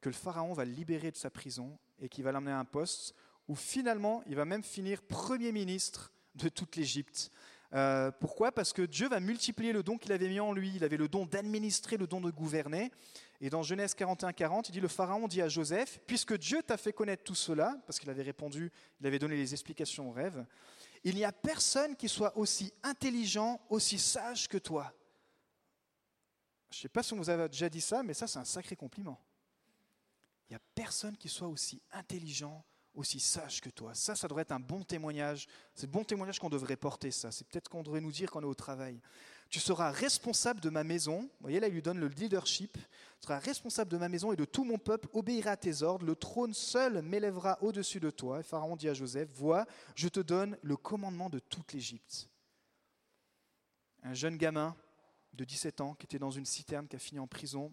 que 0.00 0.08
le 0.08 0.14
pharaon 0.14 0.52
va 0.52 0.64
le 0.64 0.72
libérer 0.72 1.10
de 1.10 1.16
sa 1.16 1.30
prison 1.30 1.78
et 1.98 2.08
qu'il 2.08 2.24
va 2.24 2.32
l'amener 2.32 2.52
à 2.52 2.58
un 2.58 2.64
poste 2.64 3.14
où 3.48 3.54
finalement 3.54 4.22
il 4.26 4.36
va 4.36 4.44
même 4.44 4.62
finir 4.62 5.02
premier 5.02 5.52
ministre 5.52 6.12
de 6.34 6.48
toute 6.48 6.76
l'Égypte. 6.76 7.30
Euh, 7.74 8.12
pourquoi? 8.20 8.52
Parce 8.52 8.72
que 8.72 8.82
Dieu 8.82 9.08
va 9.08 9.18
multiplier 9.18 9.72
le 9.72 9.82
don 9.82 9.98
qu'il 9.98 10.12
avait 10.12 10.28
mis 10.28 10.40
en 10.40 10.52
lui. 10.52 10.72
Il 10.76 10.84
avait 10.84 10.96
le 10.96 11.08
don 11.08 11.26
d'administrer, 11.26 11.96
le 11.96 12.06
don 12.06 12.20
de 12.20 12.30
gouverner. 12.30 12.92
Et 13.40 13.50
dans 13.50 13.62
Genèse 13.62 13.94
41, 13.94 14.32
40, 14.32 14.68
il 14.68 14.72
dit, 14.72 14.80
le 14.80 14.88
Pharaon 14.88 15.26
dit 15.26 15.42
à 15.42 15.48
Joseph, 15.48 15.98
puisque 16.06 16.38
Dieu 16.38 16.62
t'a 16.62 16.76
fait 16.76 16.92
connaître 16.92 17.24
tout 17.24 17.34
cela, 17.34 17.76
parce 17.86 17.98
qu'il 17.98 18.08
avait 18.10 18.22
répondu, 18.22 18.70
il 19.00 19.06
avait 19.06 19.18
donné 19.18 19.36
les 19.36 19.52
explications 19.52 20.08
au 20.08 20.12
rêve, 20.12 20.46
il 21.04 21.14
n'y 21.16 21.24
a 21.24 21.32
personne 21.32 21.94
qui 21.96 22.08
soit 22.08 22.36
aussi 22.36 22.72
intelligent, 22.82 23.60
aussi 23.68 23.98
sage 23.98 24.48
que 24.48 24.58
toi. 24.58 24.92
Je 26.70 26.78
ne 26.78 26.82
sais 26.82 26.88
pas 26.88 27.02
si 27.02 27.12
on 27.12 27.18
vous 27.18 27.30
a 27.30 27.46
déjà 27.46 27.68
dit 27.68 27.80
ça, 27.80 28.02
mais 28.02 28.14
ça 28.14 28.26
c'est 28.26 28.38
un 28.38 28.44
sacré 28.44 28.74
compliment. 28.74 29.20
Il 30.48 30.52
n'y 30.52 30.56
a 30.56 30.62
personne 30.74 31.16
qui 31.16 31.28
soit 31.28 31.48
aussi 31.48 31.80
intelligent, 31.92 32.64
aussi 32.94 33.20
sage 33.20 33.60
que 33.60 33.70
toi. 33.70 33.94
Ça, 33.94 34.14
ça 34.14 34.28
devrait 34.28 34.42
être 34.42 34.52
un 34.52 34.60
bon 34.60 34.82
témoignage. 34.82 35.46
C'est 35.74 35.86
le 35.86 35.92
bon 35.92 36.04
témoignage 36.04 36.38
qu'on 36.38 36.48
devrait 36.48 36.76
porter, 36.76 37.10
ça. 37.10 37.30
C'est 37.30 37.46
peut-être 37.46 37.68
qu'on 37.68 37.82
devrait 37.82 38.00
nous 38.00 38.12
dire 38.12 38.30
quand 38.30 38.40
on 38.40 38.42
est 38.42 38.46
au 38.46 38.54
travail. 38.54 39.00
Tu 39.50 39.60
seras 39.60 39.90
responsable 39.90 40.60
de 40.60 40.70
ma 40.70 40.84
maison. 40.84 41.20
Vous 41.20 41.42
voyez, 41.42 41.60
là, 41.60 41.68
il 41.68 41.74
lui 41.74 41.82
donne 41.82 41.98
le 41.98 42.08
leadership. 42.08 42.76
Tu 43.20 43.26
seras 43.26 43.38
responsable 43.38 43.90
de 43.90 43.96
ma 43.96 44.08
maison 44.08 44.32
et 44.32 44.36
de 44.36 44.44
tout 44.44 44.64
mon 44.64 44.78
peuple 44.78 45.08
obéira 45.12 45.52
à 45.52 45.56
tes 45.56 45.82
ordres. 45.82 46.04
Le 46.04 46.16
trône 46.16 46.54
seul 46.54 47.02
m'élèvera 47.02 47.58
au-dessus 47.62 48.00
de 48.00 48.10
toi. 48.10 48.40
Et 48.40 48.42
Pharaon 48.42 48.76
dit 48.76 48.88
à 48.88 48.94
Joseph, 48.94 49.28
vois, 49.30 49.66
je 49.94 50.08
te 50.08 50.20
donne 50.20 50.58
le 50.62 50.76
commandement 50.76 51.30
de 51.30 51.38
toute 51.38 51.72
l'Égypte. 51.72 52.28
Un 54.02 54.14
jeune 54.14 54.36
gamin 54.36 54.76
de 55.32 55.44
17 55.44 55.80
ans 55.80 55.94
qui 55.94 56.04
était 56.04 56.18
dans 56.18 56.30
une 56.30 56.46
citerne, 56.46 56.86
qui 56.88 56.96
a 56.96 56.98
fini 56.98 57.18
en 57.18 57.26
prison, 57.26 57.72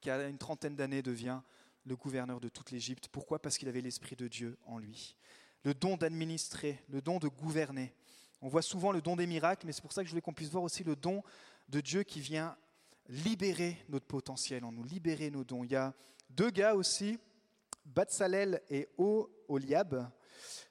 qui 0.00 0.10
a 0.10 0.28
une 0.28 0.38
trentaine 0.38 0.76
d'années, 0.76 1.02
devient 1.02 1.40
le 1.84 1.96
gouverneur 1.96 2.40
de 2.40 2.48
toute 2.48 2.70
l'Égypte. 2.70 3.08
Pourquoi? 3.08 3.40
Parce 3.40 3.58
qu'il 3.58 3.68
avait 3.68 3.80
l'Esprit 3.80 4.16
de 4.16 4.28
Dieu 4.28 4.58
en 4.66 4.78
lui. 4.78 5.16
Le 5.64 5.74
don 5.74 5.96
d'administrer, 5.96 6.82
le 6.88 7.00
don 7.00 7.18
de 7.18 7.28
gouverner. 7.28 7.94
On 8.46 8.48
voit 8.48 8.62
souvent 8.62 8.92
le 8.92 9.02
don 9.02 9.16
des 9.16 9.26
miracles, 9.26 9.66
mais 9.66 9.72
c'est 9.72 9.82
pour 9.82 9.92
ça 9.92 10.02
que 10.02 10.06
je 10.06 10.12
voulais 10.12 10.22
qu'on 10.22 10.32
puisse 10.32 10.50
voir 10.50 10.62
aussi 10.62 10.84
le 10.84 10.94
don 10.94 11.24
de 11.68 11.80
Dieu 11.80 12.04
qui 12.04 12.20
vient 12.20 12.56
libérer 13.08 13.76
notre 13.88 14.06
potentiel 14.06 14.64
en 14.64 14.70
nous, 14.70 14.84
libérer 14.84 15.32
nos 15.32 15.42
dons. 15.42 15.64
Il 15.64 15.72
y 15.72 15.74
a 15.74 15.92
deux 16.30 16.50
gars 16.50 16.76
aussi, 16.76 17.18
Batsalel 17.84 18.62
et 18.70 18.88
Oliab, 19.48 20.08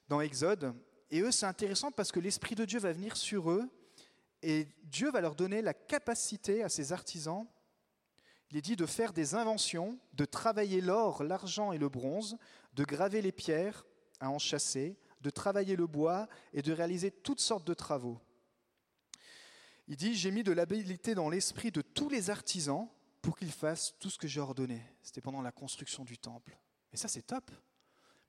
dans 0.08 0.22
Exode. 0.22 0.74
Et 1.12 1.20
eux, 1.20 1.32
c'est 1.32 1.48
intéressant 1.48 1.92
parce 1.92 2.14
que 2.14 2.22
l'Esprit 2.22 2.56
de 2.56 2.64
Dieu 2.64 2.80
va 2.80 2.94
venir 2.94 3.18
sur 3.18 3.52
eux 3.52 3.70
et 4.42 4.70
Dieu 4.84 5.12
va 5.12 5.20
leur 5.20 5.36
donner 5.36 5.62
la 5.62 5.74
capacité 5.74 6.64
à 6.64 6.70
ces 6.70 6.94
artisans 6.94 7.46
il 8.52 8.58
est 8.58 8.62
dit 8.62 8.76
de 8.76 8.86
faire 8.86 9.12
des 9.12 9.36
inventions, 9.36 10.00
de 10.14 10.24
travailler 10.24 10.80
l'or, 10.80 11.24
l'argent 11.24 11.72
et 11.72 11.78
le 11.78 11.90
bronze, 11.90 12.38
de 12.74 12.86
graver 12.86 13.22
les 13.22 13.32
pierres 13.34 13.86
à 14.20 14.30
enchasser, 14.30 14.98
de 15.26 15.32
travailler 15.32 15.76
le 15.76 15.88
bois 15.88 16.30
et 16.54 16.62
de 16.62 16.72
réaliser 16.72 17.10
toutes 17.10 17.42
sortes 17.42 17.66
de 17.66 17.74
travaux. 17.74 18.20
Il 19.88 19.98
dit, 19.98 20.14
j'ai 20.16 20.30
mis 20.30 20.44
de 20.44 20.52
l'habilité 20.52 21.16
dans 21.16 21.30
l'esprit 21.30 21.72
de 21.72 21.82
tous 21.82 22.10
les 22.10 22.30
artisans 22.30 22.88
pour 23.24 23.36
qu'ils 23.36 23.52
fassent 23.52 23.96
tout 24.00 24.12
ce 24.12 24.20
que 24.20 24.28
j'ai 24.28 24.40
ordonné. 24.40 24.84
C'était 25.02 25.22
pendant 25.22 25.42
la 25.42 25.52
construction 25.52 26.06
du 26.06 26.20
temple. 26.20 26.58
Et 26.94 26.98
ça, 26.98 27.08
c'est 27.08 27.24
top. 27.24 27.50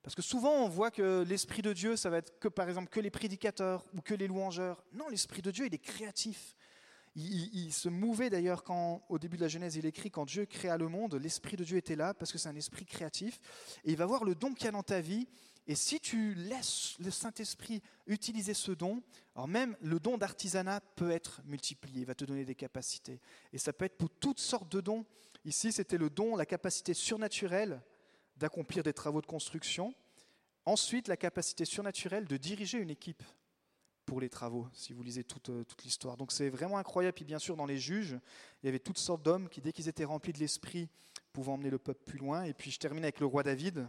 Parce 0.02 0.14
que 0.14 0.22
souvent, 0.22 0.52
on 0.64 0.68
voit 0.68 0.90
que 0.90 1.22
l'Esprit 1.28 1.62
de 1.62 1.72
Dieu, 1.74 1.96
ça 1.96 2.08
va 2.08 2.18
être 2.18 2.38
que, 2.38 2.48
par 2.48 2.68
exemple, 2.68 2.88
que 2.88 3.00
les 3.00 3.10
prédicateurs 3.10 3.84
ou 3.94 4.00
que 4.00 4.14
les 4.14 4.26
louangeurs. 4.26 4.82
Non, 4.92 5.08
l'Esprit 5.08 5.42
de 5.42 5.50
Dieu, 5.50 5.66
il 5.66 5.74
est 5.74 5.78
créatif. 5.78 6.56
Il, 7.14 7.72
se 7.72 7.88
mouvait 7.88 8.28
d'ailleurs 8.28 8.62
quand, 8.62 9.02
au 9.08 9.18
début 9.18 9.38
de 9.38 9.42
la 9.42 9.48
Genèse, 9.48 9.76
il 9.76 9.86
écrit 9.86 10.10
quand 10.10 10.26
Dieu 10.26 10.44
créa 10.44 10.76
le 10.76 10.88
monde, 10.88 11.14
l'Esprit 11.14 11.56
de 11.56 11.64
Dieu 11.64 11.78
était 11.78 11.96
là 11.96 12.12
parce 12.12 12.30
que 12.30 12.36
c'est 12.36 12.50
un 12.50 12.56
esprit 12.56 12.84
créatif. 12.84 13.40
Et 13.84 13.92
il 13.92 13.96
va 13.96 14.04
voir 14.04 14.22
le 14.22 14.34
don 14.34 14.52
qu'il 14.52 14.66
y 14.66 14.68
a 14.68 14.72
dans 14.72 14.82
ta 14.82 15.00
vie. 15.00 15.26
Et 15.66 15.74
si 15.74 15.98
tu 15.98 16.34
laisses 16.34 16.96
le 17.00 17.10
Saint-Esprit 17.10 17.82
utiliser 18.06 18.54
ce 18.54 18.70
don, 18.70 19.02
alors 19.34 19.48
même 19.48 19.76
le 19.80 19.98
don 19.98 20.16
d'artisanat 20.16 20.80
peut 20.80 21.10
être 21.10 21.40
multiplié, 21.44 22.00
il 22.00 22.06
va 22.06 22.14
te 22.14 22.24
donner 22.24 22.44
des 22.44 22.54
capacités. 22.54 23.20
Et 23.52 23.58
ça 23.58 23.72
peut 23.72 23.84
être 23.84 23.96
pour 23.96 24.10
toutes 24.10 24.38
sortes 24.38 24.70
de 24.70 24.80
dons. 24.80 25.04
Ici, 25.44 25.72
c'était 25.72 25.98
le 25.98 26.08
don, 26.08 26.36
la 26.36 26.46
capacité 26.46 26.94
surnaturelle 26.94 27.82
d'accomplir 28.36 28.84
des 28.84 28.92
travaux 28.92 29.20
de 29.20 29.26
construction. 29.26 29.94
Ensuite, 30.64 31.08
la 31.08 31.16
capacité 31.16 31.64
surnaturelle 31.64 32.26
de 32.26 32.36
diriger 32.36 32.78
une 32.78 32.90
équipe 32.90 33.22
pour 34.04 34.20
les 34.20 34.28
travaux, 34.28 34.68
si 34.72 34.92
vous 34.92 35.02
lisez 35.02 35.24
toute, 35.24 35.50
euh, 35.50 35.64
toute 35.64 35.82
l'histoire. 35.82 36.16
Donc 36.16 36.30
c'est 36.30 36.48
vraiment 36.48 36.78
incroyable. 36.78 37.14
Puis 37.14 37.24
bien 37.24 37.40
sûr, 37.40 37.56
dans 37.56 37.66
les 37.66 37.78
juges, 37.78 38.16
il 38.62 38.66
y 38.66 38.68
avait 38.68 38.78
toutes 38.78 38.98
sortes 38.98 39.22
d'hommes 39.22 39.48
qui, 39.48 39.60
dès 39.60 39.72
qu'ils 39.72 39.88
étaient 39.88 40.04
remplis 40.04 40.32
de 40.32 40.38
l'esprit, 40.38 40.88
pouvaient 41.32 41.50
emmener 41.50 41.70
le 41.70 41.78
peuple 41.78 42.04
plus 42.04 42.18
loin. 42.18 42.44
Et 42.44 42.54
puis 42.54 42.70
je 42.70 42.78
termine 42.78 43.02
avec 43.02 43.18
le 43.18 43.26
roi 43.26 43.42
David. 43.42 43.88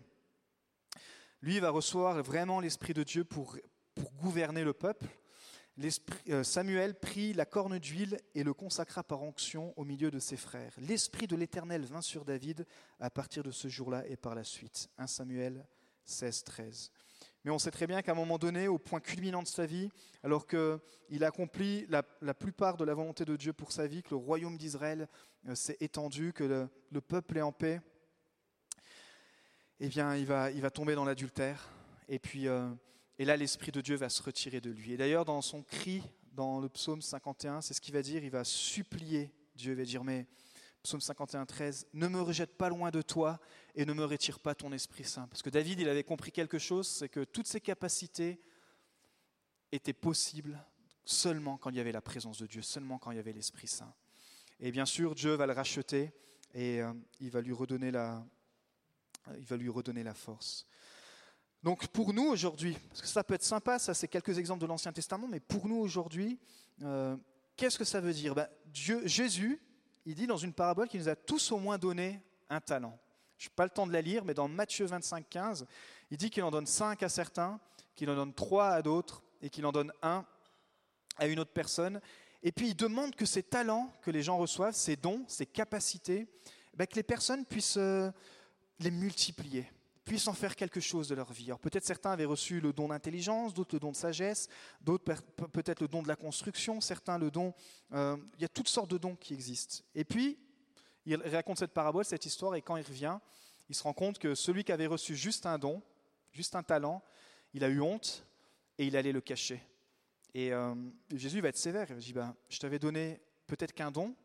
Lui 1.41 1.59
va 1.59 1.69
recevoir 1.69 2.21
vraiment 2.23 2.59
l'Esprit 2.59 2.93
de 2.93 3.03
Dieu 3.03 3.23
pour, 3.23 3.57
pour 3.95 4.11
gouverner 4.13 4.63
le 4.63 4.73
peuple. 4.73 5.05
Euh, 6.29 6.43
Samuel 6.43 6.95
prit 6.95 7.33
la 7.33 7.45
corne 7.45 7.77
d'huile 7.77 8.19
et 8.33 8.43
le 8.43 8.53
consacra 8.53 9.03
par 9.03 9.21
onction 9.21 9.73
au 9.77 9.83
milieu 9.83 10.09
de 10.09 10.17
ses 10.17 10.37
frères. 10.37 10.73
L'Esprit 10.79 11.27
de 11.27 11.35
l'Éternel 11.35 11.85
vint 11.85 12.01
sur 12.01 12.25
David 12.25 12.65
à 12.99 13.11
partir 13.11 13.43
de 13.43 13.51
ce 13.51 13.67
jour-là 13.67 14.07
et 14.07 14.17
par 14.17 14.33
la 14.33 14.43
suite. 14.43 14.89
1 14.97 15.05
Samuel 15.05 15.67
16, 16.05 16.43
13. 16.45 16.91
Mais 17.43 17.51
on 17.51 17.59
sait 17.59 17.71
très 17.71 17.85
bien 17.85 18.01
qu'à 18.01 18.13
un 18.13 18.15
moment 18.15 18.39
donné, 18.39 18.67
au 18.67 18.79
point 18.79 18.99
culminant 18.99 19.43
de 19.43 19.47
sa 19.47 19.65
vie, 19.65 19.89
alors 20.23 20.47
qu'il 20.47 21.23
accomplit 21.23 21.85
la, 21.87 22.03
la, 22.21 22.33
plupart 22.33 22.75
de 22.75 22.83
la 22.83 22.95
volonté 22.95 23.23
de 23.23 23.35
Dieu 23.35 23.53
pour 23.53 23.71
sa 23.71 23.85
vie, 23.85 24.01
que 24.01 24.09
le 24.09 24.17
royaume 24.17 24.57
d'Israël 24.57 25.07
euh, 25.47 25.55
s'est 25.55 25.77
étendu, 25.79 26.33
que 26.33 26.69
le, 26.91 27.01
peuple 27.01 27.37
est 27.37 27.41
en 27.41 27.51
paix, 27.51 27.79
eh 29.79 29.87
bien, 29.87 30.15
il 30.15 30.25
va, 30.25 30.51
il 30.51 30.61
va 30.61 30.71
tomber 30.71 30.95
dans 30.95 31.05
l'adultère. 31.05 31.69
Et 32.09 32.19
puis, 32.19 32.47
euh, 32.47 32.69
et 33.19 33.25
là, 33.25 33.37
l'Esprit 33.37 33.71
de 33.71 33.81
Dieu 33.81 33.95
va 33.95 34.09
se 34.09 34.23
retirer 34.23 34.61
de 34.61 34.69
lui. 34.69 34.93
Et 34.93 34.97
d'ailleurs, 34.97 35.25
dans 35.25 35.41
son 35.41 35.63
cri, 35.63 36.01
dans 36.33 36.59
le 36.59 36.69
psaume 36.69 37.01
51, 37.01 37.61
c'est 37.61 37.73
ce 37.73 37.81
qu'il 37.81 37.93
va 37.93 38.01
dire. 38.01 38.23
Il 38.23 38.31
va 38.31 38.43
supplier 38.43 39.31
Dieu, 39.55 39.73
il 39.73 39.77
va 39.77 39.83
dire, 39.83 40.03
mais, 40.03 40.27
psaume 40.83 41.01
51, 41.01 41.45
13, 41.45 41.87
ne 41.93 42.07
me 42.07 42.21
rejette 42.21 42.57
pas 42.57 42.69
loin 42.69 42.91
de 42.91 43.01
toi 43.01 43.39
et 43.75 43.85
ne 43.85 43.93
me 43.93 44.05
retire 44.05 44.39
pas 44.39 44.55
ton 44.55 44.71
Esprit 44.71 45.03
Saint. 45.03 45.27
Parce 45.27 45.41
que 45.41 45.49
David, 45.49 45.79
il 45.81 45.89
avait 45.89 46.03
compris 46.03 46.31
quelque 46.31 46.57
chose, 46.57 46.87
c'est 46.87 47.09
que 47.09 47.23
toutes 47.23 47.47
ses 47.47 47.59
capacités 47.59 48.39
étaient 49.71 49.93
possibles 49.93 50.63
seulement 51.03 51.57
quand 51.57 51.69
il 51.69 51.75
y 51.75 51.79
avait 51.79 51.91
la 51.91 52.01
présence 52.01 52.39
de 52.39 52.47
Dieu, 52.47 52.61
seulement 52.61 52.99
quand 52.99 53.11
il 53.11 53.17
y 53.17 53.19
avait 53.19 53.33
l'Esprit 53.33 53.67
Saint. 53.67 53.93
Et 54.59 54.71
bien 54.71 54.85
sûr, 54.85 55.13
Dieu 55.13 55.33
va 55.33 55.45
le 55.45 55.53
racheter 55.53 56.11
et 56.53 56.81
euh, 56.81 56.93
il, 57.19 57.29
va 57.31 57.41
lui 57.41 57.53
redonner 57.53 57.91
la, 57.91 58.25
il 59.37 59.43
va 59.43 59.57
lui 59.57 59.69
redonner 59.69 60.03
la 60.03 60.13
force. 60.13 60.67
Donc 61.63 61.87
pour 61.87 62.13
nous 62.13 62.27
aujourd'hui, 62.27 62.77
parce 62.89 63.01
que 63.01 63.07
ça 63.07 63.23
peut 63.23 63.33
être 63.33 63.43
sympa, 63.43 63.79
ça 63.79 63.93
c'est 63.93 64.07
quelques 64.07 64.37
exemples 64.37 64.61
de 64.61 64.67
l'Ancien 64.67 64.93
Testament, 64.93 65.27
mais 65.27 65.39
pour 65.39 65.67
nous 65.67 65.77
aujourd'hui, 65.77 66.39
euh, 66.83 67.15
qu'est-ce 67.55 67.77
que 67.77 67.83
ça 67.83 67.99
veut 67.99 68.13
dire? 68.13 68.35
Ben, 68.35 68.47
Dieu, 68.67 69.05
Jésus, 69.05 69.59
il 70.05 70.15
dit 70.15 70.27
dans 70.27 70.37
une 70.37 70.53
parabole 70.53 70.87
qu'il 70.87 70.99
nous 70.99 71.09
a 71.09 71.15
tous 71.15 71.51
au 71.51 71.57
moins 71.57 71.77
donné 71.77 72.21
un 72.49 72.61
talent. 72.61 72.97
Je 73.37 73.47
n'ai 73.47 73.53
pas 73.55 73.65
le 73.65 73.69
temps 73.69 73.85
de 73.85 73.93
la 73.93 74.01
lire, 74.01 74.23
mais 74.23 74.33
dans 74.33 74.47
Matthieu 74.47 74.85
25, 74.85 75.27
15, 75.29 75.65
il 76.09 76.17
dit 76.17 76.29
qu'il 76.29 76.43
en 76.43 76.51
donne 76.51 76.65
cinq 76.65 77.03
à 77.03 77.09
certains, 77.09 77.59
qu'il 77.95 78.09
en 78.09 78.15
donne 78.15 78.33
trois 78.33 78.69
à 78.69 78.81
d'autres, 78.81 79.23
et 79.41 79.49
qu'il 79.49 79.65
en 79.65 79.71
donne 79.71 79.91
un 80.01 80.25
à 81.17 81.27
une 81.27 81.39
autre 81.39 81.51
personne. 81.51 81.99
Et 82.43 82.51
puis 82.51 82.69
il 82.69 82.75
demande 82.75 83.15
que 83.15 83.25
ces 83.25 83.43
talents 83.43 83.91
que 84.01 84.11
les 84.11 84.23
gens 84.23 84.37
reçoivent, 84.37 84.75
ces 84.75 84.95
dons, 84.95 85.23
ces 85.27 85.45
capacités, 85.45 86.27
ben, 86.73 86.85
que 86.85 86.95
les 86.95 87.03
personnes 87.03 87.45
puissent 87.45 87.77
euh, 87.77 88.11
les 88.79 88.91
multiplier 88.91 89.71
puissent 90.07 90.27
en 90.27 90.33
faire 90.33 90.55
quelque 90.55 90.79
chose 90.79 91.09
de 91.09 91.15
leur 91.15 91.31
vie. 91.33 91.45
Alors 91.45 91.59
peut-être 91.59 91.85
certains 91.85 92.11
avaient 92.11 92.25
reçu 92.25 92.61
le 92.61 92.71
don 92.71 92.87
d'intelligence, 92.87 93.53
d'autres 93.53 93.75
le 93.75 93.79
don 93.79 93.91
de 93.91 93.95
sagesse, 93.95 94.47
d'autres 94.81 95.03
peut-être 95.51 95.81
le 95.81 95.87
don 95.87 96.01
de 96.01 96.07
la 96.07 96.15
construction, 96.15 96.79
certains 96.79 97.17
le 97.17 97.29
don... 97.29 97.53
Euh, 97.91 98.15
il 98.37 98.41
y 98.41 98.45
a 98.45 98.49
toutes 98.49 98.69
sortes 98.69 98.89
de 98.89 98.97
dons 98.97 99.15
qui 99.15 99.33
existent. 99.33 99.83
Et 99.93 100.05
puis, 100.05 100.39
il 101.05 101.15
raconte 101.15 101.59
cette 101.59 101.73
parabole, 101.73 102.05
cette 102.05 102.25
histoire, 102.25 102.55
et 102.55 102.61
quand 102.61 102.77
il 102.77 102.85
revient, 102.85 103.17
il 103.69 103.75
se 103.75 103.83
rend 103.83 103.93
compte 103.93 104.17
que 104.17 104.33
celui 104.33 104.63
qui 104.63 104.71
avait 104.71 104.87
reçu 104.87 105.15
juste 105.15 105.45
un 105.45 105.57
don, 105.57 105.81
juste 106.31 106.55
un 106.55 106.63
talent, 106.63 107.03
il 107.53 107.63
a 107.63 107.69
eu 107.69 107.81
honte 107.81 108.25
et 108.77 108.87
il 108.87 108.95
allait 108.95 109.11
le 109.11 109.21
cacher. 109.21 109.61
Et 110.33 110.53
euh, 110.53 110.73
Jésus 111.13 111.41
va 111.41 111.49
être 111.49 111.57
sévère, 111.57 111.87
il 111.89 111.95
va 111.95 112.01
dire, 112.01 112.15
ben, 112.15 112.35
je 112.49 112.59
t'avais 112.59 112.79
donné 112.79 113.19
peut-être 113.45 113.73
qu'un 113.73 113.91
don, 113.91 114.15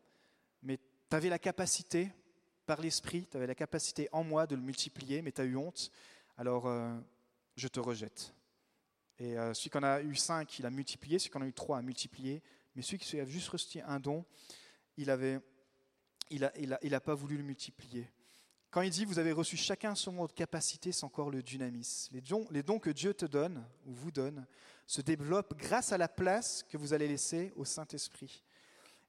mais 0.62 0.78
tu 1.10 1.16
avais 1.16 1.28
la 1.28 1.38
capacité 1.38 2.10
par 2.72 2.80
l'Esprit, 2.80 3.26
tu 3.30 3.36
avais 3.36 3.46
la 3.46 3.54
capacité 3.54 4.08
en 4.12 4.24
moi 4.24 4.46
de 4.46 4.54
le 4.54 4.62
multiplier, 4.62 5.20
mais 5.20 5.30
tu 5.30 5.42
as 5.42 5.44
eu 5.44 5.56
honte, 5.56 5.90
alors 6.38 6.66
euh, 6.66 6.98
je 7.54 7.68
te 7.68 7.78
rejette. 7.78 8.32
Et 9.18 9.38
euh, 9.38 9.52
celui 9.52 9.68
qui 9.68 9.76
en 9.76 9.82
a 9.82 10.00
eu 10.00 10.16
cinq, 10.16 10.58
il 10.58 10.64
a 10.64 10.70
multiplié, 10.70 11.18
celui 11.18 11.30
qui 11.30 11.36
en 11.36 11.42
a 11.42 11.46
eu 11.46 11.52
trois 11.52 11.76
a 11.76 11.82
multiplié, 11.82 12.42
mais 12.74 12.80
celui 12.80 12.96
qui 12.96 13.20
a 13.20 13.26
juste 13.26 13.50
reçu 13.50 13.78
un 13.80 14.00
don, 14.00 14.24
il 14.96 15.08
n'a 15.08 15.18
il 16.30 16.44
a, 16.46 16.58
il 16.58 16.72
a, 16.72 16.78
il 16.80 16.94
a 16.94 17.00
pas 17.02 17.14
voulu 17.14 17.36
le 17.36 17.42
multiplier. 17.42 18.10
Quand 18.70 18.80
il 18.80 18.88
dit 18.88 19.04
vous 19.04 19.18
avez 19.18 19.32
reçu 19.32 19.58
chacun 19.58 19.94
son 19.94 20.12
votre 20.12 20.34
capacité, 20.34 20.92
c'est 20.92 21.04
encore 21.04 21.30
le 21.30 21.42
dynamis. 21.42 22.08
Les 22.10 22.22
dons, 22.22 22.46
les 22.50 22.62
dons 22.62 22.78
que 22.78 22.88
Dieu 22.88 23.12
te 23.12 23.26
donne 23.26 23.62
ou 23.84 23.92
vous 23.92 24.12
donne 24.12 24.46
se 24.86 25.02
développent 25.02 25.58
grâce 25.58 25.92
à 25.92 25.98
la 25.98 26.08
place 26.08 26.62
que 26.70 26.78
vous 26.78 26.94
allez 26.94 27.06
laisser 27.06 27.52
au 27.54 27.66
Saint-Esprit. 27.66 28.42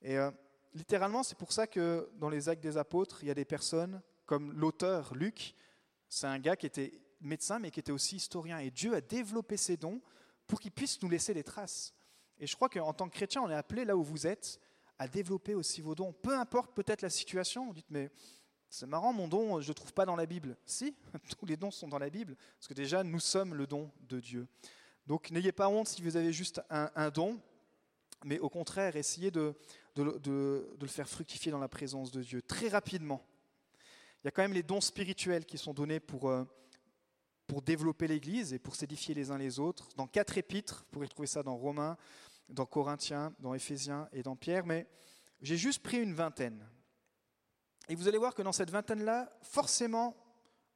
Et 0.01 0.17
euh, 0.17 0.31
littéralement, 0.73 1.23
c'est 1.23 1.37
pour 1.37 1.51
ça 1.51 1.67
que 1.67 2.09
dans 2.15 2.29
les 2.29 2.49
actes 2.49 2.63
des 2.63 2.77
apôtres, 2.77 3.23
il 3.23 3.27
y 3.27 3.31
a 3.31 3.35
des 3.35 3.45
personnes 3.45 4.01
comme 4.25 4.53
l'auteur 4.53 5.13
Luc, 5.13 5.55
c'est 6.07 6.27
un 6.27 6.39
gars 6.39 6.55
qui 6.55 6.65
était 6.65 6.99
médecin 7.21 7.59
mais 7.59 7.71
qui 7.71 7.79
était 7.79 7.91
aussi 7.91 8.17
historien. 8.17 8.59
Et 8.59 8.71
Dieu 8.71 8.93
a 8.93 9.01
développé 9.01 9.57
ses 9.57 9.77
dons 9.77 10.01
pour 10.47 10.59
qu'il 10.59 10.71
puisse 10.71 11.01
nous 11.01 11.09
laisser 11.09 11.33
des 11.33 11.43
traces. 11.43 11.93
Et 12.39 12.47
je 12.47 12.55
crois 12.55 12.69
qu'en 12.69 12.93
tant 12.93 13.07
que 13.07 13.15
chrétien, 13.15 13.41
on 13.41 13.49
est 13.49 13.55
appelé 13.55 13.85
là 13.85 13.95
où 13.95 14.03
vous 14.03 14.27
êtes 14.27 14.59
à 14.99 15.07
développer 15.07 15.55
aussi 15.55 15.81
vos 15.81 15.95
dons. 15.95 16.13
Peu 16.13 16.37
importe 16.37 16.73
peut-être 16.73 17.01
la 17.01 17.09
situation, 17.09 17.65
vous 17.65 17.73
dites 17.73 17.89
mais 17.89 18.09
c'est 18.69 18.87
marrant, 18.87 19.13
mon 19.13 19.27
don, 19.27 19.61
je 19.61 19.69
ne 19.69 19.73
trouve 19.73 19.93
pas 19.93 20.05
dans 20.05 20.15
la 20.15 20.25
Bible. 20.25 20.57
Si, 20.65 20.95
tous 21.37 21.45
les 21.45 21.57
dons 21.57 21.71
sont 21.71 21.87
dans 21.87 21.99
la 21.99 22.09
Bible, 22.09 22.35
parce 22.57 22.67
que 22.67 22.73
déjà, 22.73 23.03
nous 23.03 23.19
sommes 23.19 23.53
le 23.53 23.67
don 23.67 23.91
de 24.01 24.19
Dieu. 24.19 24.47
Donc 25.05 25.29
n'ayez 25.29 25.51
pas 25.51 25.67
honte 25.67 25.87
si 25.87 26.01
vous 26.01 26.17
avez 26.17 26.33
juste 26.33 26.61
un 26.69 27.09
don, 27.09 27.39
mais 28.23 28.39
au 28.39 28.49
contraire, 28.49 28.95
essayez 28.95 29.31
de, 29.31 29.53
de, 29.95 30.75
le 30.79 30.87
faire 30.87 31.07
fructifier 31.07 31.51
dans 31.51 31.59
la 31.59 31.67
présence 31.67 32.11
de 32.11 32.21
Dieu 32.21 32.41
très 32.41 32.67
rapidement. 32.67 33.25
Il 34.23 34.25
y 34.25 34.27
a 34.27 34.31
quand 34.31 34.41
même 34.41 34.53
les 34.53 34.63
dons 34.63 34.81
spirituels 34.81 35.45
qui 35.45 35.57
sont 35.57 35.73
donnés 35.73 35.99
pour, 35.99 36.29
euh, 36.29 36.45
pour 37.47 37.61
développer 37.61 38.07
l'Église 38.07 38.53
et 38.53 38.59
pour 38.59 38.75
s'édifier 38.75 39.13
les 39.13 39.31
uns 39.31 39.37
les 39.37 39.59
autres. 39.59 39.89
Dans 39.95 40.07
quatre 40.07 40.37
épîtres, 40.37 40.85
vous 40.85 40.91
pourrez 40.91 41.07
trouver 41.07 41.27
ça 41.27 41.43
dans 41.43 41.55
Romains, 41.55 41.97
dans 42.49 42.65
Corinthiens, 42.65 43.33
dans 43.39 43.53
Éphésiens 43.53 44.07
et 44.13 44.23
dans 44.23 44.35
Pierre, 44.35 44.65
mais 44.65 44.87
j'ai 45.41 45.57
juste 45.57 45.83
pris 45.83 46.01
une 46.01 46.13
vingtaine. 46.13 46.65
Et 47.89 47.95
vous 47.95 48.07
allez 48.07 48.17
voir 48.17 48.33
que 48.33 48.41
dans 48.41 48.53
cette 48.53 48.69
vingtaine-là, 48.69 49.31
forcément, 49.41 50.15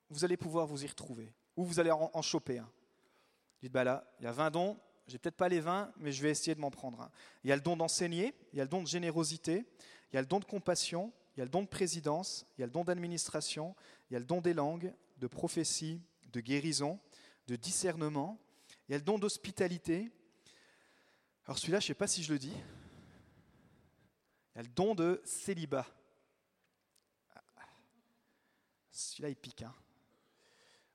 vous 0.09 0.25
allez 0.25 0.37
pouvoir 0.37 0.67
vous 0.67 0.83
y 0.83 0.87
retrouver, 0.87 1.33
ou 1.55 1.63
vous 1.63 1.79
allez 1.79 1.91
en, 1.91 2.21
choper 2.21 2.59
un. 2.59 2.69
Dites, 3.61 3.71
bah 3.71 3.83
là, 3.83 4.13
il 4.19 4.25
y 4.25 4.27
a 4.27 4.31
20 4.31 4.51
dons, 4.51 4.77
j'ai 5.07 5.17
peut-être 5.17 5.37
pas 5.37 5.49
les 5.49 5.61
20, 5.61 5.93
mais 5.97 6.11
je 6.11 6.21
vais 6.21 6.29
essayer 6.29 6.53
de 6.53 6.59
m'en 6.59 6.71
prendre 6.71 7.01
un. 7.01 7.11
Il 7.43 7.49
y 7.49 7.53
a 7.53 7.55
le 7.55 7.61
don 7.61 7.77
d'enseigner, 7.77 8.33
il 8.51 8.57
y 8.57 8.61
a 8.61 8.65
le 8.65 8.69
don 8.69 8.81
de 8.81 8.87
générosité, 8.87 9.65
il 10.11 10.15
y 10.15 10.17
a 10.17 10.21
le 10.21 10.27
don 10.27 10.39
de 10.39 10.45
compassion, 10.45 11.13
il 11.35 11.39
y 11.39 11.41
a 11.41 11.45
le 11.45 11.49
don 11.51 11.61
de 11.61 11.67
présidence, 11.67 12.45
il 12.57 12.61
y 12.61 12.63
a 12.63 12.67
le 12.67 12.71
don 12.71 12.83
d'administration, 12.83 13.75
il 14.09 14.13
y 14.13 14.15
a 14.17 14.19
le 14.19 14.25
don 14.25 14.41
des 14.41 14.53
langues, 14.53 14.93
de 15.17 15.27
prophétie, 15.27 16.01
de 16.31 16.41
guérison, 16.41 16.99
de 17.47 17.55
discernement, 17.55 18.37
il 18.87 18.91
y 18.91 18.95
a 18.95 18.97
le 18.97 19.03
don 19.03 19.17
d'hospitalité. 19.17 20.11
Alors 21.45 21.57
celui-là, 21.57 21.79
je 21.79 21.85
ne 21.85 21.87
sais 21.87 21.93
pas 21.93 22.07
si 22.07 22.23
je 22.23 22.33
le 22.33 22.39
dis. 22.39 22.53
Il 24.53 24.57
y 24.57 24.59
a 24.59 24.63
le 24.63 24.69
don 24.69 24.95
de 24.95 25.21
célibat. 25.23 25.87
Celui-là, 28.91 29.29
il 29.29 29.35
pique. 29.35 29.61
Hein. 29.61 29.75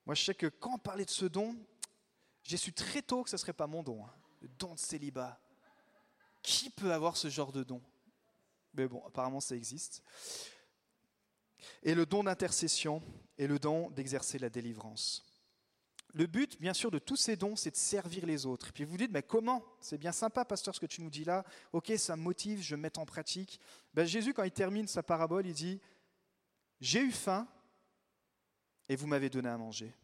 Moi, 0.05 0.15
je 0.17 0.25
sais 0.25 0.35
que 0.35 0.47
quand 0.47 0.75
on 0.75 0.79
parlait 0.79 1.05
de 1.05 1.11
ce 1.11 1.25
don, 1.25 1.57
j'ai 2.53 2.59
su 2.59 2.75
très 2.75 3.01
tôt 3.01 3.23
que 3.23 3.31
ce 3.31 3.37
ne 3.37 3.39
serait 3.39 3.55
pas 3.55 3.67
mon 3.67 3.83
don, 3.83 4.05
hein. 4.05 4.13
le 4.43 4.49
don 4.59 4.75
de 4.75 4.79
célibat. 4.79 5.41
Qui 6.43 6.69
peut 6.69 6.93
avoir 6.93 7.17
ce 7.17 7.31
genre 7.31 7.51
de 7.51 7.63
don? 7.63 7.81
Mais 8.75 8.87
bon, 8.87 9.03
apparemment 9.07 9.41
ça 9.41 9.57
existe. 9.57 10.03
Et 11.83 11.95
le 11.95 12.05
don 12.05 12.25
d'intercession 12.25 13.03
et 13.39 13.47
le 13.47 13.59
don 13.59 13.89
d'exercer 13.89 14.39
la 14.39 14.51
délivrance. 14.51 15.25
Le 16.13 16.27
but, 16.27 16.61
bien 16.61 16.75
sûr, 16.75 16.91
de 16.91 16.99
tous 16.99 17.17
ces 17.17 17.37
dons, 17.37 17.57
c'est 17.57 17.71
de 17.71 17.77
servir 17.77 18.27
les 18.27 18.45
autres. 18.45 18.69
Et 18.69 18.73
puis 18.73 18.85
vous 18.85 18.99
dites, 18.99 19.13
mais 19.13 19.23
comment? 19.23 19.65
C'est 19.81 19.97
bien 19.97 20.13
sympa, 20.13 20.45
pasteur, 20.45 20.75
ce 20.75 20.81
que 20.81 20.85
tu 20.85 21.01
nous 21.01 21.09
dis 21.09 21.25
là. 21.25 21.47
Ok, 21.73 21.91
ça 21.97 22.17
me 22.17 22.23
motive, 22.23 22.61
je 22.61 22.77
mets 22.77 22.99
en 22.99 23.07
pratique. 23.07 23.59
Ben, 23.95 24.05
Jésus, 24.05 24.35
quand 24.35 24.45
il 24.45 24.53
termine 24.53 24.87
sa 24.87 25.03
parabole, 25.03 25.47
il 25.47 25.55
dit, 25.55 25.81
j'ai 26.83 27.01
eu 27.01 27.13
faim 27.13 27.49
et 28.91 28.97
vous 28.97 29.07
m'avez 29.07 29.31
donné 29.31 29.49
à 29.49 29.57
manger. 29.57 29.95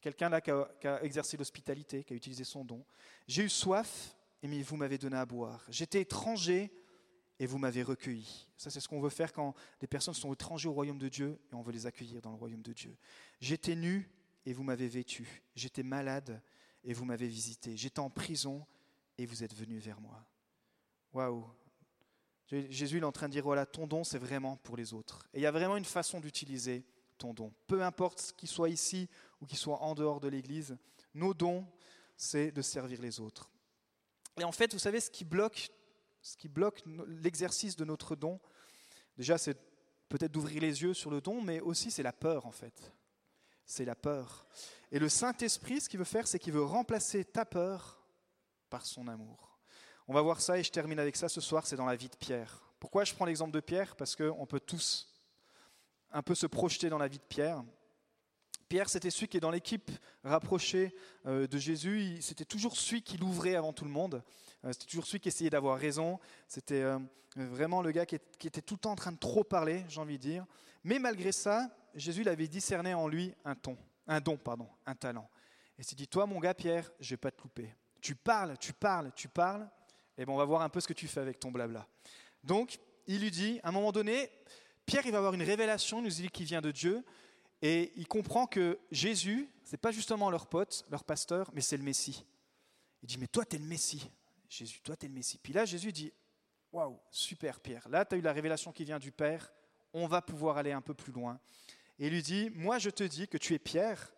Quelqu'un 0.00 0.28
là 0.28 0.40
qui 0.40 0.50
a, 0.50 1.02
exercé 1.02 1.36
l'hospitalité, 1.36 2.04
qui 2.04 2.12
a 2.12 2.16
utilisé 2.16 2.44
son 2.44 2.64
don. 2.64 2.84
J'ai 3.26 3.44
eu 3.44 3.48
soif, 3.48 4.16
et 4.42 4.62
vous 4.62 4.76
m'avez 4.76 4.96
donné 4.96 5.16
à 5.16 5.26
boire. 5.26 5.64
J'étais 5.68 6.00
étranger, 6.00 6.72
et 7.38 7.46
vous 7.46 7.58
m'avez 7.58 7.82
recueilli. 7.82 8.48
Ça, 8.56 8.70
c'est 8.70 8.80
ce 8.80 8.88
qu'on 8.88 9.00
veut 9.00 9.10
faire 9.10 9.32
quand 9.32 9.54
des 9.80 9.86
personnes 9.86 10.14
sont 10.14 10.32
étrangers 10.32 10.68
au 10.68 10.72
royaume 10.72 10.98
de 10.98 11.08
Dieu, 11.08 11.38
et 11.50 11.54
on 11.54 11.62
veut 11.62 11.72
les 11.72 11.86
accueillir 11.86 12.20
dans 12.22 12.30
le 12.30 12.36
royaume 12.36 12.62
de 12.62 12.72
Dieu. 12.72 12.96
J'étais 13.40 13.74
nu, 13.74 14.10
et 14.46 14.52
vous 14.52 14.62
m'avez 14.62 14.88
vêtu. 14.88 15.42
J'étais 15.54 15.82
malade, 15.82 16.42
et 16.84 16.94
vous 16.94 17.04
m'avez 17.04 17.28
visité. 17.28 17.76
J'étais 17.76 18.00
en 18.00 18.10
prison, 18.10 18.66
et 19.18 19.26
vous 19.26 19.44
êtes 19.44 19.54
venu 19.54 19.78
vers 19.78 20.00
moi. 20.00 20.24
Waouh 21.12 21.46
Jésus 22.46 22.98
est 22.98 23.04
en 23.04 23.12
train 23.12 23.28
de 23.28 23.32
dire, 23.32 23.44
voilà, 23.44 23.64
ton 23.64 23.86
don, 23.86 24.02
c'est 24.02 24.18
vraiment 24.18 24.56
pour 24.56 24.76
les 24.76 24.92
autres. 24.92 25.28
Et 25.32 25.38
il 25.38 25.42
y 25.42 25.46
a 25.46 25.52
vraiment 25.52 25.76
une 25.76 25.84
façon 25.84 26.18
d'utiliser 26.18 26.84
ton 27.16 27.32
don. 27.32 27.52
Peu 27.68 27.82
importe 27.82 28.34
qu'il 28.36 28.48
soit 28.48 28.70
ici 28.70 29.08
ou 29.40 29.46
qu'il 29.46 29.58
soit 29.58 29.80
en 29.82 29.94
dehors 29.94 30.20
de 30.20 30.28
l'Église, 30.28 30.76
nos 31.14 31.34
dons, 31.34 31.66
c'est 32.16 32.50
de 32.50 32.62
servir 32.62 33.00
les 33.00 33.20
autres. 33.20 33.50
Et 34.38 34.44
en 34.44 34.52
fait, 34.52 34.72
vous 34.72 34.78
savez, 34.78 35.00
ce 35.00 35.10
qui 35.10 35.24
bloque, 35.24 35.70
ce 36.22 36.36
qui 36.36 36.48
bloque 36.48 36.82
l'exercice 37.06 37.76
de 37.76 37.84
notre 37.84 38.16
don, 38.16 38.40
déjà, 39.16 39.38
c'est 39.38 39.58
peut-être 40.08 40.32
d'ouvrir 40.32 40.60
les 40.60 40.82
yeux 40.82 40.94
sur 40.94 41.10
le 41.10 41.20
don, 41.20 41.40
mais 41.40 41.60
aussi 41.60 41.90
c'est 41.90 42.02
la 42.02 42.12
peur, 42.12 42.46
en 42.46 42.52
fait. 42.52 42.92
c'est 43.70 43.84
la 43.84 43.94
peur. 43.94 44.46
Et 44.90 44.98
le 44.98 45.08
Saint-Esprit, 45.08 45.80
ce 45.80 45.88
qu'il 45.88 45.98
veut 45.98 46.04
faire, 46.04 46.26
c'est 46.26 46.40
qu'il 46.40 46.52
veut 46.52 46.64
remplacer 46.64 47.24
ta 47.24 47.44
peur 47.44 48.04
par 48.68 48.84
son 48.84 49.06
amour. 49.06 49.58
On 50.08 50.12
va 50.12 50.22
voir 50.22 50.40
ça 50.40 50.58
et 50.58 50.64
je 50.64 50.72
termine 50.72 50.98
avec 50.98 51.14
ça 51.14 51.28
ce 51.28 51.40
soir, 51.40 51.66
c'est 51.66 51.76
dans 51.76 51.86
la 51.86 51.94
vie 51.94 52.08
de 52.08 52.16
Pierre. 52.16 52.64
Pourquoi 52.80 53.04
je 53.04 53.14
prends 53.14 53.26
l'exemple 53.26 53.52
de 53.52 53.60
Pierre? 53.60 53.94
Parce 53.94 54.16
qu'on 54.16 54.46
peut 54.46 54.58
tous 54.58 55.14
un 56.10 56.22
peu 56.22 56.34
se 56.34 56.46
projeter 56.46 56.88
dans 56.88 56.98
la 56.98 57.06
vie 57.06 57.18
de 57.18 57.24
Pierre. 57.24 57.62
Pierre, 58.70 58.88
c'était 58.88 59.10
celui 59.10 59.26
qui 59.26 59.36
est 59.36 59.40
dans 59.40 59.50
l'équipe 59.50 59.90
rapprochée 60.22 60.94
euh, 61.26 61.48
de 61.48 61.58
Jésus. 61.58 62.18
C'était 62.20 62.44
toujours 62.44 62.76
celui 62.76 63.02
qui 63.02 63.18
l'ouvrait 63.18 63.56
avant 63.56 63.72
tout 63.72 63.84
le 63.84 63.90
monde. 63.90 64.22
Euh, 64.64 64.72
c'était 64.72 64.86
toujours 64.86 65.06
celui 65.06 65.18
qui 65.18 65.26
essayait 65.26 65.50
d'avoir 65.50 65.76
raison. 65.76 66.20
C'était 66.46 66.82
euh, 66.82 66.96
vraiment 67.34 67.82
le 67.82 67.90
gars 67.90 68.06
qui 68.06 68.14
était 68.14 68.62
tout 68.62 68.74
le 68.74 68.78
temps 68.78 68.92
en 68.92 68.96
train 68.96 69.10
de 69.10 69.18
trop 69.18 69.42
parler, 69.42 69.84
j'ai 69.88 70.00
envie 70.00 70.18
de 70.18 70.22
dire. 70.22 70.46
Mais 70.84 71.00
malgré 71.00 71.32
ça, 71.32 71.68
Jésus 71.96 72.22
l'avait 72.22 72.46
discerné 72.46 72.94
en 72.94 73.08
lui 73.08 73.34
un 73.44 73.56
un 74.06 74.20
don, 74.20 74.36
pardon, 74.36 74.68
un 74.86 74.94
talent. 74.94 75.28
Et 75.76 75.82
s'est 75.82 75.96
dit, 75.96 76.06
toi 76.06 76.26
mon 76.26 76.38
gars 76.38 76.54
Pierre, 76.54 76.92
je 77.00 77.10
vais 77.10 77.16
pas 77.16 77.32
te 77.32 77.42
louper. 77.42 77.74
Tu 78.00 78.14
parles, 78.14 78.56
tu 78.56 78.72
parles, 78.72 79.10
tu 79.16 79.26
parles. 79.26 79.68
Et 80.16 80.24
bon, 80.24 80.34
on 80.34 80.38
va 80.38 80.44
voir 80.44 80.62
un 80.62 80.68
peu 80.68 80.78
ce 80.78 80.86
que 80.86 80.92
tu 80.92 81.08
fais 81.08 81.18
avec 81.18 81.40
ton 81.40 81.50
blabla. 81.50 81.88
Donc, 82.44 82.78
il 83.08 83.20
lui 83.20 83.32
dit, 83.32 83.58
à 83.64 83.70
un 83.70 83.72
moment 83.72 83.90
donné, 83.90 84.30
Pierre, 84.86 85.04
il 85.06 85.10
va 85.10 85.18
avoir 85.18 85.34
une 85.34 85.42
révélation, 85.42 86.00
nous 86.00 86.08
dit 86.08 86.28
qu'il 86.28 86.46
vient 86.46 86.60
de 86.60 86.70
Dieu, 86.70 87.04
et 87.62 87.92
il 87.96 88.08
comprend 88.08 88.46
que 88.46 88.78
Jésus, 88.90 89.48
c'est 89.64 89.76
pas 89.76 89.92
justement 89.92 90.30
leur 90.30 90.46
pote, 90.46 90.86
leur 90.90 91.04
pasteur, 91.04 91.50
mais 91.52 91.60
c'est 91.60 91.76
le 91.76 91.82
Messie. 91.82 92.24
Il 93.02 93.06
dit, 93.06 93.18
mais 93.18 93.26
toi, 93.26 93.44
tu 93.44 93.56
es 93.56 93.58
le 93.58 93.66
Messie. 93.66 94.10
Jésus, 94.48 94.80
toi, 94.80 94.96
tu 94.96 95.06
es 95.06 95.08
le 95.08 95.14
Messie. 95.14 95.38
Puis 95.38 95.52
là, 95.52 95.64
Jésus 95.64 95.92
dit, 95.92 96.12
waouh, 96.72 96.98
super 97.10 97.60
Pierre, 97.60 97.88
là, 97.88 98.04
tu 98.04 98.14
as 98.14 98.18
eu 98.18 98.22
la 98.22 98.32
révélation 98.32 98.72
qui 98.72 98.84
vient 98.84 98.98
du 98.98 99.12
Père, 99.12 99.52
on 99.92 100.06
va 100.06 100.22
pouvoir 100.22 100.56
aller 100.56 100.72
un 100.72 100.80
peu 100.80 100.94
plus 100.94 101.12
loin. 101.12 101.38
Et 101.98 102.06
il 102.06 102.12
lui 102.12 102.22
dit, 102.22 102.50
moi, 102.54 102.78
je 102.78 102.90
te 102.90 103.04
dis 103.04 103.28
que 103.28 103.38
tu 103.38 103.54
es 103.54 103.58
Pierre, 103.58 104.14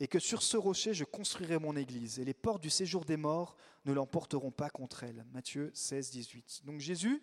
et 0.00 0.08
que 0.08 0.18
sur 0.18 0.42
ce 0.42 0.56
rocher, 0.56 0.92
je 0.92 1.04
construirai 1.04 1.58
mon 1.58 1.76
église, 1.76 2.18
et 2.18 2.24
les 2.24 2.34
portes 2.34 2.62
du 2.62 2.70
séjour 2.70 3.04
des 3.04 3.16
morts 3.16 3.56
ne 3.84 3.92
l'emporteront 3.92 4.50
pas 4.50 4.68
contre 4.68 5.04
elle. 5.04 5.24
Matthieu 5.32 5.70
16, 5.72 6.10
18. 6.10 6.62
Donc 6.64 6.80
Jésus, 6.80 7.22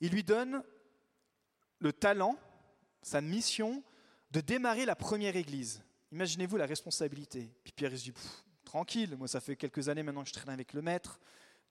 il 0.00 0.10
lui 0.10 0.22
donne 0.22 0.62
le 1.78 1.92
talent, 1.92 2.36
sa 3.02 3.20
mission 3.20 3.82
de 4.34 4.40
démarrer 4.40 4.84
la 4.84 4.96
première 4.96 5.36
église. 5.36 5.80
Imaginez-vous 6.10 6.56
la 6.56 6.66
responsabilité. 6.66 7.54
Puis 7.62 7.72
Pierre 7.72 7.92
se 7.92 8.02
dit, 8.02 8.12
tranquille, 8.64 9.16
moi 9.16 9.28
ça 9.28 9.40
fait 9.40 9.54
quelques 9.54 9.88
années 9.88 10.02
maintenant 10.02 10.24
que 10.24 10.28
je 10.28 10.34
traîne 10.34 10.52
avec 10.52 10.72
le 10.72 10.82
maître. 10.82 11.20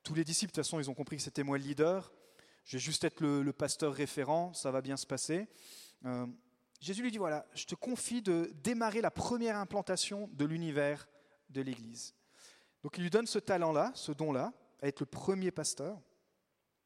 Tous 0.01 0.14
les 0.14 0.24
disciples, 0.24 0.51
de 0.51 0.55
toute 0.55 0.64
façon, 0.64 0.80
ils 0.80 0.89
ont 0.89 0.93
compris 0.93 1.18
que 1.18 1.24
c'était 1.24 1.43
moi 1.43 1.57
le 1.57 1.64
leader. 1.66 2.14
Je 2.64 2.78
vais 2.78 2.82
juste 2.82 3.03
être 3.03 3.20
le, 3.20 3.51
pasteur 3.51 3.93
référent, 3.93 4.53
ça 4.53 4.72
va 4.72 4.82
bien 4.82 4.95
se 4.95 5.05
passer. 5.05 5.49
Euh, 6.05 6.26
Jésus 6.80 7.01
lui 7.01 7.11
dit, 7.11 7.18
voilà, 7.18 7.45
je 7.53 7.66
te 7.66 7.76
confie 7.76 8.22
de 8.22 8.49
démarrer 8.64 9.01
la 9.01 9.11
première 9.11 9.57
implantation 9.57 10.30
de 10.32 10.45
l'univers 10.45 11.09
de 11.49 11.59
l'Église. 11.59 12.16
Donc 12.82 12.97
il 12.97 13.03
lui 13.03 13.09
donne 13.09 13.28
ce 13.28 13.39
talent-là, 13.39 13.91
ce 13.93 14.14
don-là, 14.14 14.53
à 14.82 14.88
être 14.88 15.01
le 15.01 15.05
premier 15.05 15.51
pasteur. 15.51 15.99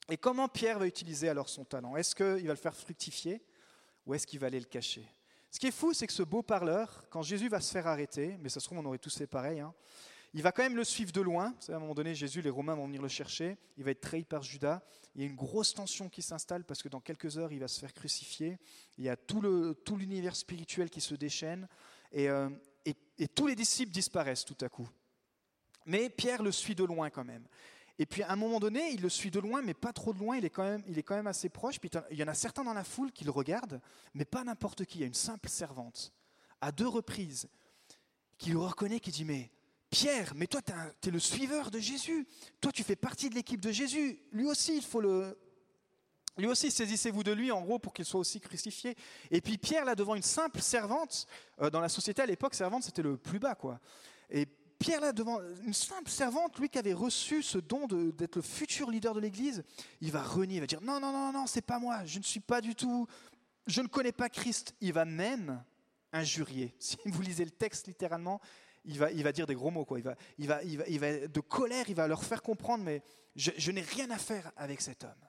Et 0.10 0.18
comment 0.18 0.48
Pierre 0.48 0.80
va 0.80 0.88
utiliser 0.88 1.30
alors 1.30 1.50
son 1.50 1.66
talent? 1.66 1.96
Est-ce 1.96 2.16
qu'il 2.16 2.48
va 2.48 2.54
le 2.54 2.60
faire 2.60 2.76
fructifier 2.76 3.44
ou 4.08 4.16
est-ce 4.16 4.26
qu'il 4.26 4.40
va 4.40 4.48
aller 4.48 4.60
le 4.60 4.66
cacher? 4.66 5.08
Ce 5.52 5.60
qui 5.60 5.68
est 5.68 5.72
fou, 5.72 5.94
c'est 5.94 6.08
que 6.08 6.14
ce 6.14 6.24
beau 6.24 6.42
parleur, 6.42 7.06
quand 7.10 7.22
Jésus 7.22 7.50
va 7.50 7.62
se 7.62 7.72
faire 7.72 7.88
arrêter, 7.88 8.38
mais 8.42 8.50
ça 8.50 8.60
se 8.60 8.66
trouve 8.66 8.80
on 8.80 8.86
aurait 8.86 8.98
tous 8.98 9.18
fait 9.18 9.28
pareil, 9.28 9.60
hein, 9.60 9.74
il 10.34 10.44
va 10.44 10.52
quand 10.52 10.62
même 10.62 10.76
le 10.76 10.84
suivre 10.84 11.12
de 11.12 11.22
loin. 11.22 11.56
à 11.70 11.76
un 11.76 11.80
moment 11.80 11.96
donné, 11.96 12.14
Jésus, 12.14 12.42
les 12.42 12.50
Romains 12.50 12.76
vont 12.76 12.86
venir 12.86 13.02
le 13.02 13.08
chercher. 13.08 13.58
Il 13.78 13.84
va 13.84 13.92
être 13.92 14.02
trahi 14.02 14.24
par 14.24 14.44
Judas. 14.44 14.84
Il 15.16 15.22
y 15.22 15.24
a 15.24 15.28
une 15.28 15.36
grosse 15.36 15.74
tension 15.74 16.10
qui 16.10 16.22
s'installe 16.22 16.64
parce 16.64 16.84
que 16.84 16.90
dans 16.90 17.00
quelques 17.00 17.38
heures, 17.38 17.52
il 17.52 17.60
va 17.60 17.68
se 17.68 17.80
faire 17.80 17.94
crucifier. 17.94 18.60
Il 18.98 19.06
y 19.06 19.10
a 19.10 19.16
tout 19.16 19.42
l'univers 19.42 20.34
tout 20.34 20.40
spirituel 20.40 20.90
qui 20.90 21.02
se 21.02 21.16
déchaîne. 21.16 21.68
Euh, 22.16 22.50
et 23.20 23.28
tous 23.28 23.48
les 23.48 23.56
disciples 23.56 23.92
disparaissent 23.92 24.46
tout 24.46 24.58
à 24.62 24.70
coup. 24.70 24.88
Mais 25.86 26.10
Pierre 26.10 26.44
le 26.44 26.52
suit 26.52 26.76
de 26.76 26.84
loin 26.84 27.10
quand 27.10 27.24
même. 27.24 27.48
Et 28.00 28.06
puis 28.06 28.24
à 28.24 28.32
un 28.32 28.36
moment 28.36 28.60
donné, 28.60 28.92
il 28.92 29.02
le 29.02 29.10
suit 29.10 29.32
de 29.32 29.40
loin, 29.40 29.62
mais 29.62 29.74
pas 29.74 29.94
trop 29.94 30.14
de 30.14 30.20
loin, 30.20 30.38
il 30.38 30.46
est 30.46 30.50
quand 30.50 31.16
même, 31.16 31.28
assez 31.28 31.50
proche. 31.50 31.80
Puis 31.80 31.90
il 32.12 32.18
y 32.18 32.24
en 32.24 32.28
a 32.28 32.34
certains 32.34 32.64
dans 32.64 32.74
la 32.74 32.84
foule 32.84 33.12
qui 33.12 33.24
le 33.24 33.32
regardent, 33.32 33.82
mais 34.14 34.26
pas 34.26 34.44
n'importe 34.44 34.86
qui. 34.86 35.00
Il 35.00 35.02
y 35.02 35.04
a 35.04 35.08
une 35.08 35.14
simple 35.14 35.50
servante, 35.50 36.14
à 36.62 36.72
deux 36.72 36.88
reprises, 36.88 37.48
qui 38.38 38.52
le 38.52 38.60
reconnaît, 38.60 39.00
qui 39.00 39.12
dit 39.12 39.26
Mais 39.26 39.52
Pierre, 39.90 40.34
mais 40.36 40.48
toi, 40.48 40.62
tu 40.62 41.10
es, 41.10 41.12
le 41.12 41.20
suiveur 41.20 41.72
de 41.72 41.80
Jésus. 41.80 42.28
Toi, 42.62 42.72
tu 42.72 42.84
fais 42.84 42.96
partie 42.96 43.30
de 43.30 43.36
l'équipe 43.36 43.62
de 43.62 43.72
Jésus. 43.72 44.20
Lui 44.32 44.46
aussi, 44.46 44.78
il 44.78 44.84
faut 44.84 45.02
le. 45.02 45.38
Lui 46.38 46.46
aussi, 46.46 46.70
saisissez-vous 46.70 47.24
de 47.24 47.32
lui, 47.32 47.52
en 47.52 47.62
gros, 47.62 47.80
pour 47.80 47.94
qu'il 47.94 48.06
soit 48.06 48.20
aussi 48.20 48.40
crucifié. 48.40 48.96
Et 49.32 49.42
puis 49.42 49.58
Pierre, 49.58 49.86
là, 49.86 49.96
devant 49.96 50.14
une 50.14 50.22
simple 50.22 50.62
servante, 50.62 51.26
euh, 51.62 51.72
dans 51.72 51.80
la 51.80 51.90
société 51.90 52.22
à 52.22 52.28
l'époque, 52.28 52.54
servante, 52.54 52.84
c'était 52.84 53.02
le 53.02 53.18
plus 53.18 53.40
bas, 53.40 53.56
quoi. 53.56 53.80
Pierre, 54.80 55.02
là, 55.02 55.12
devant 55.12 55.40
une 55.66 55.74
simple 55.74 56.10
servante, 56.10 56.60
lui 56.60 56.70
qui 56.70 56.78
avait 56.78 56.94
reçu 56.94 57.42
ce 57.42 57.58
don 57.58 57.88
d'être 57.88 58.36
le 58.36 58.42
futur 58.42 58.92
leader 58.92 59.14
de 59.16 59.20
l'Église, 59.20 59.64
il 60.02 60.12
va 60.12 60.22
renier, 60.22 60.58
il 60.58 60.60
va 60.60 60.68
dire 60.68 60.82
non, 60.82 61.00
non, 61.00 61.12
non, 61.12 61.32
non, 61.32 61.48
c'est 61.48 61.62
pas 61.62 61.80
moi, 61.80 62.06
je 62.06 62.20
ne 62.20 62.24
suis 62.24 62.40
pas 62.40 62.62
du 62.62 62.76
tout, 62.76 63.08
je 63.66 63.82
ne 63.82 63.88
connais 63.88 64.12
pas 64.12 64.30
Christ. 64.30 64.76
Il 64.80 64.94
va 64.94 65.06
même 65.06 65.64
injurier. 66.12 66.76
Si 66.80 66.98
vous 67.06 67.22
lisez 67.22 67.46
le 67.46 67.52
texte 67.52 67.88
littéralement, 67.88 68.40
il 68.86 69.00
va, 69.00 69.12
il 69.12 69.24
va 69.24 69.32
dire 69.32 69.48
des 69.48 69.56
gros 69.56 69.72
mots, 69.72 69.84
quoi. 69.84 69.98
Il 69.98 70.04
va, 70.04 70.16
il 70.38 70.48
va, 70.48 70.64
il 70.64 71.00
va, 71.00 71.28
de 71.28 71.40
colère, 71.40 71.90
il 71.90 71.96
va 71.96 72.08
leur 72.08 72.24
faire 72.24 72.44
comprendre, 72.44 72.84
mais 72.84 73.02
je, 73.36 73.52
je 73.58 73.72
n'ai 73.72 73.82
rien 73.82 74.10
à 74.12 74.18
faire 74.18 74.52
avec 74.56 74.82
cet 74.82 75.04
homme. 75.04 75.28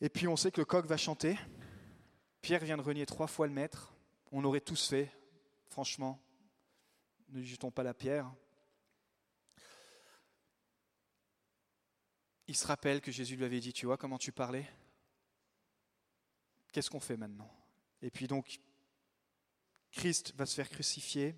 Et 0.00 0.08
puis 0.08 0.26
on 0.26 0.36
sait 0.36 0.50
que 0.50 0.60
le 0.60 0.64
coq 0.64 0.86
va 0.86 0.96
chanter. 0.96 1.38
Pierre 2.40 2.64
vient 2.64 2.76
de 2.76 2.82
renier 2.82 3.04
trois 3.04 3.26
fois 3.26 3.46
le 3.46 3.52
maître. 3.52 3.92
On 4.32 4.44
aurait 4.44 4.60
tous 4.60 4.88
fait, 4.88 5.10
franchement 5.68 6.20
ne 7.30 7.42
jetons 7.42 7.70
pas 7.70 7.82
la 7.82 7.94
pierre. 7.94 8.32
Il 12.46 12.56
se 12.56 12.66
rappelle 12.66 13.00
que 13.00 13.12
Jésus 13.12 13.36
lui 13.36 13.44
avait 13.44 13.60
dit, 13.60 13.72
tu 13.72 13.86
vois 13.86 13.98
comment 13.98 14.18
tu 14.18 14.32
parlais? 14.32 14.66
Qu'est-ce 16.72 16.90
qu'on 16.90 17.00
fait 17.00 17.16
maintenant? 17.16 17.50
Et 18.00 18.10
puis 18.10 18.26
donc, 18.26 18.60
Christ 19.90 20.34
va 20.36 20.46
se 20.46 20.54
faire 20.54 20.68
crucifier, 20.68 21.34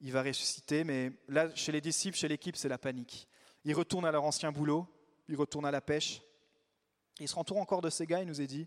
il 0.00 0.12
va 0.12 0.22
ressusciter, 0.22 0.84
mais 0.84 1.12
là, 1.28 1.54
chez 1.54 1.72
les 1.72 1.80
disciples, 1.80 2.16
chez 2.16 2.28
l'équipe, 2.28 2.56
c'est 2.56 2.68
la 2.68 2.78
panique. 2.78 3.28
Ils 3.64 3.74
retournent 3.74 4.06
à 4.06 4.10
leur 4.10 4.24
ancien 4.24 4.52
boulot, 4.52 4.86
ils 5.28 5.36
retournent 5.36 5.66
à 5.66 5.70
la 5.70 5.80
pêche. 5.80 6.22
Ils 7.20 7.28
se 7.28 7.34
rentourent 7.34 7.58
encore 7.58 7.82
de 7.82 7.90
ces 7.90 8.06
gars, 8.06 8.20
il 8.20 8.26
nous 8.26 8.40
est 8.40 8.46
dit, 8.46 8.66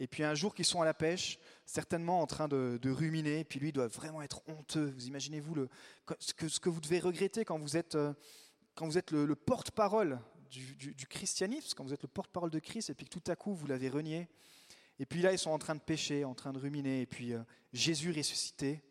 et 0.00 0.06
puis 0.06 0.24
un 0.24 0.34
jour 0.34 0.54
qu'ils 0.54 0.64
sont 0.64 0.80
à 0.80 0.86
la 0.86 0.94
pêche, 0.94 1.38
certainement 1.66 2.22
en 2.22 2.26
train 2.26 2.48
de, 2.48 2.90
ruminer, 2.90 3.40
et 3.40 3.44
puis 3.44 3.60
lui 3.60 3.70
doit 3.70 3.86
vraiment 3.86 4.22
être 4.22 4.42
honteux. 4.48 4.92
Vous 4.96 5.06
imaginez-vous 5.06 5.66
ce, 6.18 6.32
que, 6.32 6.68
vous 6.70 6.80
devez 6.80 6.98
regretter 7.00 7.44
quand 7.44 7.58
vous 7.58 7.76
êtes, 7.76 7.96
euh, 7.96 8.14
quand 8.74 8.86
vous 8.86 8.96
êtes 8.96 9.10
le, 9.10 9.36
porte-parole 9.36 10.18
du, 10.50 11.06
christianisme, 11.06 11.74
quand 11.76 11.84
vous 11.84 11.92
êtes 11.92 12.02
le 12.02 12.08
porte-parole 12.08 12.50
de 12.50 12.58
Christ, 12.58 12.88
et 12.88 12.94
puis 12.94 13.04
que 13.04 13.10
tout 13.10 13.30
à 13.30 13.36
coup 13.36 13.54
vous 13.54 13.66
l'avez 13.66 13.90
renié. 13.90 14.26
Et 14.98 15.04
puis 15.04 15.20
là, 15.20 15.32
ils 15.32 15.38
sont 15.38 15.50
en 15.50 15.58
train 15.58 15.74
de 15.74 15.80
pêcher, 15.80 16.24
en 16.24 16.34
train 16.34 16.54
de 16.54 16.58
ruminer, 16.58 17.02
et 17.02 17.06
puis 17.06 17.34
euh, 17.34 17.42
Jésus 17.74 18.10
ressuscité 18.10 18.82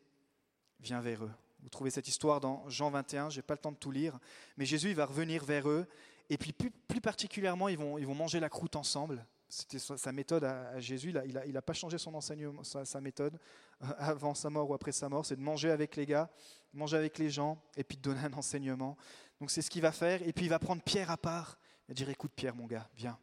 vient 0.79 1.01
vers 1.01 1.25
eux. 1.25 1.31
Vous 1.63 1.69
trouvez 1.69 1.89
cette 1.89 2.07
histoire 2.07 2.39
dans 2.39 2.69
Jean 2.69 2.91
21, 2.91 3.31
je 3.31 3.37
n'ai 3.37 3.41
pas 3.41 3.55
le 3.55 3.59
temps 3.59 3.71
de 3.71 3.77
tout 3.77 3.91
lire, 3.91 4.19
mais 4.57 4.65
Jésus 4.65 4.89
il 4.89 4.95
va 4.95 5.07
revenir 5.07 5.43
vers 5.43 5.67
eux, 5.67 5.87
et 6.29 6.37
puis 6.37 6.53
plus, 6.53 6.69
plus 6.69 7.01
particulièrement, 7.01 7.67
ils 7.67 7.79
vont, 7.79 7.97
ils 7.97 8.05
vont 8.05 8.13
manger 8.13 8.39
la 8.39 8.49
croûte 8.49 8.75
ensemble. 8.75 9.25
C'était 9.49 9.79
sa 9.79 10.11
méthode 10.11 10.43
à, 10.43 10.79
Jésus. 10.79 11.11
Il 11.25 11.33
n'a 11.33 11.59
a 11.59 11.61
pas 11.61 11.73
changé 11.73 11.97
son 11.97 12.13
enseignement, 12.13 12.63
sa, 12.63 13.01
méthode 13.01 13.39
euh, 13.83 13.87
avant 13.97 14.35
sa 14.35 14.51
mort 14.51 14.69
ou 14.69 14.75
après 14.75 14.91
sa 14.91 15.09
mort. 15.09 15.25
C'est 15.25 15.35
de 15.35 15.41
manger 15.41 15.71
avec 15.71 15.95
les 15.95 16.05
gars, 16.05 16.29
manger 16.71 16.97
avec 16.97 17.17
les 17.17 17.31
gens 17.31 17.59
et 17.75 17.83
puis 17.83 17.97
de 17.97 18.01
donner 18.03 18.21
un 18.21 18.33
enseignement. 18.33 18.95
Donc 19.39 19.49
c'est 19.49 19.63
ce 19.63 19.71
qu'il 19.71 19.81
va 19.81 19.91
faire. 19.91 20.21
Et 20.21 20.33
puis 20.33 20.45
il 20.45 20.49
va 20.49 20.59
prendre 20.59 20.83
Pierre 20.83 21.09
à 21.09 21.17
part. 21.17 21.57
Il 21.87 21.91
va 21.91 21.93
dire 21.95 22.09
Écoute, 22.09 22.31
Pierre, 22.35 22.55
mon 22.55 22.67
gars, 22.67 22.87
viens. 22.93 23.17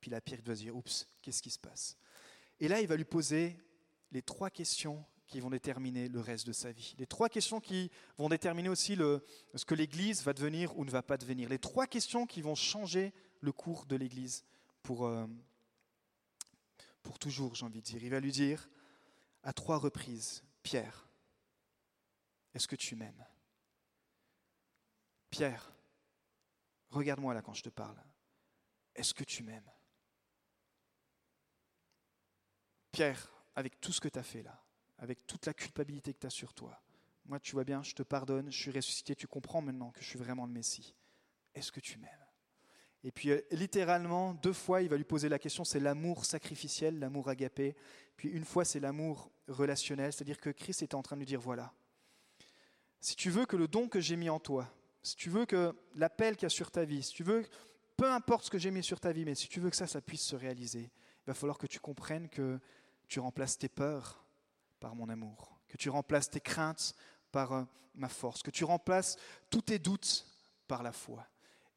Puis 0.00 0.10
la 0.10 0.20
Pierre 0.20 0.42
doit 0.42 0.56
dire 0.56 0.74
Oups, 0.74 1.06
qu'est-ce 1.22 1.40
qui 1.40 1.50
se 1.50 1.58
passe? 1.58 1.96
Et 2.58 2.66
là, 2.66 2.80
il 2.80 2.88
va 2.88 2.96
lui 2.96 3.04
poser 3.04 3.56
les 4.10 4.22
trois 4.22 4.50
questions 4.50 5.04
qui 5.28 5.38
vont 5.38 5.50
déterminer 5.50 6.08
le 6.08 6.20
reste 6.20 6.48
de 6.48 6.52
sa 6.52 6.72
vie. 6.72 6.96
Les 6.98 7.06
trois 7.06 7.28
questions 7.28 7.60
qui 7.60 7.90
vont 8.18 8.28
déterminer 8.28 8.68
aussi 8.68 8.96
ce 8.96 9.64
que 9.64 9.74
l'Église 9.74 10.22
va 10.22 10.32
devenir 10.32 10.76
ou 10.76 10.84
ne 10.84 10.90
va 10.90 11.02
pas 11.02 11.16
devenir. 11.16 11.48
Les 11.48 11.58
trois 11.58 11.86
questions 11.86 12.26
qui 12.26 12.42
vont 12.42 12.54
changer 12.56 13.12
le 13.40 13.52
cours 13.52 13.86
de 13.86 13.96
l'Église 13.96 14.44
pour, 14.86 15.06
euh, 15.06 15.26
pour 17.02 17.18
toujours, 17.18 17.56
j'ai 17.56 17.66
envie 17.66 17.80
de 17.80 17.86
dire. 17.86 18.04
Il 18.04 18.10
va 18.10 18.20
lui 18.20 18.30
dire 18.30 18.68
à 19.42 19.52
trois 19.52 19.78
reprises, 19.78 20.44
Pierre, 20.62 21.08
est-ce 22.54 22.68
que 22.68 22.76
tu 22.76 22.94
m'aimes? 22.94 23.26
Pierre, 25.28 25.72
regarde-moi 26.90 27.34
là 27.34 27.42
quand 27.42 27.52
je 27.52 27.64
te 27.64 27.68
parle. 27.68 28.00
Est-ce 28.94 29.12
que 29.12 29.24
tu 29.24 29.42
m'aimes? 29.42 29.70
Pierre, 32.92 33.32
avec 33.56 33.80
tout 33.80 33.92
ce 33.92 34.00
que 34.00 34.08
tu 34.08 34.20
as 34.20 34.22
fait 34.22 34.44
là, 34.44 34.64
avec 34.98 35.26
toute 35.26 35.46
la 35.46 35.52
culpabilité 35.52 36.14
que 36.14 36.20
tu 36.20 36.26
as 36.28 36.30
sur 36.30 36.54
toi, 36.54 36.80
moi 37.24 37.40
tu 37.40 37.52
vois 37.52 37.64
bien, 37.64 37.82
je 37.82 37.92
te 37.92 38.04
pardonne, 38.04 38.52
je 38.52 38.56
suis 38.56 38.70
ressuscité, 38.70 39.16
tu 39.16 39.26
comprends 39.26 39.60
maintenant 39.60 39.90
que 39.90 40.00
je 40.00 40.06
suis 40.06 40.18
vraiment 40.18 40.46
le 40.46 40.52
Messie. 40.52 40.94
Est-ce 41.56 41.72
que 41.72 41.80
tu 41.80 41.98
m'aimes? 41.98 42.25
Et 43.06 43.12
puis 43.12 43.30
euh, 43.30 43.40
littéralement, 43.52 44.34
deux 44.34 44.52
fois, 44.52 44.82
il 44.82 44.88
va 44.88 44.96
lui 44.96 45.04
poser 45.04 45.28
la 45.28 45.38
question, 45.38 45.64
c'est 45.64 45.78
l'amour 45.78 46.24
sacrificiel, 46.24 46.98
l'amour 46.98 47.28
agapé. 47.28 47.76
Puis 48.16 48.28
une 48.28 48.44
fois, 48.44 48.64
c'est 48.64 48.80
l'amour 48.80 49.30
relationnel, 49.46 50.12
c'est-à-dire 50.12 50.40
que 50.40 50.50
Christ 50.50 50.82
est 50.82 50.92
en 50.92 51.02
train 51.02 51.14
de 51.14 51.20
lui 51.20 51.26
dire, 51.26 51.40
voilà, 51.40 51.72
si 53.00 53.14
tu 53.14 53.30
veux 53.30 53.46
que 53.46 53.54
le 53.54 53.68
don 53.68 53.88
que 53.88 54.00
j'ai 54.00 54.16
mis 54.16 54.28
en 54.28 54.40
toi, 54.40 54.68
si 55.04 55.14
tu 55.14 55.30
veux 55.30 55.46
que 55.46 55.72
l'appel 55.94 56.34
qu'il 56.34 56.42
y 56.42 56.46
a 56.46 56.50
sur 56.50 56.72
ta 56.72 56.84
vie, 56.84 57.04
si 57.04 57.12
tu 57.12 57.22
veux, 57.22 57.46
peu 57.96 58.10
importe 58.10 58.46
ce 58.46 58.50
que 58.50 58.58
j'ai 58.58 58.72
mis 58.72 58.82
sur 58.82 58.98
ta 58.98 59.12
vie, 59.12 59.24
mais 59.24 59.36
si 59.36 59.46
tu 59.46 59.60
veux 59.60 59.70
que 59.70 59.76
ça, 59.76 59.86
ça 59.86 60.00
puisse 60.00 60.24
se 60.24 60.34
réaliser, 60.34 60.90
il 60.90 61.26
va 61.28 61.34
falloir 61.34 61.58
que 61.58 61.68
tu 61.68 61.78
comprennes 61.78 62.28
que 62.28 62.58
tu 63.06 63.20
remplaces 63.20 63.56
tes 63.56 63.68
peurs 63.68 64.26
par 64.80 64.96
mon 64.96 65.08
amour, 65.08 65.60
que 65.68 65.76
tu 65.76 65.90
remplaces 65.90 66.28
tes 66.28 66.40
craintes 66.40 66.96
par 67.30 67.52
euh, 67.52 67.62
ma 67.94 68.08
force, 68.08 68.42
que 68.42 68.50
tu 68.50 68.64
remplaces 68.64 69.16
tous 69.48 69.62
tes 69.62 69.78
doutes 69.78 70.26
par 70.66 70.82
la 70.82 70.90
foi. 70.90 71.24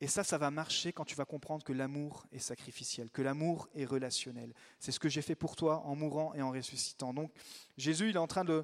Et 0.02 0.08
ça, 0.08 0.24
ça 0.24 0.38
va 0.38 0.50
marcher 0.50 0.94
quand 0.94 1.06
tu 1.06 1.16
vas 1.16 1.26
comprendre 1.26 1.64
que 1.64 1.74
l'amour 1.74 2.26
est 2.32 2.40
sacrificiel, 2.40 3.10
que 3.12 3.22
l'amour 3.22 3.68
est 3.76 3.86
relationnel. 3.86 4.54
C'est 4.80 4.92
ce 4.92 5.00
que 5.00 5.10
j'ai 5.10 5.22
fait 5.22 5.36
pour 5.36 5.56
toi 5.56 5.82
en 5.86 5.96
mourant 5.96 6.34
et 6.34 6.42
en 6.42 6.52
ressuscitant. 6.52 7.14
Donc 7.14 7.32
Jésus, 7.78 8.10
il 8.10 8.16
est 8.16 8.20
en 8.20 8.28
train 8.28 8.46
de 8.46 8.64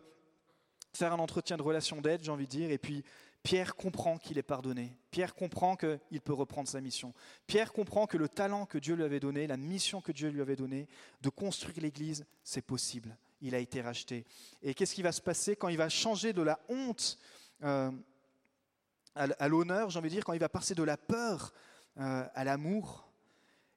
faire 0.93 1.11
un 1.11 1.19
entretien 1.19 1.57
de 1.57 1.61
relation 1.61 2.01
d'aide, 2.01 2.23
j'ai 2.23 2.31
envie 2.31 2.45
de 2.45 2.51
dire, 2.51 2.71
et 2.71 2.77
puis 2.77 3.03
Pierre 3.43 3.75
comprend 3.75 4.17
qu'il 4.17 4.37
est 4.39 4.43
pardonné. 4.43 4.97
Pierre 5.11 5.35
comprend 5.35 5.75
qu'il 5.75 6.21
peut 6.21 6.33
reprendre 6.33 6.67
sa 6.67 6.81
mission. 6.81 7.13
Pierre 7.45 7.73
comprend 7.73 8.07
que 8.07 8.17
le 8.17 8.27
talent 8.27 8.65
que 8.65 8.79
Dieu 8.79 8.95
lui 8.95 9.03
avait 9.03 9.19
donné, 9.19 9.45
la 9.45 9.57
mission 9.57 10.01
que 10.01 10.11
Dieu 10.11 10.29
lui 10.29 10.41
avait 10.41 10.55
donnée, 10.55 10.87
de 11.21 11.29
construire 11.29 11.79
l'Église, 11.79 12.25
c'est 12.43 12.63
possible. 12.63 13.15
Il 13.41 13.53
a 13.53 13.59
été 13.59 13.81
racheté. 13.81 14.25
Et 14.63 14.73
qu'est-ce 14.73 14.95
qui 14.95 15.03
va 15.03 15.11
se 15.11 15.21
passer 15.21 15.55
quand 15.55 15.67
il 15.67 15.77
va 15.77 15.89
changer 15.89 16.33
de 16.33 16.41
la 16.41 16.59
honte 16.69 17.19
euh, 17.63 17.91
à 19.15 19.47
l'honneur, 19.47 19.89
j'ai 19.89 19.99
envie 19.99 20.09
de 20.09 20.15
dire, 20.15 20.25
quand 20.25 20.33
il 20.33 20.39
va 20.39 20.49
passer 20.49 20.75
de 20.75 20.83
la 20.83 20.97
peur 20.97 21.53
euh, 21.97 22.25
à 22.33 22.43
l'amour, 22.43 23.09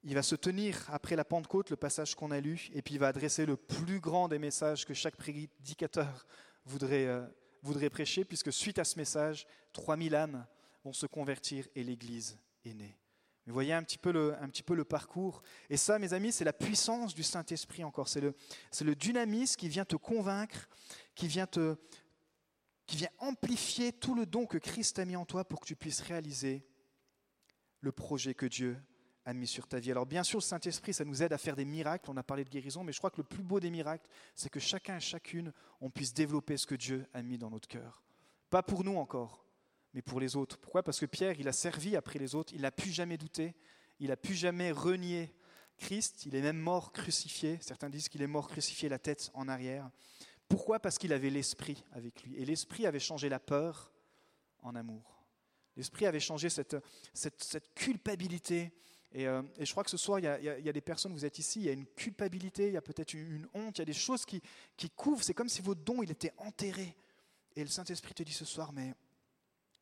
il 0.02 0.14
va 0.14 0.22
se 0.22 0.34
tenir 0.34 0.88
après 0.92 1.16
la 1.16 1.24
Pentecôte, 1.24 1.70
le 1.70 1.76
passage 1.76 2.14
qu'on 2.14 2.30
a 2.30 2.40
lu, 2.40 2.68
et 2.72 2.82
puis 2.82 2.94
il 2.94 2.98
va 2.98 3.08
adresser 3.08 3.46
le 3.46 3.56
plus 3.56 4.00
grand 4.00 4.28
des 4.28 4.38
messages 4.38 4.84
que 4.84 4.94
chaque 4.94 5.16
prédicateur 5.16 6.26
voudrait, 6.64 7.06
euh, 7.06 7.24
voudrait 7.62 7.90
prêcher, 7.90 8.24
puisque 8.24 8.52
suite 8.52 8.78
à 8.78 8.84
ce 8.84 8.98
message, 8.98 9.46
3000 9.72 10.14
âmes 10.14 10.46
vont 10.84 10.92
se 10.92 11.06
convertir 11.06 11.66
et 11.74 11.84
l'Église 11.84 12.38
est 12.64 12.74
née. 12.74 12.96
Vous 13.46 13.54
voyez 13.54 13.72
un 13.72 13.82
petit, 13.82 13.96
peu 13.96 14.12
le, 14.12 14.34
un 14.42 14.48
petit 14.48 14.62
peu 14.62 14.74
le 14.74 14.84
parcours. 14.84 15.42
Et 15.70 15.78
ça, 15.78 15.98
mes 15.98 16.12
amis, 16.12 16.32
c'est 16.32 16.44
la 16.44 16.52
puissance 16.52 17.14
du 17.14 17.22
Saint-Esprit 17.22 17.82
encore. 17.82 18.06
C'est 18.06 18.20
le, 18.20 18.34
le 18.82 18.94
dynamisme 18.94 19.56
qui 19.56 19.70
vient 19.70 19.86
te 19.86 19.96
convaincre, 19.96 20.68
qui 21.14 21.28
vient 21.28 21.46
te, 21.46 21.76
qui 22.88 22.96
vient 22.96 23.10
amplifier 23.18 23.92
tout 23.92 24.14
le 24.14 24.26
don 24.26 24.46
que 24.46 24.58
Christ 24.58 24.98
a 24.98 25.04
mis 25.04 25.14
en 25.14 25.26
toi 25.26 25.44
pour 25.44 25.60
que 25.60 25.66
tu 25.66 25.76
puisses 25.76 26.00
réaliser 26.00 26.66
le 27.80 27.92
projet 27.92 28.34
que 28.34 28.46
Dieu 28.46 28.82
a 29.26 29.34
mis 29.34 29.46
sur 29.46 29.68
ta 29.68 29.78
vie. 29.78 29.90
Alors 29.90 30.06
bien 30.06 30.24
sûr, 30.24 30.38
le 30.38 30.42
Saint-Esprit, 30.42 30.94
ça 30.94 31.04
nous 31.04 31.22
aide 31.22 31.34
à 31.34 31.38
faire 31.38 31.54
des 31.54 31.66
miracles. 31.66 32.10
On 32.10 32.16
a 32.16 32.22
parlé 32.22 32.44
de 32.44 32.48
guérison, 32.48 32.82
mais 32.82 32.92
je 32.92 32.98
crois 32.98 33.10
que 33.10 33.18
le 33.18 33.24
plus 33.24 33.42
beau 33.42 33.60
des 33.60 33.70
miracles, 33.70 34.08
c'est 34.34 34.48
que 34.48 34.58
chacun 34.58 34.96
et 34.96 35.00
chacune, 35.00 35.52
on 35.82 35.90
puisse 35.90 36.14
développer 36.14 36.56
ce 36.56 36.66
que 36.66 36.74
Dieu 36.74 37.06
a 37.12 37.22
mis 37.22 37.36
dans 37.36 37.50
notre 37.50 37.68
cœur. 37.68 38.02
Pas 38.48 38.62
pour 38.62 38.82
nous 38.82 38.96
encore, 38.96 39.44
mais 39.92 40.00
pour 40.00 40.18
les 40.18 40.34
autres. 40.34 40.56
Pourquoi? 40.56 40.82
Parce 40.82 40.98
que 40.98 41.06
Pierre, 41.06 41.38
il 41.38 41.46
a 41.46 41.52
servi 41.52 41.94
après 41.94 42.18
les 42.18 42.34
autres, 42.34 42.54
il 42.54 42.62
n'a 42.62 42.72
plus 42.72 42.90
jamais 42.90 43.18
douté, 43.18 43.54
il 44.00 44.08
n'a 44.08 44.16
plus 44.16 44.34
jamais 44.34 44.72
renié 44.72 45.34
Christ, 45.76 46.24
il 46.24 46.34
est 46.34 46.40
même 46.40 46.58
mort 46.58 46.92
crucifié. 46.92 47.58
Certains 47.60 47.90
disent 47.90 48.08
qu'il 48.08 48.22
est 48.22 48.26
mort 48.26 48.48
crucifié 48.48 48.88
la 48.88 48.98
tête 48.98 49.30
en 49.34 49.46
arrière. 49.46 49.90
Pourquoi 50.48 50.80
Parce 50.80 50.98
qu'il 50.98 51.12
avait 51.12 51.30
l'esprit 51.30 51.84
avec 51.92 52.22
lui. 52.22 52.36
Et 52.36 52.44
l'esprit 52.44 52.86
avait 52.86 52.98
changé 52.98 53.28
la 53.28 53.38
peur 53.38 53.92
en 54.62 54.74
amour. 54.74 55.24
L'esprit 55.76 56.06
avait 56.06 56.20
changé 56.20 56.50
cette, 56.50 56.76
cette, 57.14 57.74
culpabilité. 57.74 58.72
Euh, 59.16 59.42
et, 59.58 59.64
je 59.64 59.70
crois 59.70 59.84
que 59.84 59.90
ce 59.90 59.96
soir, 59.96 60.18
il 60.18 60.24
y, 60.24 60.28
a, 60.28 60.72
des 60.72 60.80
personnes, 60.80 61.12
vous 61.12 61.24
êtes 61.24 61.38
ici, 61.38 61.60
il 61.60 61.66
y 61.66 61.68
a 61.68 61.72
une 61.72 61.86
culpabilité, 61.86 62.66
il 62.66 62.72
y 62.72 62.76
a 62.76 62.82
peut-être 62.82 63.14
une, 63.14 63.46
honte, 63.54 63.78
il 63.78 63.80
y 63.80 63.82
a 63.82 63.86
des 63.86 63.92
choses 63.92 64.24
qui, 64.24 64.42
qui 64.76 64.90
couvrent. 64.90 65.22
C'est 65.22 65.34
comme 65.34 65.48
si 65.48 65.62
votre 65.62 65.82
don, 65.82 66.02
il 66.02 66.10
était 66.10 66.32
enterré. 66.38 66.96
Et 67.54 67.62
le 67.62 67.68
Saint-Esprit 67.68 68.14
te 68.14 68.22
dit 68.22 68.32
ce 68.32 68.44
soir, 68.44 68.72
mais 68.72 68.94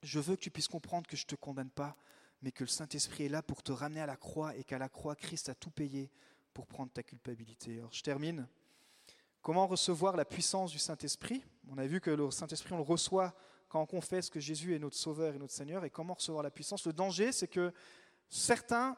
je 0.03 0.21
veux 0.21 0.37
que 0.37 0.41
tu 0.43 0.51
puisses 0.51 0.69
comprendre 0.69 1.07
que 1.07 1.17
je 1.17 1.25
ne 1.25 1.29
te 1.29 1.35
condamne 1.35 1.71
pas, 1.71 1.97
mais 2.43 2.53
que 2.53 2.65
le 2.65 2.69
Saint-Esprit 2.69 3.25
est 3.25 3.29
là 3.29 3.43
pour 3.43 3.63
te 3.63 3.73
ramener 3.73 4.01
à 4.01 4.07
la 4.07 4.17
croix 4.17 4.55
et 4.57 4.65
qu'à 4.65 4.79
la 4.79 4.89
croix, 4.89 5.17
Christ 5.17 5.49
a 5.49 5.55
tout 5.55 5.71
payé 5.71 6.11
pour 6.53 6.67
prendre 6.67 6.93
ta 6.93 7.03
culpabilité. 7.03 7.79
Alors 7.79 7.93
je 7.93 8.03
termine. 8.03 8.47
Comment 9.47 9.69
recevoir 9.69 10.17
la 10.17 10.25
puissance 10.25 10.73
du 10.73 10.81
Saint-Esprit? 10.81 11.41
On 11.69 11.79
a 11.79 11.87
vu 11.87 12.01
que 12.01 12.11
le 12.11 12.33
Saint-Esprit, 12.33 12.73
on 12.73 12.79
le 12.79 12.83
reçoit 12.83 13.33
quand 13.69 13.81
on 13.81 13.87
confesse 13.87 14.29
que 14.29 14.41
Jésus 14.41 14.75
est 14.75 14.81
notre 14.81 14.97
Sauveur 14.97 15.37
et 15.37 15.39
notre 15.39 15.53
Seigneur. 15.53 15.85
Et 15.85 15.91
comment 15.91 16.15
recevoir 16.15 16.43
la 16.43 16.51
puissance? 16.51 16.85
Le 16.85 16.93
danger, 16.93 17.31
c'est 17.31 17.47
que 17.47 17.73
certains 18.29 18.97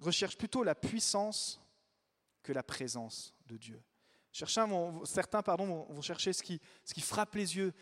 recherchent 0.00 0.38
plutôt 0.38 0.64
la 0.64 0.74
puissance 0.74 1.60
que 2.42 2.54
la 2.54 2.62
présence 2.62 3.34
de 3.46 3.58
Dieu. 3.58 3.82
Certains 4.32 4.66
vont, 4.66 5.02
pardon, 5.44 5.84
vont 5.90 6.00
chercher 6.00 6.32
ce 6.32 6.42
qui, 6.42 6.60
frappe 7.02 7.34
les 7.34 7.58
yeux, 7.58 7.74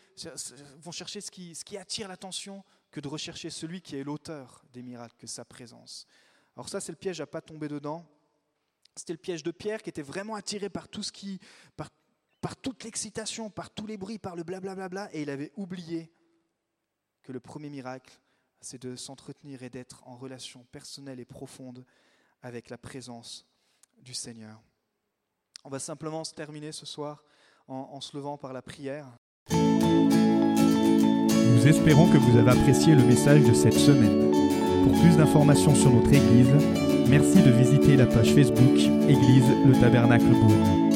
vont 0.79 0.91
chercher 0.91 1.21
ce 1.21 1.31
qui, 1.31 1.55
ce 1.55 1.63
qui 1.63 1.77
attire 1.77 2.09
l'attention, 2.09 2.65
que 2.91 2.99
de 2.99 3.07
rechercher 3.07 3.49
celui 3.49 3.81
qui 3.81 3.95
est 3.95 4.03
l'auteur 4.03 4.65
des 4.73 4.81
miracles, 4.81 5.15
que 5.17 5.27
sa 5.27 5.45
présence. 5.45 6.05
Alors 6.57 6.67
ça, 6.67 6.81
c'est 6.81 6.91
le 6.91 6.97
piège 6.97 7.21
à 7.21 7.27
pas 7.27 7.39
tomber 7.39 7.69
dedans. 7.69 8.05
C'était 8.93 9.13
le 9.13 9.19
piège 9.19 9.43
de 9.43 9.51
Pierre 9.51 9.81
qui 9.81 9.89
était 9.89 10.01
vraiment 10.01 10.35
attiré 10.35 10.67
par 10.67 10.89
tout 10.89 11.03
ce 11.03 11.13
qui, 11.13 11.39
par 11.77 11.89
par 12.41 12.55
toute 12.55 12.83
l'excitation, 12.83 13.49
par 13.49 13.69
tous 13.69 13.85
les 13.85 13.97
bruits, 13.97 14.19
par 14.19 14.35
le 14.35 14.43
blablabla, 14.43 15.09
et 15.13 15.21
il 15.21 15.29
avait 15.29 15.51
oublié 15.55 16.11
que 17.23 17.31
le 17.31 17.39
premier 17.39 17.69
miracle, 17.69 18.19
c'est 18.61 18.81
de 18.81 18.95
s'entretenir 18.95 19.63
et 19.63 19.69
d'être 19.69 20.05
en 20.07 20.17
relation 20.17 20.65
personnelle 20.71 21.19
et 21.19 21.25
profonde 21.25 21.85
avec 22.41 22.69
la 22.69 22.77
présence 22.77 23.45
du 24.01 24.13
Seigneur. 24.13 24.61
On 25.63 25.69
va 25.69 25.79
simplement 25.79 26.23
se 26.23 26.33
terminer 26.33 26.71
ce 26.71 26.85
soir 26.85 27.23
en, 27.67 27.99
se 28.01 28.17
levant 28.17 28.37
par 28.37 28.53
la 28.53 28.61
prière. 28.61 29.07
Nous 29.51 29.57
espérons 31.67 32.09
que 32.09 32.17
vous 32.17 32.37
avez 32.37 32.51
apprécié 32.51 32.95
le 32.95 33.03
message 33.03 33.43
de 33.43 33.53
cette 33.53 33.73
semaine. 33.73 34.31
Pour 34.83 34.93
plus 35.01 35.17
d'informations 35.17 35.75
sur 35.75 35.91
notre 35.91 36.11
Église, 36.11 36.49
merci 37.09 37.43
de 37.43 37.51
visiter 37.51 37.97
la 37.97 38.07
page 38.07 38.33
Facebook 38.33 38.77
Église 39.09 39.49
le 39.65 39.73
Tabernacle 39.79 40.29
Beaune. 40.29 40.88